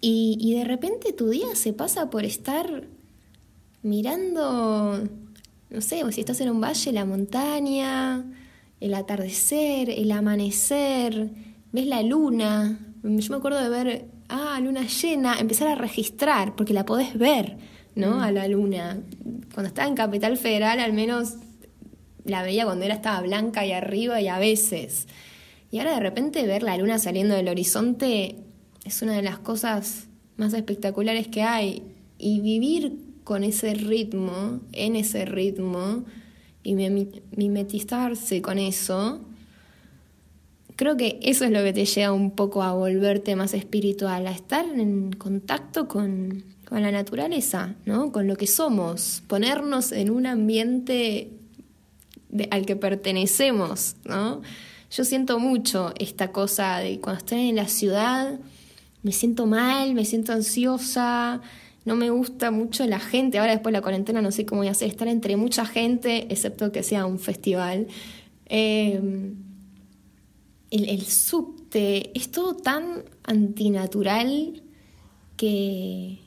Y, 0.00 0.36
y 0.40 0.54
de 0.54 0.64
repente 0.64 1.12
tu 1.12 1.30
día 1.30 1.54
se 1.54 1.72
pasa 1.72 2.10
por 2.10 2.24
estar 2.24 2.84
mirando, 3.82 5.08
no 5.70 5.80
sé, 5.80 6.04
o 6.04 6.12
si 6.12 6.20
estás 6.20 6.40
en 6.40 6.50
un 6.50 6.60
valle, 6.60 6.92
la 6.92 7.04
montaña, 7.04 8.24
el 8.80 8.94
atardecer, 8.94 9.90
el 9.90 10.10
amanecer, 10.10 11.30
ves 11.72 11.86
la 11.86 12.02
luna. 12.02 12.78
Yo 13.02 13.30
me 13.30 13.36
acuerdo 13.36 13.60
de 13.60 13.68
ver, 13.68 14.10
ah, 14.28 14.58
luna 14.60 14.86
llena, 14.86 15.38
empezar 15.38 15.68
a 15.68 15.76
registrar, 15.76 16.56
porque 16.56 16.74
la 16.74 16.84
podés 16.84 17.16
ver 17.16 17.75
¿no? 17.96 18.22
A 18.22 18.30
la 18.30 18.46
luna. 18.46 19.02
Cuando 19.52 19.68
estaba 19.68 19.88
en 19.88 19.96
Capital 19.96 20.36
Federal, 20.36 20.78
al 20.78 20.92
menos 20.92 21.34
la 22.24 22.42
veía 22.42 22.64
cuando 22.64 22.84
era 22.84 22.94
estaba 22.94 23.20
blanca 23.22 23.66
y 23.66 23.72
arriba 23.72 24.20
y 24.20 24.28
a 24.28 24.38
veces. 24.38 25.08
Y 25.72 25.78
ahora 25.78 25.94
de 25.94 26.00
repente 26.00 26.46
ver 26.46 26.62
la 26.62 26.76
luna 26.76 26.98
saliendo 26.98 27.34
del 27.34 27.48
horizonte 27.48 28.36
es 28.84 29.02
una 29.02 29.14
de 29.14 29.22
las 29.22 29.38
cosas 29.38 30.06
más 30.36 30.54
espectaculares 30.54 31.26
que 31.26 31.42
hay. 31.42 31.82
Y 32.18 32.40
vivir 32.40 32.98
con 33.24 33.42
ese 33.42 33.74
ritmo, 33.74 34.60
en 34.72 34.94
ese 34.94 35.24
ritmo, 35.24 36.04
y 36.62 36.74
mimetizarse 36.74 38.42
con 38.42 38.58
eso, 38.58 39.20
creo 40.74 40.96
que 40.96 41.18
eso 41.22 41.44
es 41.44 41.52
lo 41.52 41.62
que 41.62 41.72
te 41.72 41.84
lleva 41.84 42.12
un 42.12 42.32
poco 42.32 42.62
a 42.62 42.72
volverte 42.72 43.36
más 43.36 43.54
espiritual, 43.54 44.26
a 44.26 44.32
estar 44.32 44.64
en 44.64 45.12
contacto 45.12 45.86
con, 45.86 46.44
con 46.68 46.82
la 46.82 46.90
naturaleza, 46.90 47.74
¿no? 47.84 48.12
Con 48.12 48.26
lo 48.26 48.36
que 48.36 48.46
somos, 48.46 49.22
ponernos 49.26 49.92
en 49.92 50.10
un 50.10 50.26
ambiente 50.26 51.30
al 52.50 52.66
que 52.66 52.76
pertenecemos, 52.76 53.96
¿no? 54.04 54.42
Yo 54.90 55.04
siento 55.04 55.38
mucho 55.38 55.94
esta 55.98 56.32
cosa 56.32 56.78
de 56.78 57.00
cuando 57.00 57.18
estoy 57.18 57.48
en 57.48 57.56
la 57.56 57.68
ciudad, 57.68 58.38
me 59.02 59.12
siento 59.12 59.46
mal, 59.46 59.94
me 59.94 60.04
siento 60.04 60.32
ansiosa, 60.32 61.40
no 61.84 61.94
me 61.94 62.10
gusta 62.10 62.50
mucho 62.50 62.84
la 62.86 62.98
gente. 62.98 63.38
Ahora 63.38 63.52
después 63.52 63.72
de 63.72 63.78
la 63.78 63.82
cuarentena 63.82 64.20
no 64.20 64.32
sé 64.32 64.44
cómo 64.44 64.60
voy 64.60 64.68
a 64.68 64.72
hacer, 64.72 64.88
estar 64.88 65.06
entre 65.06 65.36
mucha 65.36 65.64
gente, 65.66 66.26
excepto 66.32 66.72
que 66.72 66.82
sea 66.82 67.06
un 67.06 67.20
festival. 67.20 67.86
El, 68.46 69.36
el 70.70 71.02
subte 71.02 72.10
es 72.18 72.30
todo 72.30 72.56
tan 72.56 73.04
antinatural 73.22 74.62
que, 75.36 76.25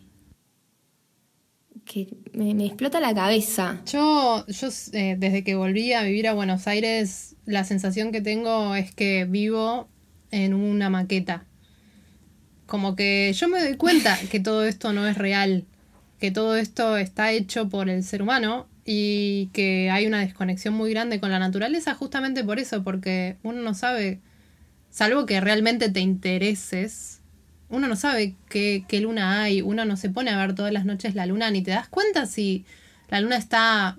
que 1.90 2.08
me, 2.34 2.66
explota 2.68 3.00
la 3.00 3.16
cabeza. 3.16 3.82
Yo, 3.92 4.46
yo 4.48 4.68
eh, 4.94 5.16
desde 5.18 5.44
que 5.44 5.56
volví 5.56 5.92
a 5.94 6.04
vivir 6.04 6.28
a 6.28 6.34
Buenos 6.34 6.68
Aires, 6.68 7.36
la 7.46 7.64
sensación 7.64 8.12
que 8.12 8.22
tengo 8.22 8.76
es 8.76 8.94
que 8.94 9.26
vivo 9.26 9.90
en 10.30 10.54
una 10.54 10.92
maqueta. 10.92 11.46
Como 12.68 12.96
que 12.96 13.34
yo 13.34 13.50
me 13.50 13.60
doy 13.60 13.76
cuenta 13.76 14.20
que 14.32 14.40
todo 14.40 14.66
esto 14.66 14.94
no 14.94 15.08
es 15.08 15.18
real, 15.18 15.66
que 16.20 16.30
todo 16.30 16.56
esto 16.56 16.96
está 16.96 17.32
hecho 17.32 17.70
por 17.70 17.90
el 17.90 18.04
ser 18.04 18.22
humano 18.22 18.68
y 18.86 19.48
que 19.48 19.90
hay 19.90 20.06
una 20.06 20.20
desconexión 20.20 20.76
muy 20.76 20.92
grande 20.92 21.20
con 21.20 21.32
la 21.32 21.40
naturaleza 21.40 21.96
justamente 21.96 22.44
por 22.44 22.60
eso, 22.60 22.84
porque 22.84 23.38
uno 23.42 23.64
no 23.64 23.74
sabe, 23.74 24.20
salvo 24.92 25.26
que 25.26 25.42
realmente 25.42 25.90
te 25.90 26.02
intereses 26.02 27.19
uno 27.70 27.88
no 27.88 27.96
sabe 27.96 28.36
qué, 28.50 28.86
luna 29.02 29.44
hay, 29.44 29.62
uno 29.62 29.86
no 29.86 29.96
se 29.98 30.10
pone 30.10 30.32
a 30.32 30.38
ver 30.38 30.56
todas 30.56 30.74
las 30.74 30.86
noches 30.86 31.16
la 31.16 31.26
luna, 31.26 31.52
ni 31.52 31.62
te 31.62 31.72
das 31.72 31.88
cuenta 31.88 32.26
si 32.26 32.66
la 33.10 33.22
luna 33.22 33.38
está 33.38 33.98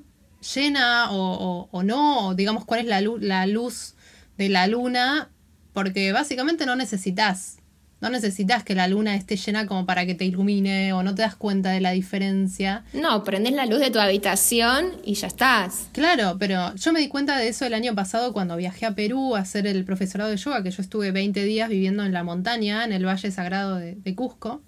llena 0.54 1.10
o, 1.12 1.68
o, 1.70 1.82
no, 1.82 2.28
o 2.28 2.34
digamos 2.34 2.64
cuál 2.64 2.80
es 2.80 2.86
la, 2.86 3.00
la 3.00 3.46
luz 3.46 3.94
de 4.36 4.48
la 4.48 4.66
luna, 4.66 5.30
porque 5.72 6.12
básicamente 6.12 6.66
no 6.66 6.76
necesitas 6.76 7.59
no 8.00 8.08
necesitas 8.08 8.64
que 8.64 8.74
la 8.74 8.88
luna 8.88 9.14
esté 9.14 9.36
llena 9.36 9.66
como 9.66 9.84
para 9.84 10.06
que 10.06 10.14
te 10.14 10.24
ilumine 10.24 10.92
o 10.92 11.02
no 11.02 11.14
te 11.14 11.22
das 11.22 11.36
cuenta 11.36 11.70
de 11.70 11.80
la 11.80 11.90
diferencia. 11.90 12.84
No, 12.94 13.22
prendes 13.24 13.52
la 13.52 13.66
luz 13.66 13.80
de 13.80 13.90
tu 13.90 13.98
habitación 13.98 14.92
y 15.04 15.14
ya 15.14 15.26
estás. 15.26 15.88
Claro, 15.92 16.36
pero 16.38 16.74
yo 16.76 16.92
me 16.92 17.00
di 17.00 17.08
cuenta 17.08 17.36
de 17.36 17.48
eso 17.48 17.66
el 17.66 17.74
año 17.74 17.94
pasado 17.94 18.32
cuando 18.32 18.56
viajé 18.56 18.86
a 18.86 18.94
Perú 18.94 19.36
a 19.36 19.40
hacer 19.40 19.66
el 19.66 19.84
profesorado 19.84 20.30
de 20.30 20.38
yoga, 20.38 20.62
que 20.62 20.70
yo 20.70 20.82
estuve 20.82 21.12
20 21.12 21.44
días 21.44 21.68
viviendo 21.68 22.04
en 22.04 22.12
la 22.12 22.24
montaña, 22.24 22.84
en 22.84 22.92
el 22.92 23.04
Valle 23.04 23.30
Sagrado 23.30 23.76
de, 23.76 23.96
de 23.96 24.14
Cusco. 24.14 24.62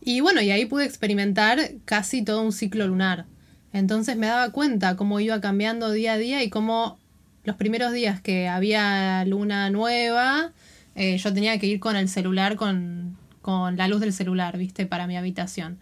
Y 0.00 0.20
bueno, 0.20 0.40
y 0.40 0.50
ahí 0.50 0.64
pude 0.64 0.84
experimentar 0.84 1.72
casi 1.84 2.24
todo 2.24 2.42
un 2.42 2.52
ciclo 2.52 2.86
lunar. 2.86 3.26
Entonces 3.72 4.16
me 4.16 4.26
daba 4.26 4.50
cuenta 4.50 4.96
cómo 4.96 5.20
iba 5.20 5.40
cambiando 5.40 5.90
día 5.92 6.14
a 6.14 6.18
día 6.18 6.42
y 6.42 6.50
cómo 6.50 6.98
los 7.44 7.56
primeros 7.56 7.92
días 7.92 8.20
que 8.20 8.48
había 8.48 9.24
luna 9.24 9.70
nueva, 9.70 10.52
eh, 10.94 11.16
yo 11.18 11.32
tenía 11.32 11.58
que 11.58 11.66
ir 11.66 11.80
con 11.80 11.96
el 11.96 12.08
celular, 12.08 12.56
con, 12.56 13.16
con 13.40 13.76
la 13.76 13.88
luz 13.88 14.00
del 14.00 14.12
celular, 14.12 14.58
¿viste? 14.58 14.86
Para 14.86 15.06
mi 15.06 15.16
habitación. 15.16 15.78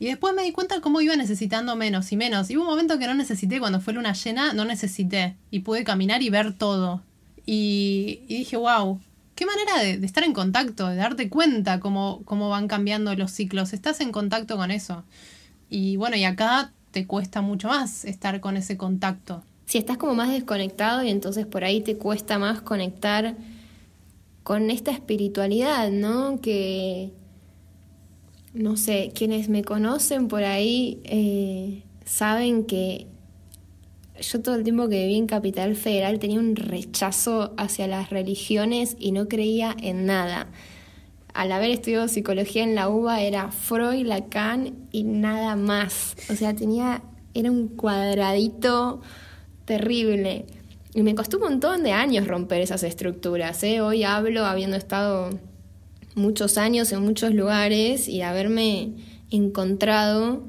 Y 0.00 0.06
después 0.06 0.34
me 0.34 0.44
di 0.44 0.52
cuenta 0.52 0.80
cómo 0.80 1.00
iba 1.00 1.16
necesitando 1.16 1.74
menos 1.74 2.12
y 2.12 2.16
menos. 2.16 2.50
Y 2.50 2.56
hubo 2.56 2.64
un 2.64 2.70
momento 2.70 2.98
que 2.98 3.06
no 3.06 3.14
necesité, 3.14 3.58
cuando 3.58 3.80
fue 3.80 3.94
luna 3.94 4.12
llena, 4.12 4.52
no 4.52 4.64
necesité. 4.64 5.36
Y 5.50 5.60
pude 5.60 5.82
caminar 5.82 6.22
y 6.22 6.30
ver 6.30 6.52
todo. 6.52 7.02
Y, 7.44 8.20
dije, 8.28 8.56
wow, 8.56 9.00
qué 9.34 9.46
manera 9.46 9.82
de, 9.82 10.06
estar 10.06 10.22
en 10.22 10.34
contacto, 10.34 10.88
de 10.88 10.96
darte 10.96 11.28
cuenta 11.28 11.80
cómo, 11.80 12.22
cómo 12.24 12.48
van 12.48 12.68
cambiando 12.68 13.14
los 13.16 13.32
ciclos. 13.32 13.72
Estás 13.72 14.00
en 14.00 14.12
contacto 14.12 14.56
con 14.56 14.70
eso. 14.70 15.04
Y 15.68 15.96
bueno, 15.96 16.16
y 16.16 16.24
acá 16.24 16.72
te 16.92 17.06
cuesta 17.06 17.40
mucho 17.40 17.68
más 17.68 18.04
estar 18.04 18.40
con 18.40 18.56
ese 18.56 18.76
contacto. 18.76 19.42
Si 19.66 19.78
estás 19.78 19.98
como 19.98 20.14
más 20.14 20.30
desconectado 20.30 21.02
y 21.02 21.10
entonces 21.10 21.44
por 21.44 21.64
ahí 21.64 21.80
te 21.80 21.96
cuesta 21.96 22.38
más 22.38 22.60
conectar 22.60 23.34
con 24.48 24.70
esta 24.70 24.92
espiritualidad, 24.92 25.90
¿no? 25.90 26.40
Que, 26.40 27.12
no 28.54 28.78
sé, 28.78 29.12
quienes 29.14 29.50
me 29.50 29.62
conocen 29.62 30.26
por 30.26 30.42
ahí 30.42 31.02
eh, 31.04 31.82
saben 32.06 32.64
que 32.64 33.08
yo 34.18 34.40
todo 34.40 34.54
el 34.54 34.64
tiempo 34.64 34.88
que 34.88 35.02
viví 35.02 35.18
en 35.18 35.26
Capital 35.26 35.76
Federal 35.76 36.18
tenía 36.18 36.40
un 36.40 36.56
rechazo 36.56 37.52
hacia 37.58 37.86
las 37.88 38.08
religiones 38.08 38.96
y 38.98 39.12
no 39.12 39.28
creía 39.28 39.76
en 39.82 40.06
nada. 40.06 40.48
Al 41.34 41.52
haber 41.52 41.68
estudiado 41.70 42.08
psicología 42.08 42.62
en 42.62 42.74
la 42.74 42.88
UBA 42.88 43.20
era 43.20 43.50
Freud, 43.52 44.06
Lacan 44.06 44.76
y 44.92 45.02
nada 45.02 45.56
más. 45.56 46.16
O 46.30 46.34
sea, 46.34 46.56
tenía, 46.56 47.02
era 47.34 47.50
un 47.50 47.68
cuadradito 47.68 49.02
terrible. 49.66 50.46
Y 50.98 51.02
me 51.04 51.14
costó 51.14 51.36
un 51.36 51.44
montón 51.44 51.84
de 51.84 51.92
años 51.92 52.26
romper 52.26 52.60
esas 52.60 52.82
estructuras. 52.82 53.62
¿eh? 53.62 53.80
Hoy 53.80 54.02
hablo 54.02 54.44
habiendo 54.44 54.76
estado 54.76 55.30
muchos 56.16 56.58
años 56.58 56.90
en 56.90 57.02
muchos 57.02 57.32
lugares 57.32 58.08
y 58.08 58.22
haberme 58.22 58.94
encontrado 59.30 60.42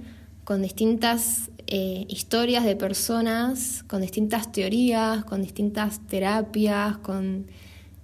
con 0.45 0.63
distintas 0.63 1.51
eh, 1.67 2.05
historias 2.07 2.65
de 2.65 2.75
personas, 2.75 3.83
con 3.83 4.01
distintas 4.01 4.51
teorías, 4.51 5.23
con 5.23 5.43
distintas 5.43 5.99
terapias, 6.07 6.97
con 6.97 7.45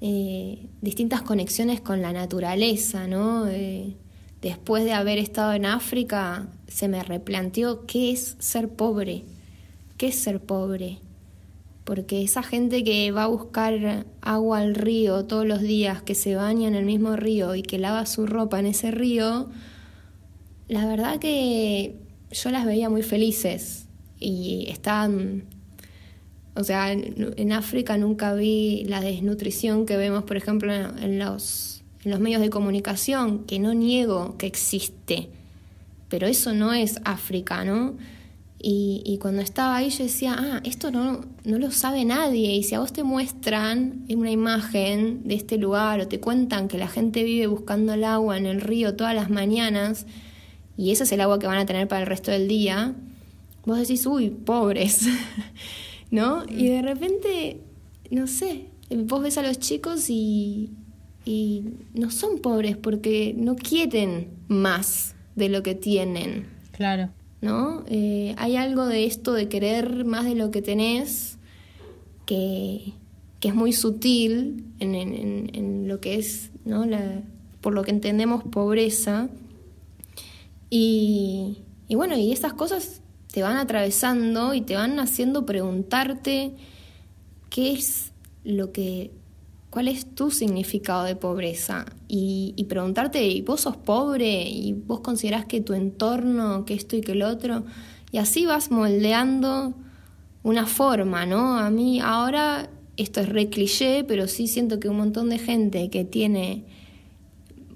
eh, 0.01 0.67
distintas 0.81 1.23
conexiones 1.23 1.81
con 1.81 2.03
la 2.03 2.13
naturaleza, 2.13 3.07
¿no? 3.07 3.45
después 4.43 4.83
de 4.83 4.93
haber 4.93 5.17
estado 5.17 5.53
en 5.53 5.65
África, 5.65 6.47
se 6.67 6.89
me 6.89 7.01
replanteó 7.01 7.87
qué 7.87 8.11
es 8.11 8.35
ser 8.37 8.69
pobre, 8.69 9.23
qué 9.97 10.09
es 10.09 10.15
ser 10.19 10.41
pobre 10.41 10.99
porque 11.85 12.23
esa 12.23 12.41
gente 12.41 12.83
que 12.83 13.11
va 13.11 13.23
a 13.23 13.27
buscar 13.27 14.07
agua 14.21 14.57
al 14.57 14.73
río 14.73 15.25
todos 15.25 15.45
los 15.45 15.61
días, 15.61 16.01
que 16.01 16.15
se 16.15 16.35
baña 16.35 16.67
en 16.67 16.73
el 16.73 16.83
mismo 16.83 17.15
río 17.15 17.53
y 17.53 17.61
que 17.61 17.77
lava 17.77 18.07
su 18.07 18.25
ropa 18.25 18.59
en 18.59 18.65
ese 18.65 18.89
río, 18.89 19.49
la 20.67 20.87
verdad 20.87 21.19
que 21.19 21.95
yo 22.31 22.49
las 22.49 22.65
veía 22.65 22.89
muy 22.89 23.03
felices 23.03 23.87
y 24.19 24.65
estaban, 24.67 25.43
o 26.55 26.63
sea, 26.63 26.91
en, 26.91 27.51
África 27.51 27.97
nunca 27.99 28.33
vi 28.33 28.83
la 28.85 28.99
desnutrición 28.99 29.85
que 29.85 29.95
vemos, 29.95 30.23
por 30.23 30.37
ejemplo, 30.37 30.73
en 30.73 31.19
los, 31.19 31.83
en 32.03 32.09
los 32.09 32.19
medios 32.19 32.41
de 32.41 32.49
comunicación, 32.49 33.43
que 33.45 33.59
no 33.59 33.75
niego 33.75 34.37
que 34.39 34.47
existe, 34.47 35.29
pero 36.09 36.25
eso 36.25 36.55
no 36.55 36.73
es 36.73 36.99
África, 37.03 37.63
¿no? 37.63 37.95
Y, 38.57 39.19
cuando 39.21 39.43
estaba 39.43 39.75
ahí 39.75 39.91
yo 39.91 40.03
decía, 40.05 40.35
ah, 40.37 40.61
esto 40.63 40.89
no, 40.89 41.21
no 41.43 41.59
lo 41.59 41.69
sabe 41.69 42.03
nadie. 42.03 42.55
Y 42.55 42.63
si 42.63 42.73
a 42.73 42.79
vos 42.79 42.91
te 42.93 43.03
muestran 43.03 44.05
una 44.09 44.31
imagen 44.31 45.27
de 45.27 45.35
este 45.35 45.57
lugar 45.57 45.99
o 45.99 46.07
te 46.07 46.19
cuentan 46.19 46.67
que 46.67 46.79
la 46.79 46.87
gente 46.87 47.23
vive 47.23 47.45
buscando 47.45 47.93
el 47.93 48.03
agua 48.03 48.37
en 48.37 48.47
el 48.47 48.61
río 48.61 48.95
todas 48.95 49.13
las 49.13 49.29
mañanas 49.29 50.07
y 50.77 50.91
ese 50.91 51.03
es 51.03 51.11
el 51.11 51.21
agua 51.21 51.39
que 51.39 51.47
van 51.47 51.57
a 51.57 51.65
tener 51.65 51.87
para 51.87 52.01
el 52.01 52.07
resto 52.07 52.31
del 52.31 52.47
día, 52.47 52.93
vos 53.65 53.77
decís, 53.77 54.05
uy, 54.05 54.29
pobres, 54.29 55.07
¿no? 56.11 56.43
Y 56.49 56.67
de 56.67 56.81
repente, 56.81 57.61
no 58.11 58.27
sé, 58.27 58.65
vos 58.89 59.21
ves 59.21 59.37
a 59.37 59.41
los 59.41 59.59
chicos 59.59 60.09
y, 60.09 60.71
y 61.23 61.63
no 61.93 62.11
son 62.11 62.39
pobres 62.39 62.77
porque 62.77 63.33
no 63.37 63.55
quieren 63.55 64.29
más 64.47 65.15
de 65.35 65.49
lo 65.49 65.63
que 65.63 65.75
tienen. 65.75 66.47
Claro. 66.71 67.09
¿No? 67.41 67.83
Eh, 67.87 68.35
hay 68.37 68.55
algo 68.55 68.85
de 68.85 69.05
esto 69.05 69.33
de 69.33 69.49
querer 69.49 70.05
más 70.05 70.25
de 70.25 70.35
lo 70.35 70.51
que 70.51 70.61
tenés 70.61 71.37
que, 72.25 72.93
es 73.41 73.53
muy 73.53 73.73
sutil 73.73 74.65
en, 74.79 75.87
lo 75.87 76.01
que 76.01 76.15
es, 76.15 76.49
¿no? 76.65 76.83
La, 76.83 77.21
por 77.61 77.73
lo 77.73 77.83
que 77.83 77.91
entendemos 77.91 78.43
pobreza. 78.43 79.29
Y, 80.71 81.59
y 81.87 81.93
bueno, 81.93 82.17
y 82.17 82.31
esas 82.31 82.53
cosas 82.53 83.01
te 83.31 83.43
van 83.43 83.57
atravesando 83.57 84.55
y 84.55 84.61
te 84.61 84.75
van 84.75 84.99
haciendo 84.99 85.45
preguntarte 85.45 86.53
qué 87.51 87.73
es 87.73 88.13
lo 88.43 88.71
que 88.71 89.11
cuál 89.75 89.89
es 89.89 90.05
tu 90.05 90.31
significado 90.31 91.03
de 91.03 91.17
pobreza 91.17 91.85
y, 92.07 92.53
y 92.55 92.63
preguntarte, 92.63 93.43
¿vos 93.45 93.59
sos 93.59 93.75
pobre? 93.75 94.43
¿Y 94.47 94.71
vos 94.71 95.01
considerás 95.01 95.43
que 95.47 95.59
tu 95.59 95.73
entorno, 95.73 96.63
que 96.63 96.75
esto 96.75 96.95
y 96.95 97.01
que 97.01 97.11
el 97.11 97.23
otro? 97.23 97.65
Y 98.09 98.17
así 98.17 98.45
vas 98.45 98.71
moldeando 98.71 99.73
una 100.43 100.65
forma, 100.65 101.25
¿no? 101.25 101.57
A 101.57 101.69
mí 101.71 101.99
ahora 101.99 102.69
esto 102.95 103.19
es 103.19 103.27
re 103.27 103.49
cliché, 103.49 104.05
pero 104.05 104.29
sí 104.29 104.47
siento 104.47 104.79
que 104.79 104.87
un 104.87 104.95
montón 104.95 105.27
de 105.27 105.39
gente 105.39 105.89
que 105.89 106.05
tiene 106.05 106.63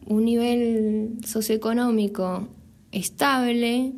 un 0.07 0.23
nivel 0.23 1.17
socioeconómico 1.27 2.47
estable, 2.93 3.91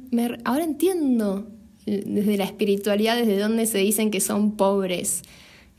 ahora 0.44 0.64
entiendo 0.64 1.50
desde 1.86 2.36
la 2.36 2.46
espiritualidad, 2.46 3.16
desde 3.16 3.38
dónde 3.38 3.68
se 3.68 3.78
dicen 3.78 4.10
que 4.10 4.22
son 4.22 4.58
pobres 4.58 5.22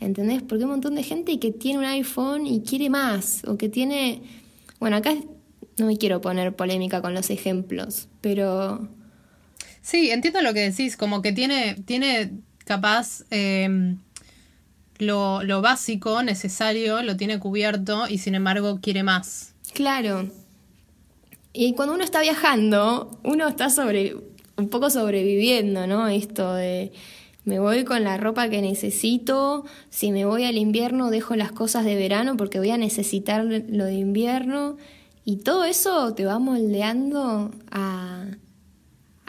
¿Entendés? 0.03 0.43
Porque 0.43 0.57
hay 0.57 0.65
un 0.65 0.71
montón 0.73 0.97
de 0.97 1.05
gente 1.05 1.39
que 1.39 1.53
tiene 1.53 1.79
un 1.79 1.85
iPhone 1.85 2.47
y 2.47 2.63
quiere 2.63 2.91
más, 2.91 3.43
o 3.47 3.57
que 3.57 3.69
tiene... 3.69 4.23
Bueno, 4.81 4.97
acá 4.97 5.15
no 5.79 5.87
me 5.87 5.97
quiero 5.97 6.21
poner 6.21 6.57
polémica 6.57 7.01
con 7.01 7.15
los 7.15 7.31
ejemplos, 7.31 8.09
pero... 8.21 8.89
Sí, 9.81 10.11
entiendo 10.11 10.43
lo 10.43 10.55
que 10.55 10.71
decís, 10.71 10.97
como 10.97 11.23
que 11.23 11.33
tiene, 11.33 11.77
tiene 11.87 12.33
capaz 12.65 13.25
em, 13.31 13.99
lo, 14.99 15.43
lo 15.45 15.61
básico, 15.63 16.23
necesario, 16.23 17.03
lo 17.03 17.17
tiene 17.17 17.39
cubierto 17.39 18.09
y 18.09 18.19
sin 18.19 18.35
embargo 18.35 18.81
quiere 18.81 19.05
más. 19.05 19.55
Claro. 19.73 20.29
Y 21.53 21.75
cuando 21.75 21.95
uno 21.95 22.03
está 22.03 22.21
viajando, 22.23 23.21
uno 23.23 23.49
está 23.49 23.71
sobre 23.71 24.17
un 24.57 24.69
poco 24.69 24.91
sobreviviendo, 24.91 25.87
¿no? 25.87 26.09
Esto 26.09 26.55
de 26.55 26.93
me 27.45 27.59
voy 27.59 27.85
con 27.85 28.05
la 28.05 28.17
ropa 28.17 28.49
que 28.49 28.63
necesito, 28.63 29.65
si 29.91 30.13
me 30.13 30.25
voy 30.25 30.45
al 30.45 30.57
invierno 30.57 31.11
dejo 31.11 31.35
las 31.37 31.53
cosas 31.53 31.85
de 31.85 31.97
verano 31.97 32.37
porque 32.37 32.59
voy 32.59 32.71
a 32.71 32.79
necesitar 32.79 33.45
lo 33.45 33.85
de 33.85 33.95
invierno 33.95 34.77
y 35.25 35.39
todo 35.39 35.65
eso 35.65 36.15
te 36.15 36.25
va 36.25 36.39
moldeando 36.39 37.51
a, 37.71 38.27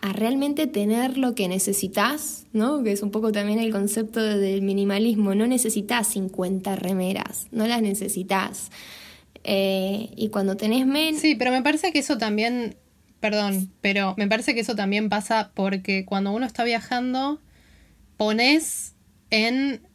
a 0.03 0.13
realmente 0.13 0.67
tener 0.67 1.17
lo 1.17 1.33
que 1.33 1.47
necesitas, 1.47 2.45
¿no? 2.51 2.83
Que 2.83 2.91
es 2.91 3.01
un 3.03 3.11
poco 3.11 3.31
también 3.31 3.59
el 3.59 3.71
concepto 3.71 4.21
del 4.21 4.61
minimalismo, 4.61 5.33
no 5.33 5.47
necesitas 5.47 6.07
50 6.07 6.75
remeras, 6.75 7.47
no 7.51 7.67
las 7.67 7.81
necesitas. 7.81 8.69
Eh, 9.43 10.09
y 10.15 10.29
cuando 10.29 10.57
tenés 10.57 10.85
menos... 10.85 11.21
Sí, 11.21 11.35
pero 11.35 11.51
me 11.51 11.61
parece 11.61 11.91
que 11.91 11.99
eso 11.99 12.17
también, 12.17 12.75
perdón, 13.19 13.71
pero 13.81 14.13
me 14.17 14.27
parece 14.27 14.53
que 14.53 14.61
eso 14.61 14.75
también 14.75 15.09
pasa 15.09 15.51
porque 15.53 16.05
cuando 16.05 16.31
uno 16.31 16.45
está 16.45 16.63
viajando 16.63 17.39
pones 18.23 18.95
en, 19.31 19.85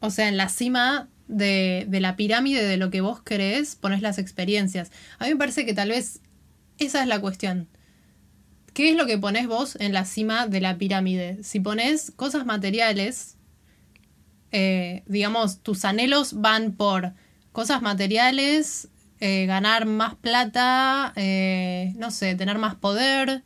o 0.00 0.10
sea, 0.10 0.28
en 0.28 0.36
la 0.36 0.50
cima 0.50 1.08
de, 1.26 1.86
la 1.90 2.16
pirámide 2.16 2.62
de 2.62 2.76
lo 2.76 2.90
que 2.90 3.00
vos 3.00 3.22
querés, 3.22 3.76
pones 3.76 4.02
las 4.02 4.18
experiencias. 4.18 4.92
A 5.18 5.24
mí 5.24 5.30
me 5.30 5.38
parece 5.38 5.64
que 5.64 5.72
tal 5.72 5.88
vez 5.88 6.20
esa 6.76 7.00
es 7.00 7.08
la 7.08 7.18
cuestión. 7.18 7.68
¿Qué 8.74 8.90
es 8.90 8.96
lo 8.96 9.06
que 9.06 9.16
pones 9.16 9.46
vos 9.46 9.78
en 9.80 9.94
la 9.94 10.04
cima 10.04 10.46
de 10.46 10.60
la 10.60 10.76
pirámide? 10.76 11.42
Si 11.44 11.60
pones 11.60 12.12
cosas 12.14 12.44
materiales, 12.44 13.38
eh, 14.50 15.02
digamos, 15.06 15.62
tus 15.62 15.86
anhelos 15.86 16.42
van 16.42 16.72
por 16.72 17.14
cosas 17.52 17.80
materiales, 17.80 18.88
eh, 19.20 19.46
ganar 19.46 19.86
más 19.86 20.14
plata, 20.16 21.14
eh, 21.16 21.94
no 21.96 22.10
sé, 22.10 22.34
tener 22.34 22.58
más 22.58 22.74
poder, 22.74 23.44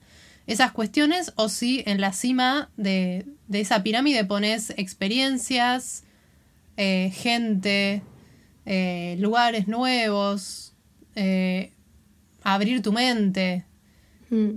esas 0.48 0.72
cuestiones, 0.72 1.32
o 1.36 1.48
si 1.48 1.84
en 1.86 2.00
la 2.00 2.12
cima 2.12 2.72
de, 2.76 3.24
esa 3.52 3.82
pirámide 3.82 4.24
pones 4.24 4.70
experiencias, 4.76 6.04
eh, 6.76 7.10
gente, 7.14 8.02
eh, 8.66 9.16
lugares 9.18 9.68
nuevos, 9.68 10.74
eh, 11.14 11.72
abrir 12.42 12.82
tu 12.82 12.92
mente, 12.92 13.64
mm. 14.30 14.50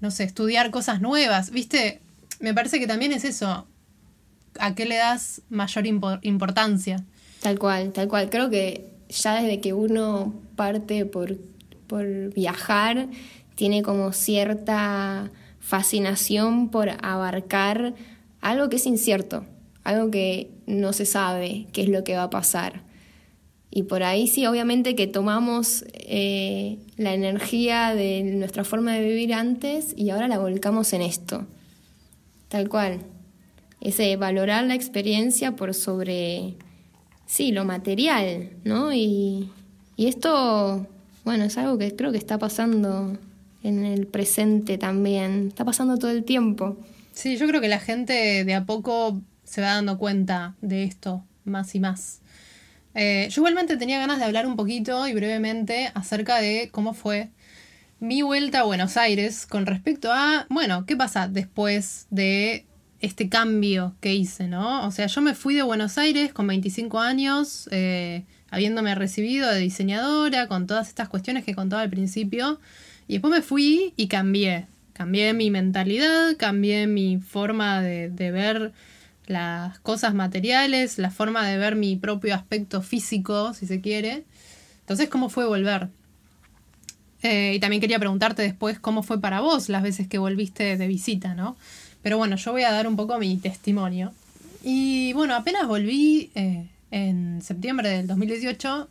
no 0.00 0.10
sé, 0.10 0.24
estudiar 0.24 0.70
cosas 0.70 1.00
nuevas, 1.00 1.50
¿viste? 1.50 2.00
Me 2.40 2.54
parece 2.54 2.78
que 2.80 2.86
también 2.86 3.12
es 3.12 3.24
eso. 3.24 3.66
¿A 4.58 4.74
qué 4.74 4.84
le 4.84 4.96
das 4.96 5.42
mayor 5.48 5.86
importancia? 5.86 7.04
Tal 7.40 7.58
cual, 7.58 7.92
tal 7.92 8.08
cual. 8.08 8.28
Creo 8.30 8.50
que 8.50 8.90
ya 9.08 9.40
desde 9.40 9.60
que 9.60 9.72
uno 9.72 10.34
parte 10.56 11.06
por, 11.06 11.38
por 11.86 12.32
viajar, 12.34 13.08
tiene 13.54 13.82
como 13.82 14.12
cierta 14.12 15.30
fascinación 15.62 16.68
por 16.70 16.90
abarcar 17.02 17.94
algo 18.40 18.68
que 18.68 18.76
es 18.76 18.86
incierto, 18.86 19.46
algo 19.84 20.10
que 20.10 20.50
no 20.66 20.92
se 20.92 21.06
sabe 21.06 21.68
qué 21.72 21.82
es 21.82 21.88
lo 21.88 22.02
que 22.02 22.16
va 22.16 22.24
a 22.24 22.30
pasar. 22.30 22.82
Y 23.70 23.84
por 23.84 24.02
ahí 24.02 24.26
sí, 24.26 24.44
obviamente 24.44 24.96
que 24.96 25.06
tomamos 25.06 25.84
eh, 25.94 26.78
la 26.96 27.14
energía 27.14 27.94
de 27.94 28.22
nuestra 28.24 28.64
forma 28.64 28.92
de 28.94 29.04
vivir 29.04 29.32
antes 29.32 29.94
y 29.96 30.10
ahora 30.10 30.28
la 30.28 30.38
volcamos 30.38 30.92
en 30.92 31.00
esto. 31.00 31.46
Tal 32.48 32.68
cual. 32.68 32.98
Ese 33.80 34.16
valorar 34.16 34.64
la 34.64 34.74
experiencia 34.74 35.56
por 35.56 35.74
sobre, 35.74 36.56
sí, 37.24 37.52
lo 37.52 37.64
material, 37.64 38.50
¿no? 38.64 38.92
Y, 38.92 39.50
y 39.96 40.06
esto, 40.06 40.86
bueno, 41.24 41.44
es 41.44 41.56
algo 41.56 41.78
que 41.78 41.94
creo 41.96 42.12
que 42.12 42.18
está 42.18 42.38
pasando 42.38 43.16
en 43.62 43.84
el 43.84 44.06
presente 44.06 44.78
también. 44.78 45.48
Está 45.48 45.64
pasando 45.64 45.98
todo 45.98 46.10
el 46.10 46.24
tiempo. 46.24 46.76
Sí, 47.12 47.36
yo 47.36 47.46
creo 47.46 47.60
que 47.60 47.68
la 47.68 47.80
gente 47.80 48.44
de 48.44 48.54
a 48.54 48.64
poco 48.64 49.20
se 49.44 49.60
va 49.60 49.74
dando 49.74 49.98
cuenta 49.98 50.54
de 50.60 50.84
esto 50.84 51.24
más 51.44 51.74
y 51.74 51.80
más. 51.80 52.20
Eh, 52.94 53.28
yo 53.30 53.40
igualmente 53.40 53.76
tenía 53.76 53.98
ganas 53.98 54.18
de 54.18 54.24
hablar 54.24 54.46
un 54.46 54.56
poquito 54.56 55.06
y 55.08 55.14
brevemente 55.14 55.90
acerca 55.94 56.40
de 56.40 56.68
cómo 56.70 56.94
fue 56.94 57.30
mi 58.00 58.22
vuelta 58.22 58.60
a 58.60 58.64
Buenos 58.64 58.96
Aires 58.96 59.46
con 59.46 59.64
respecto 59.64 60.12
a, 60.12 60.46
bueno, 60.50 60.84
¿qué 60.86 60.96
pasa 60.96 61.28
después 61.28 62.06
de 62.10 62.66
este 63.00 63.28
cambio 63.28 63.94
que 64.00 64.14
hice, 64.14 64.48
no? 64.48 64.86
O 64.86 64.90
sea, 64.90 65.06
yo 65.06 65.20
me 65.20 65.34
fui 65.34 65.54
de 65.54 65.62
Buenos 65.62 65.98
Aires 65.98 66.32
con 66.32 66.46
25 66.46 66.98
años, 67.00 67.68
eh, 67.70 68.24
habiéndome 68.50 68.94
recibido 68.94 69.48
de 69.50 69.60
diseñadora, 69.60 70.48
con 70.48 70.66
todas 70.66 70.88
estas 70.88 71.08
cuestiones 71.08 71.44
que 71.44 71.54
contaba 71.54 71.82
al 71.82 71.90
principio. 71.90 72.60
Y 73.08 73.14
después 73.14 73.32
me 73.32 73.42
fui 73.42 73.94
y 73.96 74.08
cambié. 74.08 74.66
Cambié 74.92 75.32
mi 75.32 75.50
mentalidad, 75.50 76.36
cambié 76.36 76.86
mi 76.86 77.18
forma 77.18 77.80
de, 77.80 78.08
ver 78.08 78.72
las 79.26 79.78
cosas 79.80 80.14
materiales, 80.14 80.98
la 80.98 81.10
forma 81.10 81.46
de 81.46 81.56
ver 81.56 81.76
mi 81.76 81.96
propio 81.96 82.34
aspecto 82.34 82.82
físico, 82.82 83.54
si 83.54 83.66
se 83.66 83.80
quiere. 83.80 84.24
Entonces, 84.80 85.08
¿cómo 85.08 85.28
fue 85.28 85.46
volver? 85.46 85.88
Eh, 87.22 87.54
y 87.54 87.60
también 87.60 87.80
quería 87.80 87.98
preguntarte 87.98 88.42
después 88.42 88.78
cómo 88.78 89.02
fue 89.02 89.20
para 89.20 89.40
vos 89.40 89.68
las 89.68 89.82
veces 89.82 90.08
que 90.08 90.18
volviste 90.18 90.76
de 90.76 90.86
visita, 90.86 91.34
¿no? 91.34 91.56
Pero 92.02 92.18
bueno, 92.18 92.36
yo 92.36 92.52
voy 92.52 92.62
a 92.62 92.72
dar 92.72 92.86
un 92.86 92.96
poco 92.96 93.18
mi 93.18 93.36
testimonio. 93.38 94.12
Y 94.62 95.12
bueno, 95.14 95.34
apenas 95.34 95.66
volví 95.66 96.30
eh, 96.34 96.68
en 96.90 97.40
septiembre 97.42 97.88
del 97.88 98.06
2018, 98.06 98.88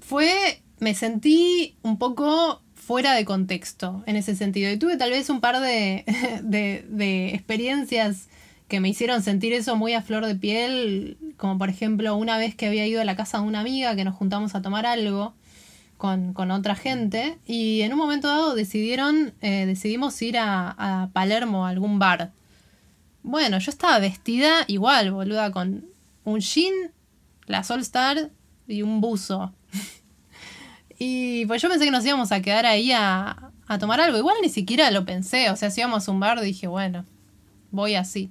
fue, 0.00 0.60
me 0.80 0.94
sentí 0.94 1.76
un 1.82 1.98
poco 1.98 2.63
fuera 2.84 3.14
de 3.14 3.24
contexto 3.24 4.02
en 4.06 4.16
ese 4.16 4.36
sentido. 4.36 4.70
Y 4.70 4.76
tuve 4.76 4.96
tal 4.96 5.10
vez 5.10 5.30
un 5.30 5.40
par 5.40 5.60
de, 5.60 6.04
de, 6.42 7.34
experiencias 7.34 8.28
que 8.68 8.80
me 8.80 8.88
hicieron 8.88 9.22
sentir 9.22 9.52
eso 9.52 9.76
muy 9.76 9.94
a 9.94 10.02
flor 10.02 10.26
de 10.26 10.34
piel, 10.34 11.16
como 11.36 11.58
por 11.58 11.68
ejemplo 11.68 12.16
una 12.16 12.38
vez 12.38 12.54
que 12.54 12.66
había 12.66 12.86
ido 12.86 13.00
a 13.00 13.04
la 13.04 13.16
casa 13.16 13.38
de 13.38 13.44
una 13.44 13.60
amiga 13.60 13.94
que 13.94 14.04
nos 14.04 14.14
juntamos 14.14 14.54
a 14.54 14.62
tomar 14.62 14.86
algo 14.86 15.34
con, 15.96 16.50
otra 16.50 16.74
gente 16.74 17.38
y 17.46 17.80
en 17.80 17.92
un 17.92 17.98
momento 17.98 18.28
dado 18.28 18.54
decidieron, 18.54 19.32
eh, 19.40 19.64
decidimos 19.64 20.20
ir 20.20 20.36
a, 20.36 20.74
a, 20.76 21.08
Palermo, 21.12 21.66
a 21.66 21.70
algún 21.70 21.98
bar. 21.98 22.32
Bueno, 23.22 23.58
yo 23.58 23.70
estaba 23.70 23.98
vestida 23.98 24.64
igual, 24.66 25.12
boluda, 25.12 25.50
con 25.50 25.86
un 26.24 26.40
jean, 26.40 26.74
la 27.46 27.62
Solstar 27.62 28.30
y 28.68 28.82
un 28.82 29.00
buzo. 29.00 29.54
Y 31.06 31.44
pues 31.44 31.60
yo 31.60 31.68
pensé 31.68 31.84
que 31.84 31.90
nos 31.90 32.06
íbamos 32.06 32.32
a 32.32 32.40
quedar 32.40 32.64
ahí 32.64 32.90
a, 32.90 33.50
a 33.66 33.78
tomar 33.78 34.00
algo. 34.00 34.16
Igual 34.16 34.36
ni 34.42 34.48
siquiera 34.48 34.90
lo 34.90 35.04
pensé, 35.04 35.50
o 35.50 35.56
sea, 35.56 35.70
si 35.70 35.82
íbamos 35.82 36.08
a 36.08 36.12
un 36.12 36.18
bar 36.18 36.40
dije, 36.40 36.66
bueno, 36.66 37.04
voy 37.70 37.94
así. 37.94 38.30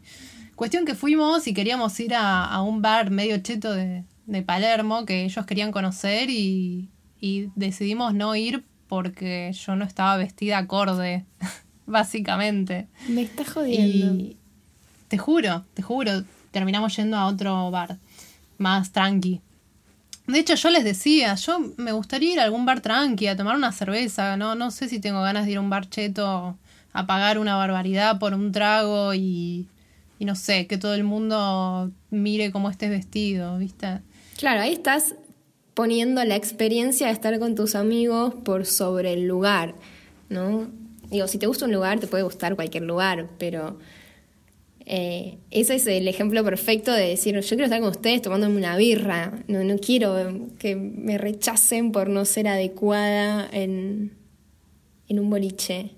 Cuestión 0.56 0.84
que 0.84 0.96
fuimos 0.96 1.46
y 1.46 1.54
queríamos 1.54 2.00
ir 2.00 2.16
a, 2.16 2.44
a 2.46 2.64
un 2.64 2.82
bar 2.82 3.12
medio 3.12 3.38
cheto 3.38 3.72
de, 3.72 4.06
de 4.26 4.42
Palermo 4.42 5.06
que 5.06 5.24
ellos 5.26 5.46
querían 5.46 5.72
conocer 5.72 6.32
y, 6.32 6.90
y 7.22 7.50
decidimos 7.56 8.16
no 8.16 8.36
ir 8.36 8.64
porque 8.88 9.52
yo 9.54 9.76
no 9.76 9.86
estaba 9.86 10.18
vestida 10.18 10.58
acorde, 10.58 11.26
básicamente. 11.86 12.88
Me 13.08 13.22
está 13.22 13.46
jodiendo. 13.46 14.16
Y 14.16 14.38
te 15.10 15.20
juro, 15.20 15.64
te 15.76 15.84
juro, 15.84 16.24
terminamos 16.50 16.96
yendo 16.96 17.18
a 17.18 17.28
otro 17.28 17.70
bar 17.70 18.00
más 18.58 18.92
tranqui. 18.92 19.42
De 20.28 20.40
hecho, 20.40 20.56
yo 20.56 20.70
les 20.70 20.84
decía, 20.84 21.36
yo 21.36 21.60
me 21.78 21.92
gustaría 21.92 22.34
ir 22.34 22.40
a 22.40 22.44
algún 22.44 22.66
bar 22.66 22.82
tranqui, 22.82 23.28
a 23.28 23.36
tomar 23.36 23.56
una 23.56 23.72
cerveza, 23.72 24.38
no, 24.38 24.56
no 24.56 24.72
sé 24.72 24.88
si 24.88 25.00
tengo 25.00 25.22
ganas 25.22 25.46
de 25.46 25.52
ir 25.52 25.58
a 25.58 25.62
un 25.62 25.70
bar 25.70 25.90
cheto 25.90 26.58
a 26.94 27.08
pagar 27.08 27.40
una 27.40 27.58
barbaridad 27.58 28.20
por 28.20 28.34
un 28.34 28.52
trago 28.52 29.14
y, 29.14 29.68
y 30.20 30.26
no 30.26 30.36
sé, 30.36 30.68
que 30.68 30.78
todo 30.78 30.94
el 30.94 31.04
mundo 31.04 31.92
mire 32.12 32.52
cómo 32.52 32.70
estés 32.70 32.90
vestido, 32.90 33.58
¿viste? 33.58 34.00
Claro, 34.38 34.62
ahí 34.62 34.74
estás 34.74 35.16
poniendo 35.74 36.24
la 36.24 36.36
experiencia 36.36 37.08
de 37.08 37.14
estar 37.14 37.38
con 37.40 37.56
tus 37.56 37.76
amigos 37.76 38.34
por 38.46 38.66
sobre 38.66 39.14
el 39.14 39.28
lugar, 39.28 39.76
¿no? 40.30 40.68
Digo, 41.10 41.28
si 41.28 41.38
te 41.38 41.48
gusta 41.48 41.66
un 41.66 41.74
lugar, 41.74 42.00
te 42.00 42.08
puede 42.08 42.24
gustar 42.24 42.56
cualquier 42.56 42.84
lugar, 42.84 43.28
pero 43.38 43.78
eh, 44.86 45.38
ese 45.52 45.76
es 45.76 45.88
el 45.88 46.08
ejemplo 46.08 46.44
perfecto 46.44 46.92
de 46.92 47.10
decir, 47.10 47.40
yo 47.40 47.48
quiero 47.48 47.66
estar 47.66 47.80
con 47.80 47.90
ustedes 47.90 48.22
tomándome 48.22 48.58
una 48.58 48.76
birra, 48.76 49.32
no, 49.48 49.64
no 49.64 49.78
quiero 49.78 50.50
que 50.60 50.76
me 50.76 51.18
rechacen 51.18 51.92
por 51.92 52.10
no 52.10 52.26
ser 52.26 52.48
adecuada 52.48 53.48
en, 53.52 54.14
en 55.08 55.20
un 55.20 55.30
boliche. 55.30 55.92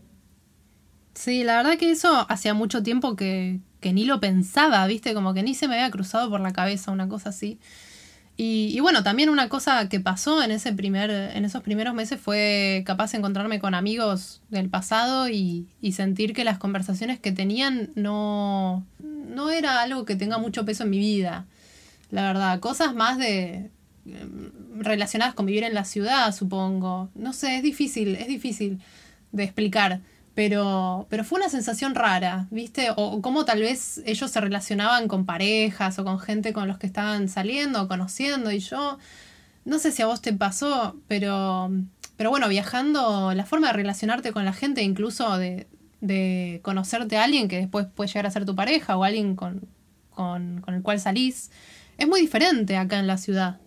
Sí, 1.13 1.43
la 1.43 1.57
verdad 1.57 1.77
que 1.77 1.91
eso 1.91 2.25
hacía 2.29 2.53
mucho 2.53 2.83
tiempo 2.83 3.15
que, 3.15 3.59
que 3.79 3.93
ni 3.93 4.05
lo 4.05 4.19
pensaba, 4.19 4.85
viste, 4.85 5.13
como 5.13 5.33
que 5.33 5.43
ni 5.43 5.55
se 5.55 5.67
me 5.67 5.75
había 5.75 5.91
cruzado 5.91 6.29
por 6.29 6.41
la 6.41 6.53
cabeza 6.53 6.91
una 6.91 7.07
cosa 7.07 7.29
así. 7.29 7.59
Y, 8.37 8.77
bueno, 8.81 9.01
también 9.01 9.29
una 9.29 9.47
cosa 9.47 9.87
que 9.87 10.01
pasó 10.01 10.43
en, 10.43 10.51
ese 10.51 10.73
primer, 10.73 11.09
en 11.09 11.45
esos 11.45 11.63
primeros 11.63 11.93
meses 11.93 12.19
fue 12.19 12.83
capaz 12.85 13.13
de 13.13 13.19
encontrarme 13.19 13.59
con 13.59 13.73
amigos 13.73 14.41
del 14.49 14.69
pasado 14.69 15.29
y, 15.29 15.67
sentir 15.93 16.33
que 16.33 16.43
las 16.43 16.57
conversaciones 16.57 17.17
que 17.19 17.31
tenían 17.31 17.91
no, 17.95 18.85
no 18.99 19.49
era 19.51 19.81
algo 19.81 20.03
que 20.03 20.17
tenga 20.17 20.37
mucho 20.37 20.65
peso 20.65 20.83
en 20.83 20.89
mi 20.89 20.99
vida. 20.99 21.45
La 22.11 22.23
verdad, 22.23 22.59
cosas 22.59 22.93
más 22.93 23.17
de 23.17 23.69
em, 24.05 24.51
relacionadas 24.79 25.33
con 25.33 25.45
vivir 25.45 25.63
en 25.63 25.73
la 25.73 25.85
ciudad, 25.85 26.35
supongo. 26.35 27.09
No 27.15 27.31
sé, 27.31 27.55
es 27.55 27.63
difícil, 27.63 28.15
es 28.15 28.27
difícil 28.27 28.81
de 29.31 29.43
explicar 29.43 30.01
pero, 30.35 31.07
pero 31.09 31.23
fue 31.23 31.39
una 31.39 31.49
sensación 31.49 31.95
rara, 31.95 32.47
¿viste? 32.51 32.89
O, 32.97 33.21
cómo 33.21 33.45
tal 33.45 33.61
vez 33.61 34.01
ellos 34.05 34.29
se 34.29 34.41
relacionaban 34.41 35.07
con 35.07 35.25
parejas 35.25 35.97
o 35.97 36.03
con 36.03 36.19
gente 36.19 36.51
con 36.51 36.67
los 36.67 36.77
que 36.77 36.85
estaban 36.85 37.29
saliendo 37.29 37.81
o 37.81 37.87
conociendo 37.87 38.51
y 38.51 38.59
yo, 38.59 38.99
no 39.63 39.79
sé 39.79 39.93
si 39.93 40.01
a 40.01 40.07
vos 40.07 40.21
te 40.21 40.33
pasó, 40.33 40.97
pero, 41.07 41.71
pero 42.17 42.29
bueno, 42.29 42.49
viajando, 42.49 43.33
la 43.33 43.45
forma 43.45 43.67
de 43.67 43.73
relacionarte 43.73 44.33
con 44.33 44.43
la 44.43 44.51
gente, 44.51 44.83
incluso 44.83 45.37
de, 45.37 45.67
de 46.01 46.59
conocerte 46.63 47.15
a 47.15 47.23
alguien 47.23 47.47
que 47.47 47.57
después 47.57 47.87
puede 47.95 48.09
llegar 48.09 48.27
a 48.27 48.31
ser 48.31 48.45
tu 48.45 48.55
pareja 48.55 48.97
o 48.97 49.05
alguien 49.05 49.37
con, 49.37 49.61
con, 50.09 50.59
con 50.59 50.73
el 50.73 50.81
cual 50.81 50.99
salís, 50.99 51.49
es 51.97 52.09
muy 52.09 52.19
diferente 52.19 52.75
acá 52.75 52.99
en 52.99 53.07
la 53.07 53.17
ciudad 53.17 53.61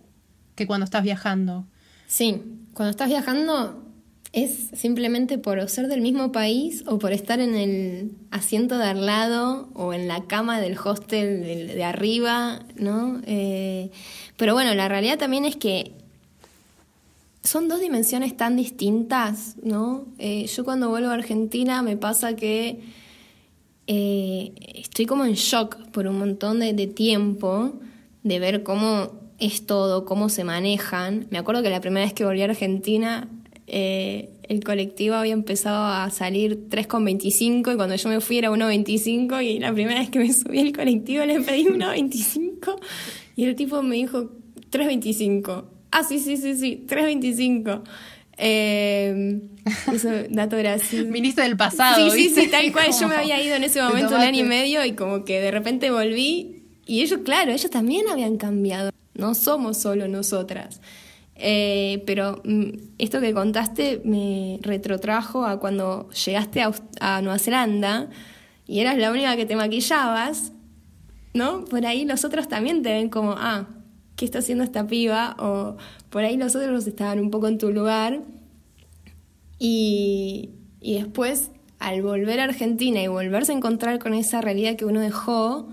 que 0.55 0.67
cuando 0.67 0.85
estás 0.85 1.03
viajando. 1.03 1.65
Sí, 2.09 2.43
cuando 2.75 2.91
estás 2.91 3.09
viajando 3.09 3.88
es 4.33 4.69
simplemente 4.75 5.39
por 5.39 5.67
ser 5.69 5.89
del 5.89 6.01
mismo 6.01 6.33
país 6.33 6.85
o 6.87 6.99
por 6.99 7.13
estar 7.13 7.41
en 7.41 7.55
el 7.55 8.13
asiento 8.31 8.77
de 8.77 8.85
al 8.85 9.07
lado 9.07 9.69
o 9.75 9.95
en 9.95 10.07
la 10.07 10.25
cama 10.25 10.61
del 10.61 10.77
hostel 10.79 11.43
de, 11.43 11.85
arriba, 11.85 12.61
¿no? 12.77 13.21
Eh, 13.27 13.91
pero 14.37 14.53
bueno, 14.53 14.75
la 14.75 14.89
realidad 14.89 15.19
también 15.19 15.45
es 15.45 15.57
que 15.57 15.93
son 17.43 17.69
dos 17.69 17.81
dimensiones 17.81 18.37
tan 18.37 18.57
distintas, 18.57 19.57
¿no? 19.63 20.05
Eh, 20.19 20.47
yo 20.47 20.65
cuando 20.65 20.91
vuelvo 20.91 21.09
a 21.09 21.15
Argentina 21.15 21.83
me 21.83 21.97
pasa 21.97 22.37
que 22.37 22.81
eh, 23.87 24.53
estoy 24.75 25.07
como 25.07 25.25
en 25.25 25.33
shock 25.33 25.77
por 25.91 26.07
un 26.07 26.19
montón 26.19 26.61
de, 26.61 26.75
de 26.75 26.87
tiempo 26.87 27.73
de 28.23 28.39
ver 28.39 28.63
cómo 28.63 29.13
es 29.39 29.65
todo, 29.65 30.05
cómo 30.05 30.29
se 30.29 30.45
manejan. 30.45 31.27
Me 31.31 31.39
acuerdo 31.39 31.63
que 31.63 31.71
la 31.71 31.81
primera 31.81 32.05
vez 32.05 32.13
que 32.13 32.27
volví 32.27 32.43
a 32.43 32.47
Argentina 32.47 33.29
eh, 33.71 34.31
el 34.45 34.65
colectivo 34.65 35.15
había 35.15 35.35
empezado 35.35 35.85
a 35.85 36.09
salir 36.11 36.69
3,25 36.71 37.75
y 37.75 37.77
cuando 37.77 37.95
yo 37.95 38.09
me 38.09 38.21
fui 38.21 38.39
era 38.39 38.51
1,25 38.51 39.45
y 39.45 39.59
la 39.59 39.73
primera 39.73 40.01
vez 40.01 40.09
que 40.09 40.19
me 40.19 40.33
subí 40.33 40.59
al 40.59 40.73
colectivo 40.73 41.25
le 41.27 41.41
pedí 41.41 41.67
1,25 41.67 42.79
y 43.37 43.45
el 43.45 43.55
tipo 43.55 43.83
me 43.83 43.97
dijo 43.97 44.31
3,25. 44.71 45.65
Ah, 45.91 46.03
sí, 46.03 46.19
sí, 46.19 46.39
sí, 46.39 46.57
sí, 46.57 46.85
3,25. 46.89 47.83
Eh, 48.39 49.41
eso, 49.93 50.09
dato 50.31 50.57
gracioso. 50.57 51.07
Viniste 51.11 51.43
del 51.43 51.57
pasado. 51.57 52.11
Sí, 52.11 52.31
sí, 52.31 52.43
sí, 52.43 52.49
tal 52.49 52.73
cual. 52.73 52.91
Yo 52.99 53.07
me 53.07 53.17
había 53.17 53.43
ido 53.43 53.55
en 53.55 53.65
ese 53.65 53.83
momento 53.83 54.15
un 54.15 54.23
año 54.23 54.41
y 54.41 54.49
medio 54.49 54.85
y 54.85 54.93
como 54.93 55.25
que 55.25 55.41
de 55.41 55.51
repente 55.51 55.91
volví 55.91 56.65
y 56.87 57.03
ellos, 57.03 57.21
claro, 57.23 57.53
ellos 57.53 57.71
también 57.71 58.09
habían 58.09 58.39
cambiado. 58.39 58.93
No 59.15 59.35
somos 59.35 59.77
solo 59.77 60.09
nosotras. 60.09 60.81
Eh, 61.41 62.03
pero 62.05 62.43
mm, 62.45 62.71
esto 62.99 63.21
que 63.21 63.33
contaste 63.33 64.03
me 64.05 64.59
retrotrajo 64.61 65.47
a 65.47 65.61
cuando 65.61 66.11
llegaste 66.11 66.63
a, 67.01 67.23
Nueva 67.23 67.39
Zelanda 67.39 68.11
y 68.67 68.81
eras 68.81 68.99
la 68.99 69.13
única 69.13 69.37
que 69.37 69.47
te 69.47 69.55
maquillabas, 69.55 70.53
¿no? 71.35 71.65
Por 71.65 71.87
ahí 71.87 72.05
los 72.05 72.25
otros 72.25 72.49
también 72.49 72.83
te 72.83 72.93
ven 72.93 73.09
como, 73.09 73.35
ah, 73.39 73.69
¿qué 74.17 74.25
está 74.25 74.41
haciendo 74.41 74.65
esta 74.65 74.87
piba? 74.89 75.37
O 75.39 75.77
por 76.11 76.25
ahí 76.25 76.37
los 76.37 76.57
otros 76.57 76.87
estaban 76.89 77.21
un 77.21 77.31
poco 77.31 77.47
en 77.47 77.59
tu 77.59 77.71
lugar. 77.71 78.21
Y, 79.61 80.51
y 80.81 80.95
después, 80.95 81.53
al 81.79 82.03
volver 82.03 82.41
a 82.41 82.45
Argentina 82.45 83.01
y 83.01 83.07
volverse 83.07 83.53
a 83.53 83.57
encontrar 83.57 84.01
con 84.01 84.13
esa 84.13 84.41
realidad 84.41 84.77
que 84.77 84.85
uno 84.85 85.01
dejó, 85.01 85.69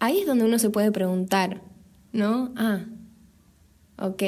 ahí 0.00 0.20
es 0.20 0.26
donde 0.26 0.44
uno 0.44 0.58
se 0.58 0.70
puede 0.70 0.90
preguntar, 0.90 1.62
¿no? 2.12 2.52
Ah, 2.56 2.80
ok, 3.98 4.22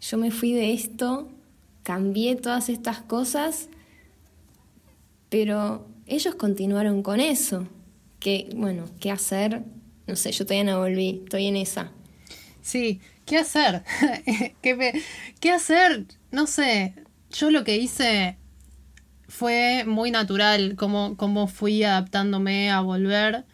yo 0.00 0.18
me 0.18 0.30
fui 0.30 0.52
de 0.52 0.72
esto, 0.72 1.28
cambié 1.82 2.36
todas 2.36 2.68
estas 2.68 3.00
cosas, 3.00 3.68
pero 5.28 5.86
ellos 6.06 6.34
continuaron 6.34 7.02
con 7.02 7.20
eso. 7.20 7.66
Que, 8.20 8.48
bueno, 8.56 8.86
¿qué 9.00 9.10
hacer? 9.10 9.62
No 10.06 10.16
sé, 10.16 10.32
yo 10.32 10.46
todavía 10.46 10.72
no 10.72 10.80
volví, 10.80 11.22
estoy 11.24 11.46
en 11.46 11.56
esa. 11.56 11.92
Sí, 12.62 13.00
¿qué 13.24 13.38
hacer? 13.38 13.84
¿Qué, 14.62 15.02
¿Qué 15.40 15.50
hacer? 15.50 16.06
No 16.30 16.46
sé, 16.46 16.94
yo 17.30 17.50
lo 17.50 17.64
que 17.64 17.76
hice 17.76 18.38
fue 19.28 19.84
muy 19.86 20.10
natural, 20.10 20.76
como, 20.76 21.16
como 21.16 21.46
fui 21.46 21.82
adaptándome 21.82 22.70
a 22.70 22.80
volver 22.80 23.44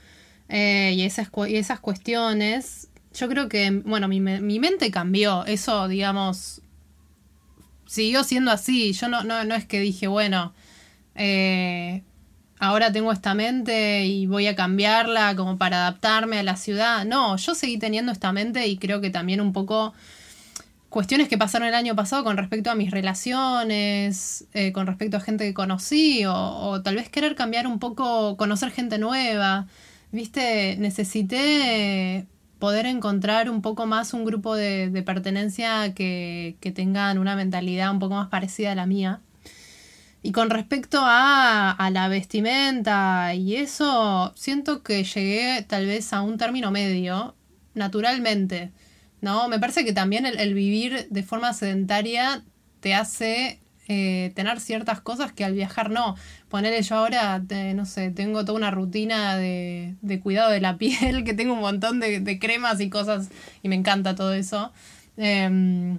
eh, 0.48 0.92
y, 0.94 1.02
esas, 1.02 1.28
y 1.48 1.56
esas 1.56 1.80
cuestiones 1.80 2.88
yo 3.14 3.28
creo 3.28 3.48
que, 3.48 3.70
bueno, 3.84 4.08
mi, 4.08 4.20
mi 4.20 4.58
mente 4.58 4.90
cambió. 4.90 5.44
Eso, 5.46 5.88
digamos, 5.88 6.62
siguió 7.86 8.24
siendo 8.24 8.50
así. 8.50 8.92
Yo 8.92 9.08
no, 9.08 9.22
no, 9.22 9.44
no 9.44 9.54
es 9.54 9.66
que 9.66 9.80
dije, 9.80 10.06
bueno, 10.06 10.54
eh, 11.14 12.02
ahora 12.58 12.90
tengo 12.92 13.12
esta 13.12 13.34
mente 13.34 14.06
y 14.06 14.26
voy 14.26 14.46
a 14.46 14.56
cambiarla 14.56 15.36
como 15.36 15.58
para 15.58 15.78
adaptarme 15.78 16.38
a 16.38 16.42
la 16.42 16.56
ciudad. 16.56 17.04
No, 17.04 17.36
yo 17.36 17.54
seguí 17.54 17.78
teniendo 17.78 18.12
esta 18.12 18.32
mente 18.32 18.66
y 18.66 18.78
creo 18.78 19.00
que 19.00 19.10
también 19.10 19.40
un 19.40 19.52
poco 19.52 19.92
cuestiones 20.88 21.28
que 21.28 21.38
pasaron 21.38 21.68
el 21.68 21.74
año 21.74 21.96
pasado 21.96 22.24
con 22.24 22.36
respecto 22.36 22.70
a 22.70 22.74
mis 22.74 22.90
relaciones, 22.90 24.46
eh, 24.54 24.72
con 24.72 24.86
respecto 24.86 25.16
a 25.16 25.20
gente 25.20 25.44
que 25.44 25.54
conocí, 25.54 26.24
o, 26.24 26.34
o, 26.34 26.82
tal 26.82 26.96
vez 26.96 27.08
querer 27.08 27.34
cambiar 27.34 27.66
un 27.66 27.78
poco, 27.78 28.36
conocer 28.36 28.70
gente 28.70 28.98
nueva. 28.98 29.66
Viste, 30.12 30.76
necesité 30.78 32.26
poder 32.62 32.86
encontrar 32.86 33.50
un 33.50 33.60
poco 33.60 33.86
más 33.86 34.14
un 34.14 34.24
grupo 34.24 34.54
de, 34.54 35.02
pertenencia 35.04 35.94
que, 35.94 36.56
tengan 36.76 37.18
una 37.18 37.34
mentalidad 37.34 37.90
un 37.90 37.98
poco 37.98 38.14
más 38.14 38.28
parecida 38.28 38.70
a 38.70 38.76
la 38.76 38.86
mía. 38.86 39.20
Y 40.22 40.30
con 40.30 40.48
respecto 40.48 41.00
a, 41.02 41.90
la 41.92 42.06
vestimenta 42.06 43.34
y 43.34 43.56
eso, 43.56 44.32
siento 44.36 44.84
que 44.84 45.02
llegué 45.02 45.66
tal 45.68 45.86
vez 45.86 46.12
a 46.12 46.22
un 46.22 46.38
término 46.38 46.70
medio, 46.70 47.34
naturalmente. 47.74 48.70
¿no? 49.20 49.48
Me 49.48 49.58
parece 49.58 49.84
que 49.84 49.92
también 49.92 50.24
el, 50.24 50.54
vivir 50.54 51.08
de 51.10 51.24
forma 51.24 51.54
sedentaria 51.54 52.44
te 52.78 52.94
hace 52.94 53.58
eh, 53.92 54.32
tener 54.34 54.58
ciertas 54.60 55.00
cosas 55.00 55.32
que 55.32 55.44
al 55.44 55.52
viajar 55.52 55.90
no. 55.90 56.16
Ponerle 56.48 56.82
yo 56.82 56.96
ahora, 56.96 57.42
no 57.74 57.84
sé, 57.84 58.10
tengo 58.10 58.44
toda 58.44 58.56
una 58.58 58.70
rutina 58.70 59.36
de, 59.36 60.20
cuidado 60.22 60.50
de 60.50 60.60
la 60.60 60.76
piel, 60.78 61.24
que 61.24 61.34
tengo 61.34 61.52
un 61.54 61.60
montón 61.60 62.00
de, 62.00 62.20
de 62.20 62.38
cremas 62.38 62.80
y 62.80 62.88
cosas, 62.90 63.28
y 63.62 63.68
me 63.68 63.76
encanta 63.76 64.14
todo 64.14 64.32
eso. 64.32 64.72
Em, 65.16 65.98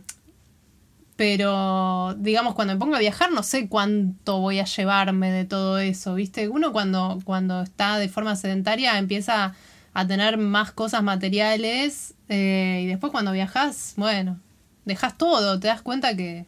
pero, 1.16 2.16
digamos, 2.18 2.56
cuando 2.56 2.74
me 2.74 2.80
pongo 2.80 2.96
a 2.96 3.00
viajar, 3.00 3.32
no 3.32 3.44
sé 3.44 3.70
cuánto 3.70 4.40
voy 4.40 4.60
a 4.60 4.66
llevarme 4.66 5.32
de 5.32 5.46
todo 5.46 5.78
eso, 5.78 6.16
¿viste? 6.16 6.50
Uno 6.50 6.74
cuando, 6.74 7.20
cuando 7.24 7.62
está 7.62 7.98
de 7.98 8.10
forma 8.10 8.36
sedentaria 8.36 8.98
empieza 8.98 9.54
a 9.94 10.08
tener 10.08 10.38
más 10.38 10.72
cosas 10.72 11.04
materiales 11.04 12.16
eh, 12.30 12.82
y 12.84 12.88
después 12.88 13.12
cuando 13.12 13.32
viajas, 13.32 13.94
bueno, 13.98 14.40
dejas 14.86 15.18
todo, 15.18 15.60
te 15.60 15.68
das 15.68 15.84
cuenta 15.84 16.16
que, 16.16 16.46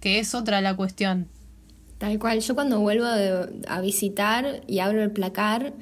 que 0.00 0.18
es 0.18 0.34
otra 0.34 0.60
la 0.60 0.74
cuestión. 0.74 1.28
Tal 1.98 2.18
cual, 2.18 2.40
yo 2.40 2.54
cuando 2.54 2.80
vuelvo 2.80 3.04
a 3.68 3.80
visitar 3.82 4.62
y 4.66 4.78
abro 4.78 5.02
el 5.02 5.10
placar, 5.10 5.74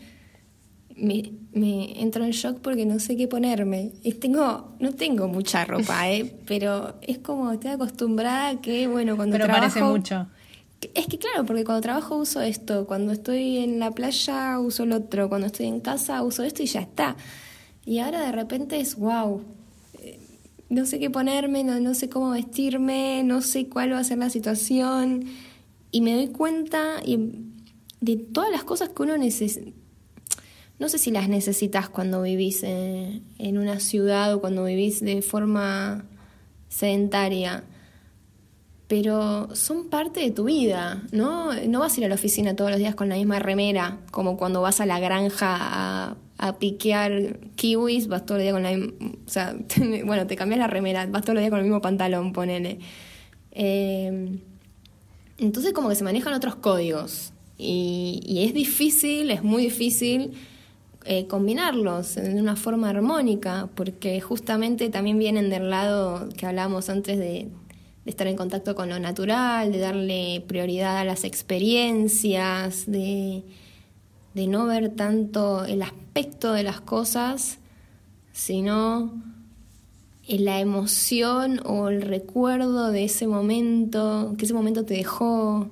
me, 0.96 1.32
me, 1.52 2.02
entro 2.02 2.24
en 2.24 2.32
shock 2.32 2.58
porque 2.60 2.84
no 2.84 2.98
sé 2.98 3.16
qué 3.16 3.28
ponerme. 3.28 3.92
Y 4.02 4.12
tengo, 4.14 4.74
no 4.80 4.92
tengo 4.92 5.28
mucha 5.28 5.64
ropa, 5.64 6.10
¿eh? 6.10 6.38
pero 6.46 6.96
es 7.02 7.18
como 7.18 7.52
estoy 7.52 7.70
acostumbrada 7.70 8.60
que, 8.60 8.88
bueno, 8.88 9.16
cuando 9.16 9.36
pero 9.36 9.46
parece 9.46 9.82
mucho. 9.82 10.26
Es 10.94 11.06
que 11.06 11.18
claro, 11.18 11.44
porque 11.44 11.64
cuando 11.64 11.82
trabajo 11.82 12.16
uso 12.16 12.40
esto, 12.40 12.86
cuando 12.86 13.12
estoy 13.12 13.58
en 13.58 13.80
la 13.80 13.90
playa 13.90 14.58
uso 14.60 14.84
el 14.84 14.92
otro, 14.92 15.28
cuando 15.28 15.48
estoy 15.48 15.66
en 15.66 15.80
casa 15.80 16.22
uso 16.22 16.44
esto 16.44 16.62
y 16.62 16.66
ya 16.66 16.80
está. 16.80 17.16
Y 17.84 17.98
ahora 17.98 18.20
de 18.20 18.32
repente 18.32 18.78
es 18.78 18.96
wow. 18.96 19.42
Eh, 20.70 20.74
no 20.74 20.86
sé 20.86 20.98
qué 20.98 21.10
ponerme, 21.10 21.64
no, 21.64 21.80
no 21.80 21.94
sé 21.94 22.08
cómo 22.08 22.30
vestirme, 22.30 23.22
no 23.24 23.42
sé 23.42 23.68
cuál 23.68 23.92
va 23.92 23.98
a 23.98 24.04
ser 24.04 24.18
la 24.18 24.30
situación. 24.30 25.24
Y 25.90 26.00
me 26.00 26.14
doy 26.14 26.28
cuenta 26.28 27.02
de 28.00 28.16
todas 28.16 28.50
las 28.50 28.64
cosas 28.64 28.90
que 28.90 29.02
uno 29.02 29.16
necesita. 29.16 29.70
No 30.78 30.88
sé 30.88 30.98
si 30.98 31.10
las 31.10 31.28
necesitas 31.28 31.88
cuando 31.88 32.22
vivís 32.22 32.62
en, 32.62 33.24
en 33.38 33.58
una 33.58 33.80
ciudad 33.80 34.32
o 34.34 34.40
cuando 34.40 34.64
vivís 34.64 35.00
de 35.00 35.22
forma 35.22 36.04
sedentaria 36.68 37.64
pero 38.88 39.54
son 39.54 39.90
parte 39.90 40.20
de 40.20 40.30
tu 40.30 40.44
vida, 40.44 41.02
¿no? 41.12 41.52
No 41.52 41.80
vas 41.80 41.94
a 41.94 42.00
ir 42.00 42.06
a 42.06 42.08
la 42.08 42.14
oficina 42.14 42.56
todos 42.56 42.70
los 42.70 42.80
días 42.80 42.94
con 42.94 43.10
la 43.10 43.16
misma 43.16 43.38
remera, 43.38 43.98
como 44.10 44.38
cuando 44.38 44.62
vas 44.62 44.80
a 44.80 44.86
la 44.86 44.98
granja 44.98 45.56
a, 45.60 46.16
a 46.38 46.58
piquear 46.58 47.38
kiwis, 47.56 48.08
vas 48.08 48.24
todo 48.24 48.38
el 48.38 48.44
día 48.44 48.52
con 48.52 48.62
la. 48.62 48.70
O 48.72 49.28
sea, 49.28 49.56
bueno, 50.04 50.26
te 50.26 50.36
cambias 50.36 50.58
la 50.58 50.66
remera, 50.66 51.06
vas 51.06 51.22
todo 51.22 51.32
el 51.32 51.40
día 51.40 51.50
con 51.50 51.58
el 51.58 51.64
mismo 51.64 51.80
pantalón, 51.80 52.32
ponele. 52.32 52.78
Eh, 53.52 54.38
entonces 55.38 55.72
como 55.72 55.88
que 55.88 55.94
se 55.94 56.04
manejan 56.04 56.32
otros 56.32 56.56
códigos 56.56 57.32
y, 57.56 58.20
y 58.24 58.44
es 58.44 58.54
difícil, 58.54 59.30
es 59.30 59.42
muy 59.42 59.64
difícil 59.64 60.32
eh, 61.10 61.26
combinarlos 61.26 62.16
de 62.16 62.38
una 62.38 62.54
forma 62.54 62.90
armónica, 62.90 63.70
porque 63.74 64.20
justamente 64.20 64.90
también 64.90 65.18
vienen 65.18 65.48
del 65.48 65.70
lado 65.70 66.28
que 66.36 66.44
hablábamos 66.44 66.90
antes 66.90 67.18
de 67.18 67.48
estar 68.04 68.26
en 68.26 68.36
contacto 68.36 68.74
con 68.74 68.88
lo 68.90 68.98
natural, 68.98 69.72
de 69.72 69.78
darle 69.78 70.44
prioridad 70.46 70.98
a 70.98 71.04
las 71.04 71.24
experiencias, 71.24 72.84
de, 72.86 73.42
de 74.38 74.46
no 74.46 74.66
ver 74.66 74.90
tanto 74.90 75.64
el 75.64 75.82
aspecto 75.82 76.52
de 76.52 76.62
las 76.62 76.80
cosas, 76.80 77.58
sino 78.32 79.12
la 80.28 80.60
emoción 80.60 81.60
o 81.64 81.88
el 81.88 82.02
recuerdo 82.02 82.92
de 82.92 83.02
ese 83.02 83.26
momento, 83.26 84.36
que 84.38 84.44
ese 84.44 84.54
momento 84.54 84.84
te 84.84 84.94
dejó. 84.94 85.68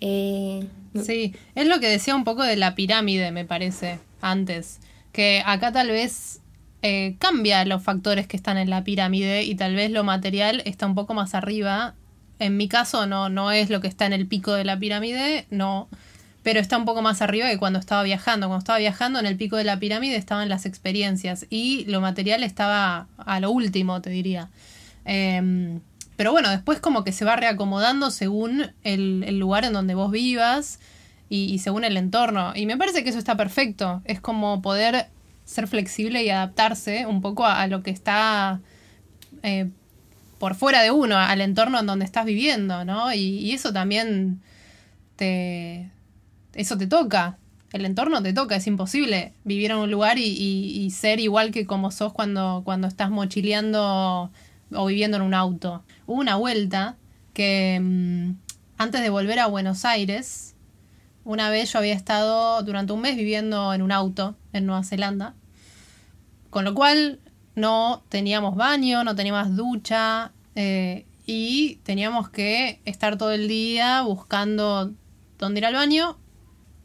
Eh, 0.00 0.68
sí, 1.02 1.34
es 1.56 1.66
lo 1.66 1.80
que 1.80 1.88
decía 1.88 2.14
un 2.14 2.22
poco 2.22 2.44
de 2.44 2.54
la 2.54 2.76
pirámide, 2.76 3.32
me 3.32 3.44
parece, 3.44 3.98
antes. 4.20 4.78
Que 5.10 5.42
acá 5.44 5.72
tal 5.72 5.88
vez 5.88 6.42
eh, 6.82 7.16
cambia 7.18 7.64
los 7.64 7.82
factores 7.82 8.28
que 8.28 8.36
están 8.36 8.56
en 8.56 8.70
la 8.70 8.84
pirámide 8.84 9.42
y 9.42 9.56
tal 9.56 9.74
vez 9.74 9.90
lo 9.90 10.04
material 10.04 10.62
está 10.64 10.86
un 10.86 10.94
poco 10.94 11.12
más 11.12 11.34
arriba. 11.34 11.96
En 12.38 12.56
mi 12.56 12.68
caso 12.68 13.08
no, 13.08 13.30
no 13.30 13.50
es 13.50 13.68
lo 13.68 13.80
que 13.80 13.88
está 13.88 14.06
en 14.06 14.12
el 14.12 14.28
pico 14.28 14.52
de 14.52 14.62
la 14.62 14.78
pirámide, 14.78 15.46
no, 15.50 15.88
pero 16.44 16.60
está 16.60 16.76
un 16.76 16.84
poco 16.84 17.00
más 17.00 17.22
arriba 17.22 17.48
que 17.48 17.58
cuando 17.58 17.78
estaba 17.78 18.02
viajando. 18.02 18.46
Cuando 18.46 18.60
estaba 18.60 18.78
viajando 18.78 19.18
en 19.18 19.26
el 19.26 19.36
pico 19.36 19.56
de 19.56 19.64
la 19.64 19.80
pirámide 19.80 20.16
estaban 20.16 20.50
las 20.50 20.66
experiencias 20.66 21.46
y 21.48 21.86
lo 21.86 22.02
material 22.02 22.44
estaba 22.44 23.08
a 23.16 23.40
lo 23.40 23.50
último, 23.50 24.02
te 24.02 24.10
diría. 24.10 24.50
Em, 25.06 25.80
pero 26.16 26.32
bueno, 26.32 26.50
después 26.50 26.80
como 26.80 27.02
que 27.02 27.12
se 27.12 27.24
va 27.24 27.34
reacomodando 27.34 28.10
según 28.10 28.70
el, 28.82 29.38
lugar 29.38 29.64
en 29.64 29.72
donde 29.72 29.94
vos 29.94 30.10
vivas 30.10 30.80
y, 31.30 31.58
según 31.60 31.82
el 31.82 31.96
entorno. 31.96 32.52
Y 32.54 32.66
me 32.66 32.76
parece 32.76 33.02
que 33.02 33.10
eso 33.10 33.18
está 33.18 33.36
perfecto. 33.38 34.02
Es 34.04 34.20
como 34.20 34.60
poder 34.60 35.08
ser 35.46 35.66
flexible 35.66 36.22
y 36.24 36.28
adaptarse 36.28 37.06
un 37.06 37.22
poco 37.22 37.46
a, 37.46 37.66
lo 37.68 37.82
que 37.82 37.90
está 37.90 38.60
eh, 39.42 39.70
por 40.38 40.54
fuera 40.54 40.82
de 40.82 40.90
uno, 40.90 41.16
al 41.16 41.40
entorno 41.40 41.80
en 41.80 41.86
donde 41.86 42.04
estás 42.04 42.26
viviendo, 42.26 42.84
¿no? 42.84 43.14
Y, 43.14 43.52
eso 43.52 43.72
también 43.72 44.42
te... 45.16 45.90
Eso 46.54 46.78
te 46.78 46.86
toca. 46.86 47.38
El 47.72 47.84
entorno 47.84 48.22
te 48.22 48.32
toca, 48.32 48.54
es 48.54 48.66
imposible 48.68 49.32
vivir 49.42 49.72
en 49.72 49.78
un 49.78 49.90
lugar 49.90 50.18
y, 50.18 50.88
ser 50.92 51.18
igual 51.18 51.50
que 51.50 51.66
como 51.66 51.90
sos 51.90 52.12
cuando, 52.12 52.62
cuando 52.64 52.86
estás 52.86 53.10
mochileando 53.10 54.30
o 54.72 54.86
viviendo 54.86 55.16
en 55.16 55.24
un 55.24 55.34
auto. 55.34 55.82
Hubo 56.06 56.20
una 56.20 56.36
vuelta 56.36 56.96
que 57.32 57.80
mm, 57.82 58.36
antes 58.78 59.02
de 59.02 59.10
volver 59.10 59.40
a 59.40 59.46
Buenos 59.46 59.84
Aires, 59.84 60.54
una 61.24 61.50
vez 61.50 61.72
yo 61.72 61.80
había 61.80 61.94
estado 61.94 62.62
durante 62.62 62.92
un 62.92 63.00
mes 63.00 63.16
viviendo 63.16 63.74
en 63.74 63.82
un 63.82 63.90
auto 63.90 64.36
en 64.52 64.66
Nueva 64.66 64.84
Zelanda, 64.84 65.34
con 66.50 66.64
lo 66.64 66.74
cual 66.74 67.18
no 67.56 68.04
teníamos 68.08 68.54
baño, 68.54 69.02
no 69.02 69.16
teníamos 69.16 69.56
ducha 69.56 70.30
eh, 70.54 71.06
y 71.26 71.80
teníamos 71.82 72.28
que 72.28 72.80
estar 72.84 73.18
todo 73.18 73.32
el 73.32 73.48
día 73.48 74.02
buscando 74.02 74.92
dónde 75.38 75.58
ir 75.58 75.66
al 75.66 75.74
baño 75.74 76.18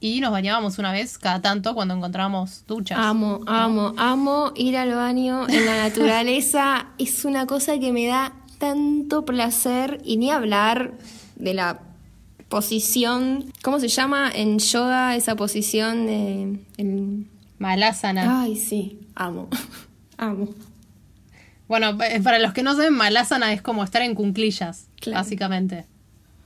y 0.01 0.21
nos 0.21 0.31
bañábamos 0.31 0.79
una 0.79 0.91
vez 0.91 1.17
cada 1.17 1.41
tanto 1.41 1.73
cuando 1.73 1.93
encontrábamos 1.93 2.63
duchas. 2.67 2.97
Amo, 2.99 3.41
amo, 3.47 3.93
amo 3.97 4.53
ir 4.55 4.77
al 4.77 4.93
baño 4.93 5.47
en 5.49 5.65
la 5.65 5.77
naturaleza. 5.77 6.87
es 6.97 7.25
una 7.25 7.45
cosa 7.45 7.79
que 7.79 7.91
me 7.91 8.07
da 8.07 8.33
tanto 8.57 9.25
placer 9.25 10.01
y 10.03 10.17
ni 10.17 10.31
hablar 10.31 10.93
de 11.35 11.53
la 11.53 11.81
posición, 12.49 13.51
¿cómo 13.61 13.79
se 13.79 13.87
llama 13.87 14.31
en 14.33 14.59
yoga 14.59 15.15
esa 15.15 15.35
posición 15.35 16.07
de 16.07 16.59
el... 16.77 17.25
Malasana? 17.59 18.41
Ay, 18.41 18.55
sí, 18.55 18.99
amo, 19.15 19.49
amo. 20.17 20.49
Bueno, 21.67 22.01
eh, 22.03 22.21
para 22.21 22.39
los 22.39 22.53
que 22.53 22.63
no 22.63 22.75
saben, 22.75 22.93
Malasana 22.93 23.53
es 23.53 23.61
como 23.61 23.83
estar 23.83 24.01
en 24.01 24.15
cunclillas, 24.15 24.87
básicamente. 25.11 25.85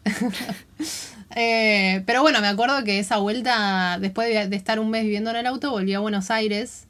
Eh, 1.35 2.03
pero 2.05 2.21
bueno, 2.21 2.41
me 2.41 2.47
acuerdo 2.47 2.83
que 2.83 2.99
esa 2.99 3.17
vuelta, 3.17 3.97
después 3.99 4.49
de, 4.49 4.55
estar 4.55 4.79
un 4.79 4.89
mes 4.89 5.03
viviendo 5.03 5.31
en 5.31 5.37
el 5.37 5.47
auto, 5.47 5.71
volví 5.71 5.93
a 5.93 5.99
Buenos 5.99 6.29
Aires 6.31 6.87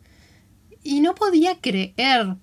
y 0.84 1.02
no 1.02 1.16
podía 1.16 1.58
creer. 1.60 2.36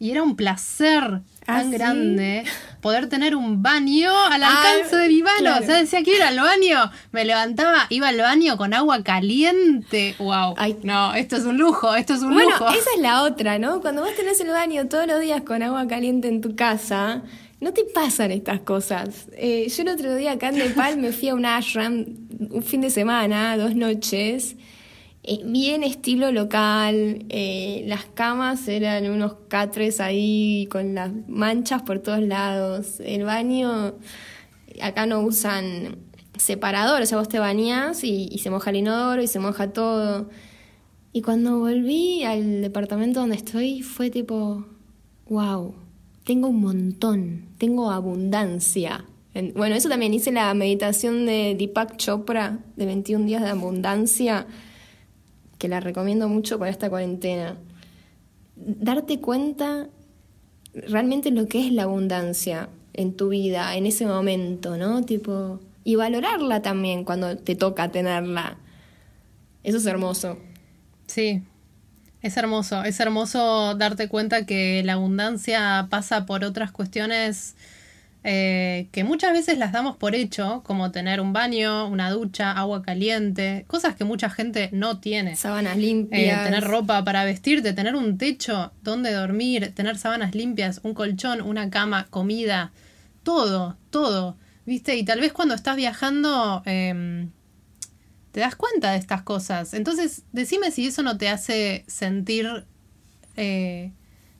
Y 0.00 0.12
era 0.12 0.22
un 0.22 0.36
placer 0.36 1.22
¿Ah, 1.46 1.58
tan 1.58 1.70
grande 1.72 2.44
poder 2.80 3.08
tener 3.08 3.34
un 3.34 3.62
baño 3.62 4.12
al 4.30 4.42
ah, 4.42 4.48
alcance 4.48 4.96
de 4.96 5.08
mi 5.08 5.22
mano. 5.22 5.58
O 5.60 5.62
sea, 5.64 5.78
decía 5.78 6.02
que 6.02 6.14
ir 6.14 6.22
al 6.22 6.38
baño. 6.38 6.90
Me 7.10 7.24
levantaba, 7.24 7.86
iba 7.88 8.08
al 8.08 8.18
baño 8.18 8.56
con 8.56 8.74
agua 8.74 9.02
caliente. 9.02 10.14
¡Wow! 10.18 10.54
no, 10.84 11.14
esto 11.14 11.36
es 11.36 11.44
un 11.44 11.58
lujo, 11.58 11.94
esto 11.94 12.14
es 12.14 12.22
un 12.22 12.34
lujo. 12.34 12.64
Bueno, 12.64 12.78
esa 12.78 12.90
es 12.94 13.00
la 13.00 13.22
otra, 13.22 13.58
¿no? 13.58 13.80
Cuando 13.80 14.02
vos 14.02 14.14
tenés 14.14 14.40
el 14.40 14.48
baño 14.48 14.86
todos 14.88 15.06
los 15.06 15.20
días 15.20 15.42
con 15.42 15.62
agua 15.62 15.86
caliente 15.88 16.28
en 16.28 16.40
tu 16.40 16.54
casa, 16.54 17.22
no 17.60 17.72
te 17.72 17.84
pasan 17.84 18.30
estas 18.30 18.60
cosas. 18.60 19.28
Eh, 19.32 19.68
yo 19.68 19.82
el 19.82 19.88
otro 19.88 20.14
día 20.14 20.32
acá 20.32 20.50
en 20.50 20.56
Nepal 20.56 20.98
me 20.98 21.12
fui 21.12 21.28
a 21.28 21.34
un 21.34 21.44
ashram 21.44 22.06
un 22.50 22.62
fin 22.62 22.80
de 22.80 22.90
semana, 22.90 23.56
dos 23.56 23.74
noches. 23.74 24.56
Eh, 25.24 25.40
bien 25.44 25.82
estilo 25.82 26.32
local, 26.32 27.26
eh, 27.28 27.84
las 27.86 28.06
camas 28.06 28.66
eran 28.68 29.10
unos 29.10 29.34
catres 29.48 30.00
ahí 30.00 30.66
con 30.70 30.94
las 30.94 31.10
manchas 31.26 31.82
por 31.82 31.98
todos 31.98 32.22
lados, 32.22 33.00
el 33.00 33.24
baño, 33.24 33.96
acá 34.80 35.04
no 35.04 35.20
usan 35.20 35.98
separador, 36.38 37.02
o 37.02 37.06
sea, 37.06 37.18
vos 37.18 37.28
te 37.28 37.38
bañás 37.38 38.04
y, 38.04 38.38
se 38.38 38.48
moja 38.48 38.70
el 38.70 38.76
inodoro 38.76 39.20
y 39.20 39.26
se 39.26 39.38
moja 39.38 39.72
todo. 39.72 40.30
Y 41.12 41.22
cuando 41.22 41.58
volví 41.58 42.24
al 42.24 42.62
departamento 42.62 43.20
donde 43.20 43.36
estoy 43.36 43.82
fue 43.82 44.10
tipo, 44.10 44.64
wow, 45.28 45.74
tengo 46.28 46.48
un 46.48 46.60
montón, 46.60 47.46
tengo 47.56 47.90
abundancia. 47.90 49.06
Bueno, 49.54 49.74
eso 49.74 49.88
también 49.88 50.12
hice 50.12 50.30
la 50.30 50.52
meditación 50.52 51.24
de 51.24 51.56
Deepak 51.58 51.96
Chopra 51.96 52.58
de 52.76 52.84
21 52.84 53.24
días 53.24 53.40
de 53.40 53.48
abundancia 53.48 54.46
que 55.56 55.68
la 55.68 55.80
recomiendo 55.80 56.28
mucho 56.28 56.58
para 56.58 56.70
esta 56.70 56.90
cuarentena. 56.90 57.56
Darte 58.56 59.20
cuenta 59.20 59.88
realmente 60.74 61.30
lo 61.30 61.48
que 61.48 61.66
es 61.66 61.72
la 61.72 61.84
abundancia 61.84 62.68
en 62.92 63.14
tu 63.14 63.30
vida, 63.30 63.74
en 63.74 63.86
ese 63.86 64.04
momento, 64.04 64.76
¿no? 64.76 65.02
Tipo, 65.04 65.60
y 65.82 65.94
valorarla 65.94 66.60
también 66.60 67.04
cuando 67.04 67.38
te 67.38 67.56
toca 67.56 67.90
tenerla. 67.90 68.58
Eso 69.64 69.78
es 69.78 69.86
hermoso. 69.86 70.36
Sí, 71.06 71.42
es 72.22 72.36
hermoso, 72.36 72.82
es 72.84 72.98
hermoso 73.00 73.74
darte 73.74 74.08
cuenta 74.08 74.44
que 74.44 74.82
la 74.84 74.94
abundancia 74.94 75.86
pasa 75.90 76.26
por 76.26 76.44
otras 76.44 76.72
cuestiones 76.72 77.54
eh, 78.24 78.88
que 78.90 79.04
muchas 79.04 79.32
veces 79.32 79.58
las 79.58 79.72
damos 79.72 79.96
por 79.96 80.14
hecho, 80.14 80.62
como 80.66 80.90
tener 80.90 81.20
un 81.20 81.32
baño, 81.32 81.86
una 81.86 82.10
ducha, 82.10 82.50
agua 82.52 82.82
caliente, 82.82 83.64
cosas 83.68 83.94
que 83.94 84.04
mucha 84.04 84.28
gente 84.28 84.70
no 84.72 84.98
tiene. 84.98 85.36
Sábanas 85.36 85.76
limpias. 85.76 86.40
Eh, 86.40 86.44
tener 86.44 86.64
ropa 86.64 87.04
para 87.04 87.24
vestirte, 87.24 87.72
tener 87.72 87.94
un 87.94 88.18
techo 88.18 88.72
donde 88.82 89.12
dormir, 89.12 89.72
tener 89.74 89.96
sábanas 89.96 90.34
limpias, 90.34 90.80
un 90.82 90.94
colchón, 90.94 91.40
una 91.40 91.70
cama, 91.70 92.08
comida, 92.10 92.72
todo, 93.22 93.78
todo, 93.90 94.36
¿viste? 94.66 94.96
Y 94.96 95.04
tal 95.04 95.20
vez 95.20 95.32
cuando 95.32 95.54
estás 95.54 95.76
viajando 95.76 96.62
em, 96.66 97.30
te 98.38 98.42
das 98.42 98.54
cuenta 98.54 98.92
de 98.92 98.98
estas 98.98 99.22
cosas. 99.22 99.74
Entonces, 99.74 100.22
decime 100.30 100.70
si 100.70 100.86
eso 100.86 101.02
no 101.02 101.18
te 101.18 101.28
hace 101.28 101.82
sentir 101.88 102.46
eh, 103.36 103.90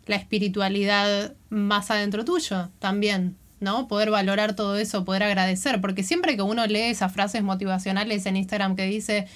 la 0.06 0.14
espiritualidad 0.14 1.34
más 1.48 1.90
adentro 1.90 2.24
tuyo 2.24 2.70
también, 2.78 3.36
¿no? 3.58 3.88
Poder 3.88 4.12
valorar 4.12 4.54
todo 4.54 4.76
eso, 4.76 5.04
poder 5.04 5.24
agradecer, 5.24 5.80
porque 5.80 6.04
siempre 6.04 6.36
que 6.36 6.42
uno 6.42 6.64
lee 6.68 6.82
esas 6.82 7.12
frases 7.12 7.42
motivacionales 7.42 8.24
en 8.26 8.36
Instagram 8.36 8.76
que 8.76 8.84
dice, 8.84 9.26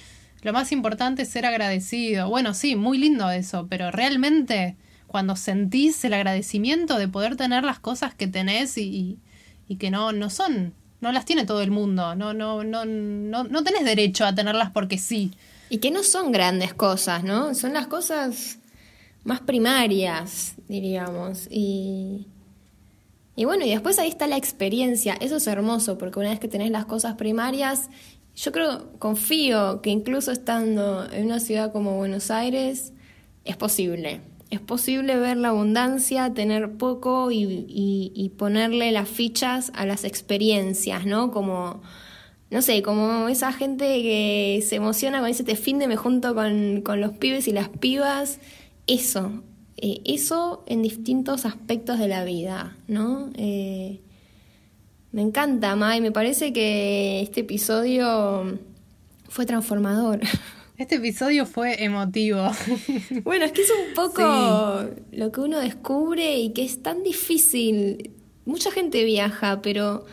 lo 0.43 0.53
más 0.53 0.71
importante 0.71 1.23
es 1.23 1.27
ser 1.27 1.45
agradecido, 1.45 2.29
bueno, 2.29 2.53
sí, 2.53 2.77
muy 2.77 2.97
lindo 2.97 3.29
eso, 3.31 3.67
pero 3.69 3.91
realmente 3.91 4.77
cuando 5.07 5.35
sentís 5.35 6.05
el 6.05 6.13
agradecimiento 6.13 6.97
de 6.97 7.09
poder 7.09 7.35
tener 7.35 7.65
las 7.65 7.79
cosas 7.79 8.15
que 8.15 8.27
tenés 8.27 8.77
y, 8.77 9.19
y 9.67 9.75
que 9.75 9.91
no, 9.91 10.13
no 10.13 10.29
son 10.29 10.73
no 11.03 11.11
las 11.11 11.25
tiene 11.25 11.45
todo 11.45 11.61
el 11.61 11.69
mundo, 11.69 12.15
no, 12.15 12.33
no, 12.33 12.63
no, 12.63 12.85
no, 12.85 13.43
no 13.43 13.63
tenés 13.63 13.83
derecho 13.83 14.25
a 14.25 14.33
tenerlas 14.33 14.71
porque 14.71 14.97
sí. 14.97 15.31
Y 15.69 15.79
que 15.79 15.91
no 15.91 16.01
son 16.01 16.31
grandes 16.31 16.73
cosas, 16.73 17.25
¿no? 17.25 17.53
Son 17.55 17.73
las 17.73 17.87
cosas 17.87 18.59
más 19.25 19.41
primarias, 19.41 20.55
diríamos. 20.69 21.47
Y, 21.51 22.27
y 23.35 23.43
bueno, 23.43 23.65
y 23.65 23.71
después 23.71 23.99
ahí 23.99 24.07
está 24.07 24.27
la 24.27 24.37
experiencia. 24.37 25.15
Eso 25.19 25.35
es 25.35 25.47
hermoso, 25.47 25.97
porque 25.97 26.19
una 26.19 26.29
vez 26.29 26.39
que 26.39 26.47
tenés 26.47 26.71
las 26.71 26.85
cosas 26.85 27.15
primarias, 27.15 27.89
yo 28.33 28.53
creo, 28.53 28.97
confío 28.97 29.81
que 29.81 29.89
incluso 29.89 30.31
estando 30.31 31.11
en 31.11 31.25
una 31.25 31.41
ciudad 31.41 31.73
como 31.73 31.97
Buenos 31.97 32.31
Aires, 32.31 32.93
es 33.43 33.57
posible 33.57 34.21
es 34.53 34.59
posible 34.59 35.17
ver 35.17 35.37
la 35.37 35.49
abundancia, 35.49 36.31
tener 36.33 36.73
poco 36.73 37.29
y, 37.31 38.31
ponerle 38.37 38.91
las 38.91 39.09
fichas 39.09 39.71
a 39.75 39.85
las 39.85 40.03
experiencias, 40.03 41.05
¿no? 41.05 41.31
Como, 41.31 41.81
no 42.51 42.61
sé, 42.61 42.83
como 42.83 43.27
esa 43.29 43.51
gente 43.51 43.85
que 44.01 44.63
se 44.67 44.75
emociona 44.75 45.21
con 45.21 45.29
ese 45.29 45.43
te 45.43 45.55
fin 45.55 45.79
de 45.79 45.87
me 45.87 45.95
junto 45.95 46.35
con, 46.35 46.83
los 47.01 47.11
pibes 47.13 47.47
y 47.47 47.51
las 47.51 47.69
pibas. 47.69 48.39
Eso, 48.85 49.43
eh, 49.77 50.01
eso 50.05 50.63
en 50.67 50.83
distintos 50.83 51.45
aspectos 51.45 51.97
de 51.97 52.07
la 52.07 52.23
vida, 52.23 52.75
¿no? 52.87 53.31
Eh, 53.35 54.01
me 55.11 55.21
encanta, 55.21 55.75
Mai, 55.75 55.99
me 56.01 56.11
parece 56.11 56.53
que 56.53 57.21
este 57.21 57.41
episodio 57.41 58.59
fue 59.29 59.45
transformador. 59.47 60.21
Este 60.83 60.95
episodio 60.95 61.45
fue 61.45 61.81
emotivo. 61.81 62.51
Bueno, 63.23 63.45
es 63.45 63.53
que 63.53 63.61
es 63.61 63.71
un 63.71 63.93
poco 63.95 64.21
lo 65.13 65.31
que 65.31 65.39
uno 65.39 65.59
descubre 65.59 66.37
y 66.37 66.49
que 66.51 66.65
es 66.65 66.83
tan 66.83 67.03
difícil. 67.03 68.11
Mucha 68.43 68.69
gente 68.69 69.05
viaja, 69.05 69.61
pero 69.61 70.03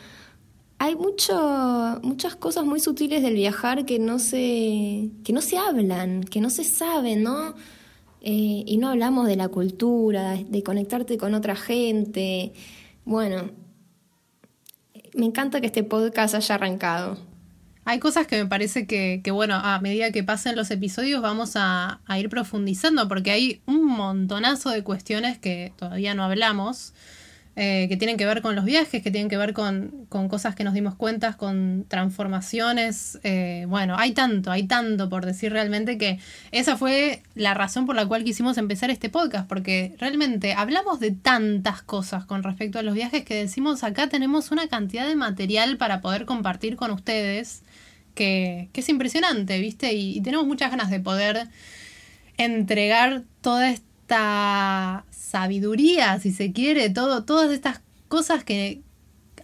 hay 0.78 0.94
mucho, 0.94 1.98
muchas 2.04 2.36
cosas 2.36 2.64
muy 2.66 2.78
sutiles 2.78 3.20
del 3.20 3.34
viajar 3.34 3.84
que 3.84 3.98
no 3.98 4.20
se, 4.20 5.10
que 5.24 5.32
no 5.32 5.40
se 5.40 5.58
hablan, 5.58 6.22
que 6.22 6.40
no 6.40 6.50
se 6.50 6.62
saben, 6.62 7.24
¿no? 7.24 7.56
Eh, 8.20 8.62
y 8.64 8.76
no 8.76 8.90
hablamos 8.90 9.26
de 9.26 9.34
la 9.34 9.48
cultura, 9.48 10.36
de 10.36 10.62
conectarte 10.62 11.18
con 11.18 11.34
otra 11.34 11.56
gente. 11.56 12.52
Bueno, 13.04 13.50
me 15.14 15.26
encanta 15.26 15.60
que 15.60 15.66
este 15.66 15.82
podcast 15.82 16.36
haya 16.36 16.54
arrancado. 16.54 17.30
Hay 17.91 17.99
cosas 17.99 18.28
que 18.28 18.36
me 18.36 18.49
parece 18.49 18.86
que, 18.86 19.20
que, 19.24 19.32
bueno, 19.32 19.57
a 19.57 19.80
medida 19.80 20.12
que 20.12 20.22
pasen 20.22 20.55
los 20.55 20.70
episodios 20.70 21.20
vamos 21.20 21.57
a, 21.57 22.01
a, 22.07 22.18
ir 22.20 22.28
profundizando, 22.28 23.09
porque 23.09 23.32
hay 23.32 23.62
un 23.66 23.84
montonazo 23.84 24.70
de 24.70 24.84
cuestiones 24.84 25.38
que 25.38 25.72
todavía 25.76 26.14
no 26.14 26.22
hablamos, 26.22 26.95
eh, 27.62 27.88
que 27.90 27.98
tienen 27.98 28.16
que 28.16 28.24
ver 28.24 28.40
con 28.40 28.56
los 28.56 28.64
viajes, 28.64 29.02
que 29.02 29.11
tienen 29.11 29.28
que 29.28 29.36
ver 29.36 29.52
con, 29.52 30.06
con 30.08 30.30
cosas 30.30 30.54
que 30.54 30.64
nos 30.64 30.72
dimos 30.72 30.94
cuenta, 30.94 31.34
con 31.34 31.84
transformaciones. 31.88 33.18
Eh, 33.22 33.66
bueno, 33.68 33.96
hay 33.98 34.12
tanto, 34.12 34.50
hay 34.50 34.62
tanto 34.62 35.11
por 35.11 35.26
decir 35.26 35.52
realmente 35.52 35.98
que 35.98 36.18
esa 36.52 36.78
fue 36.78 37.22
la 37.34 37.52
razón 37.52 37.84
por 37.84 37.96
la 37.96 38.06
cual 38.06 38.24
quisimos 38.24 38.56
empezar 38.56 38.88
este 38.88 39.11
podcast, 39.11 39.46
porque 39.46 39.94
realmente 39.98 40.54
hablamos 40.54 41.00
de 41.00 41.11
tantas 41.11 41.82
cosas 41.82 42.24
con 42.24 42.42
respecto 42.42 42.78
a 42.78 42.82
los 42.82 42.94
viajes 42.94 43.26
que 43.26 43.34
decimos 43.34 43.84
acá 43.84 44.08
tenemos 44.08 44.50
una 44.52 44.66
cantidad 44.68 45.06
de 45.06 45.14
material 45.14 45.76
para 45.76 46.00
poder 46.00 46.24
compartir 46.24 46.76
con 46.76 46.90
ustedes 46.92 47.61
que, 48.14 48.70
es 48.72 48.88
impresionante, 48.88 49.58
¿viste? 49.58 49.92
Y, 49.92 50.22
tenemos 50.22 50.46
muchas 50.46 50.70
ganas 50.70 50.88
de 50.88 51.00
poder 51.00 51.46
entregar 52.38 53.24
toda 53.42 53.70
esta 54.11 55.04
sabiduría, 55.11 56.18
si 56.18 56.32
se 56.32 56.52
quiere, 56.52 56.90
todo, 56.90 57.22
todas 57.22 57.52
estas 57.52 57.80
cosas 58.08 58.42
que 58.42 58.82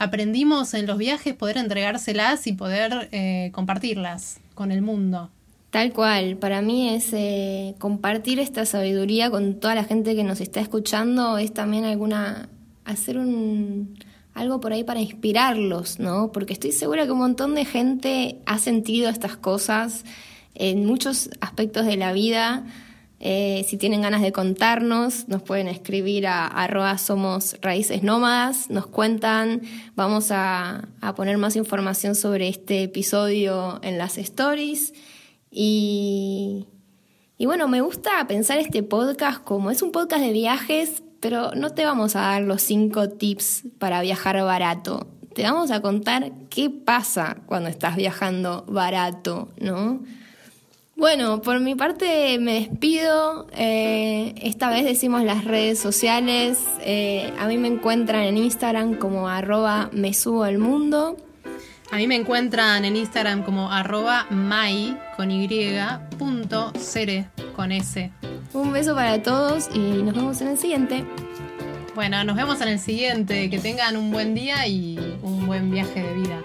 aprendimos 0.01 0.75
en 0.75 0.89
los 0.89 0.99
viajes, 0.99 1.35
poder 1.35 1.57
entregárselas 1.57 2.49
y 2.49 2.53
poder 2.53 3.09
eh, 3.13 3.51
compartirlas 3.53 4.41
con 4.55 4.73
el 4.73 4.83
mundo. 4.83 5.31
Tal 5.71 5.93
cual, 5.93 6.37
para 6.37 6.63
mí 6.63 6.89
es 6.89 7.13
eh, 7.13 7.77
compartir 7.79 8.41
esta 8.41 8.67
sabiduría 8.67 9.31
con 9.31 9.61
toda 9.61 9.77
la 9.77 9.85
gente 9.85 10.17
que 10.17 10.25
nos 10.25 10.41
está 10.41 10.59
escuchando, 10.59 11.39
es 11.39 11.55
también 11.55 11.85
alguna, 11.85 12.49
hacer 12.85 13.19
un, 13.19 13.97
algo 14.35 14.59
por 14.59 14.73
ahí 14.73 14.83
para 14.83 15.01
inspirarlos, 15.01 16.01
¿no? 16.01 16.33
Porque 16.33 16.55
estoy 16.55 16.73
segura 16.73 17.07
que 17.07 17.13
un 17.13 17.19
montón 17.19 17.55
de 17.55 17.65
gente 17.65 18.41
ha 18.47 18.59
sentido 18.59 19.11
estas 19.11 19.37
cosas 19.37 20.05
en 20.57 20.87
muchos 20.87 21.31
aspectos 21.41 21.87
de 21.87 21.97
la 21.97 22.13
vida. 22.13 22.65
Eh, 23.19 23.65
si 23.67 23.79
tienen 23.79 24.03
ganas 24.03 24.21
de 24.21 24.33
contarnos, 24.33 25.27
nos 25.29 25.43
pueden 25.43 25.69
escribir 25.69 26.27
a 26.27 26.47
arroba 26.47 26.99
somos 26.99 27.57
raíces 27.63 28.03
nómadas, 28.03 28.69
nos 28.69 28.87
cuentan, 28.87 29.63
vamos 29.95 30.29
a, 30.31 30.89
poner 31.17 31.39
más 31.39 31.57
información 31.57 32.15
sobre 32.15 32.49
este 32.49 32.83
episodio 32.83 33.81
en 33.83 33.97
las 33.97 34.19
stories. 34.19 34.93
Y 35.51 36.67
bueno, 37.39 37.69
me 37.69 37.81
gusta 37.81 38.27
pensar 38.27 38.59
este 38.59 38.83
podcast 38.83 39.43
como 39.43 39.71
es 39.71 39.83
un 39.83 39.93
podcast 39.93 40.23
de 40.23 40.33
viajes, 40.33 41.03
pero 41.21 41.53
no 41.55 41.71
te 41.71 41.85
vamos 41.85 42.17
a 42.17 42.21
dar 42.21 42.43
los 42.43 42.63
cinco 42.63 43.09
tips 43.09 43.65
para 43.79 44.01
viajar 44.03 44.43
barato. 44.43 45.07
Te 45.35 45.43
vamos 45.43 45.71
a 45.71 45.81
contar 45.83 46.33
qué 46.49 46.71
pasa 46.71 47.39
cuando 47.47 47.69
estás 47.69 47.97
viajando 47.97 48.65
barato, 48.69 49.53
¿no? 49.61 50.03
Bueno, 50.97 51.43
por 51.43 51.61
mi 51.61 51.75
parte 51.75 52.39
me 52.39 52.55
despido. 52.55 53.47
Eh, 53.53 54.35
esta 54.41 54.71
vez 54.71 54.87
decimos 54.87 55.25
las 55.25 55.45
redes 55.45 55.79
sociales. 55.79 56.59
Eh, 56.81 57.35
a 57.39 57.47
mí 57.47 57.59
me 57.59 57.69
encuentran 57.69 58.23
en 58.23 58.39
Instagram 58.39 58.95
como 58.95 59.29
arroba 59.29 59.91
me 59.93 60.15
subo 60.15 60.45
al 60.45 60.57
mundo. 60.57 61.19
A 61.91 61.97
mí 61.97 62.07
me 62.07 62.17
encuentran 62.17 62.87
en 62.87 62.97
Instagram 62.97 63.43
como 63.43 63.71
arroba 63.71 64.27
mai 64.31 64.99
con 65.19 65.31
y 65.31 65.47
punto 66.19 66.73
cere 66.79 67.29
con 67.55 67.73
s. 67.73 68.11
Un 68.55 68.73
beso 68.73 68.95
para 68.95 69.23
todos 69.23 69.69
y 69.75 70.03
nos 70.03 70.15
vemos 70.15 70.41
en 70.41 70.49
el 70.49 70.59
siguiente. 70.59 71.05
Bueno, 71.95 72.25
nos 72.25 72.37
vemos 72.37 72.59
en 72.63 72.69
el 72.69 72.79
siguiente. 72.79 73.51
Que 73.51 73.59
tengan 73.59 73.99
un 73.99 74.11
buen 74.11 74.35
día 74.35 74.67
y 74.67 75.19
un 75.23 75.47
buen 75.47 75.71
viaje 75.71 76.03
de 76.03 76.15
vida. 76.15 76.43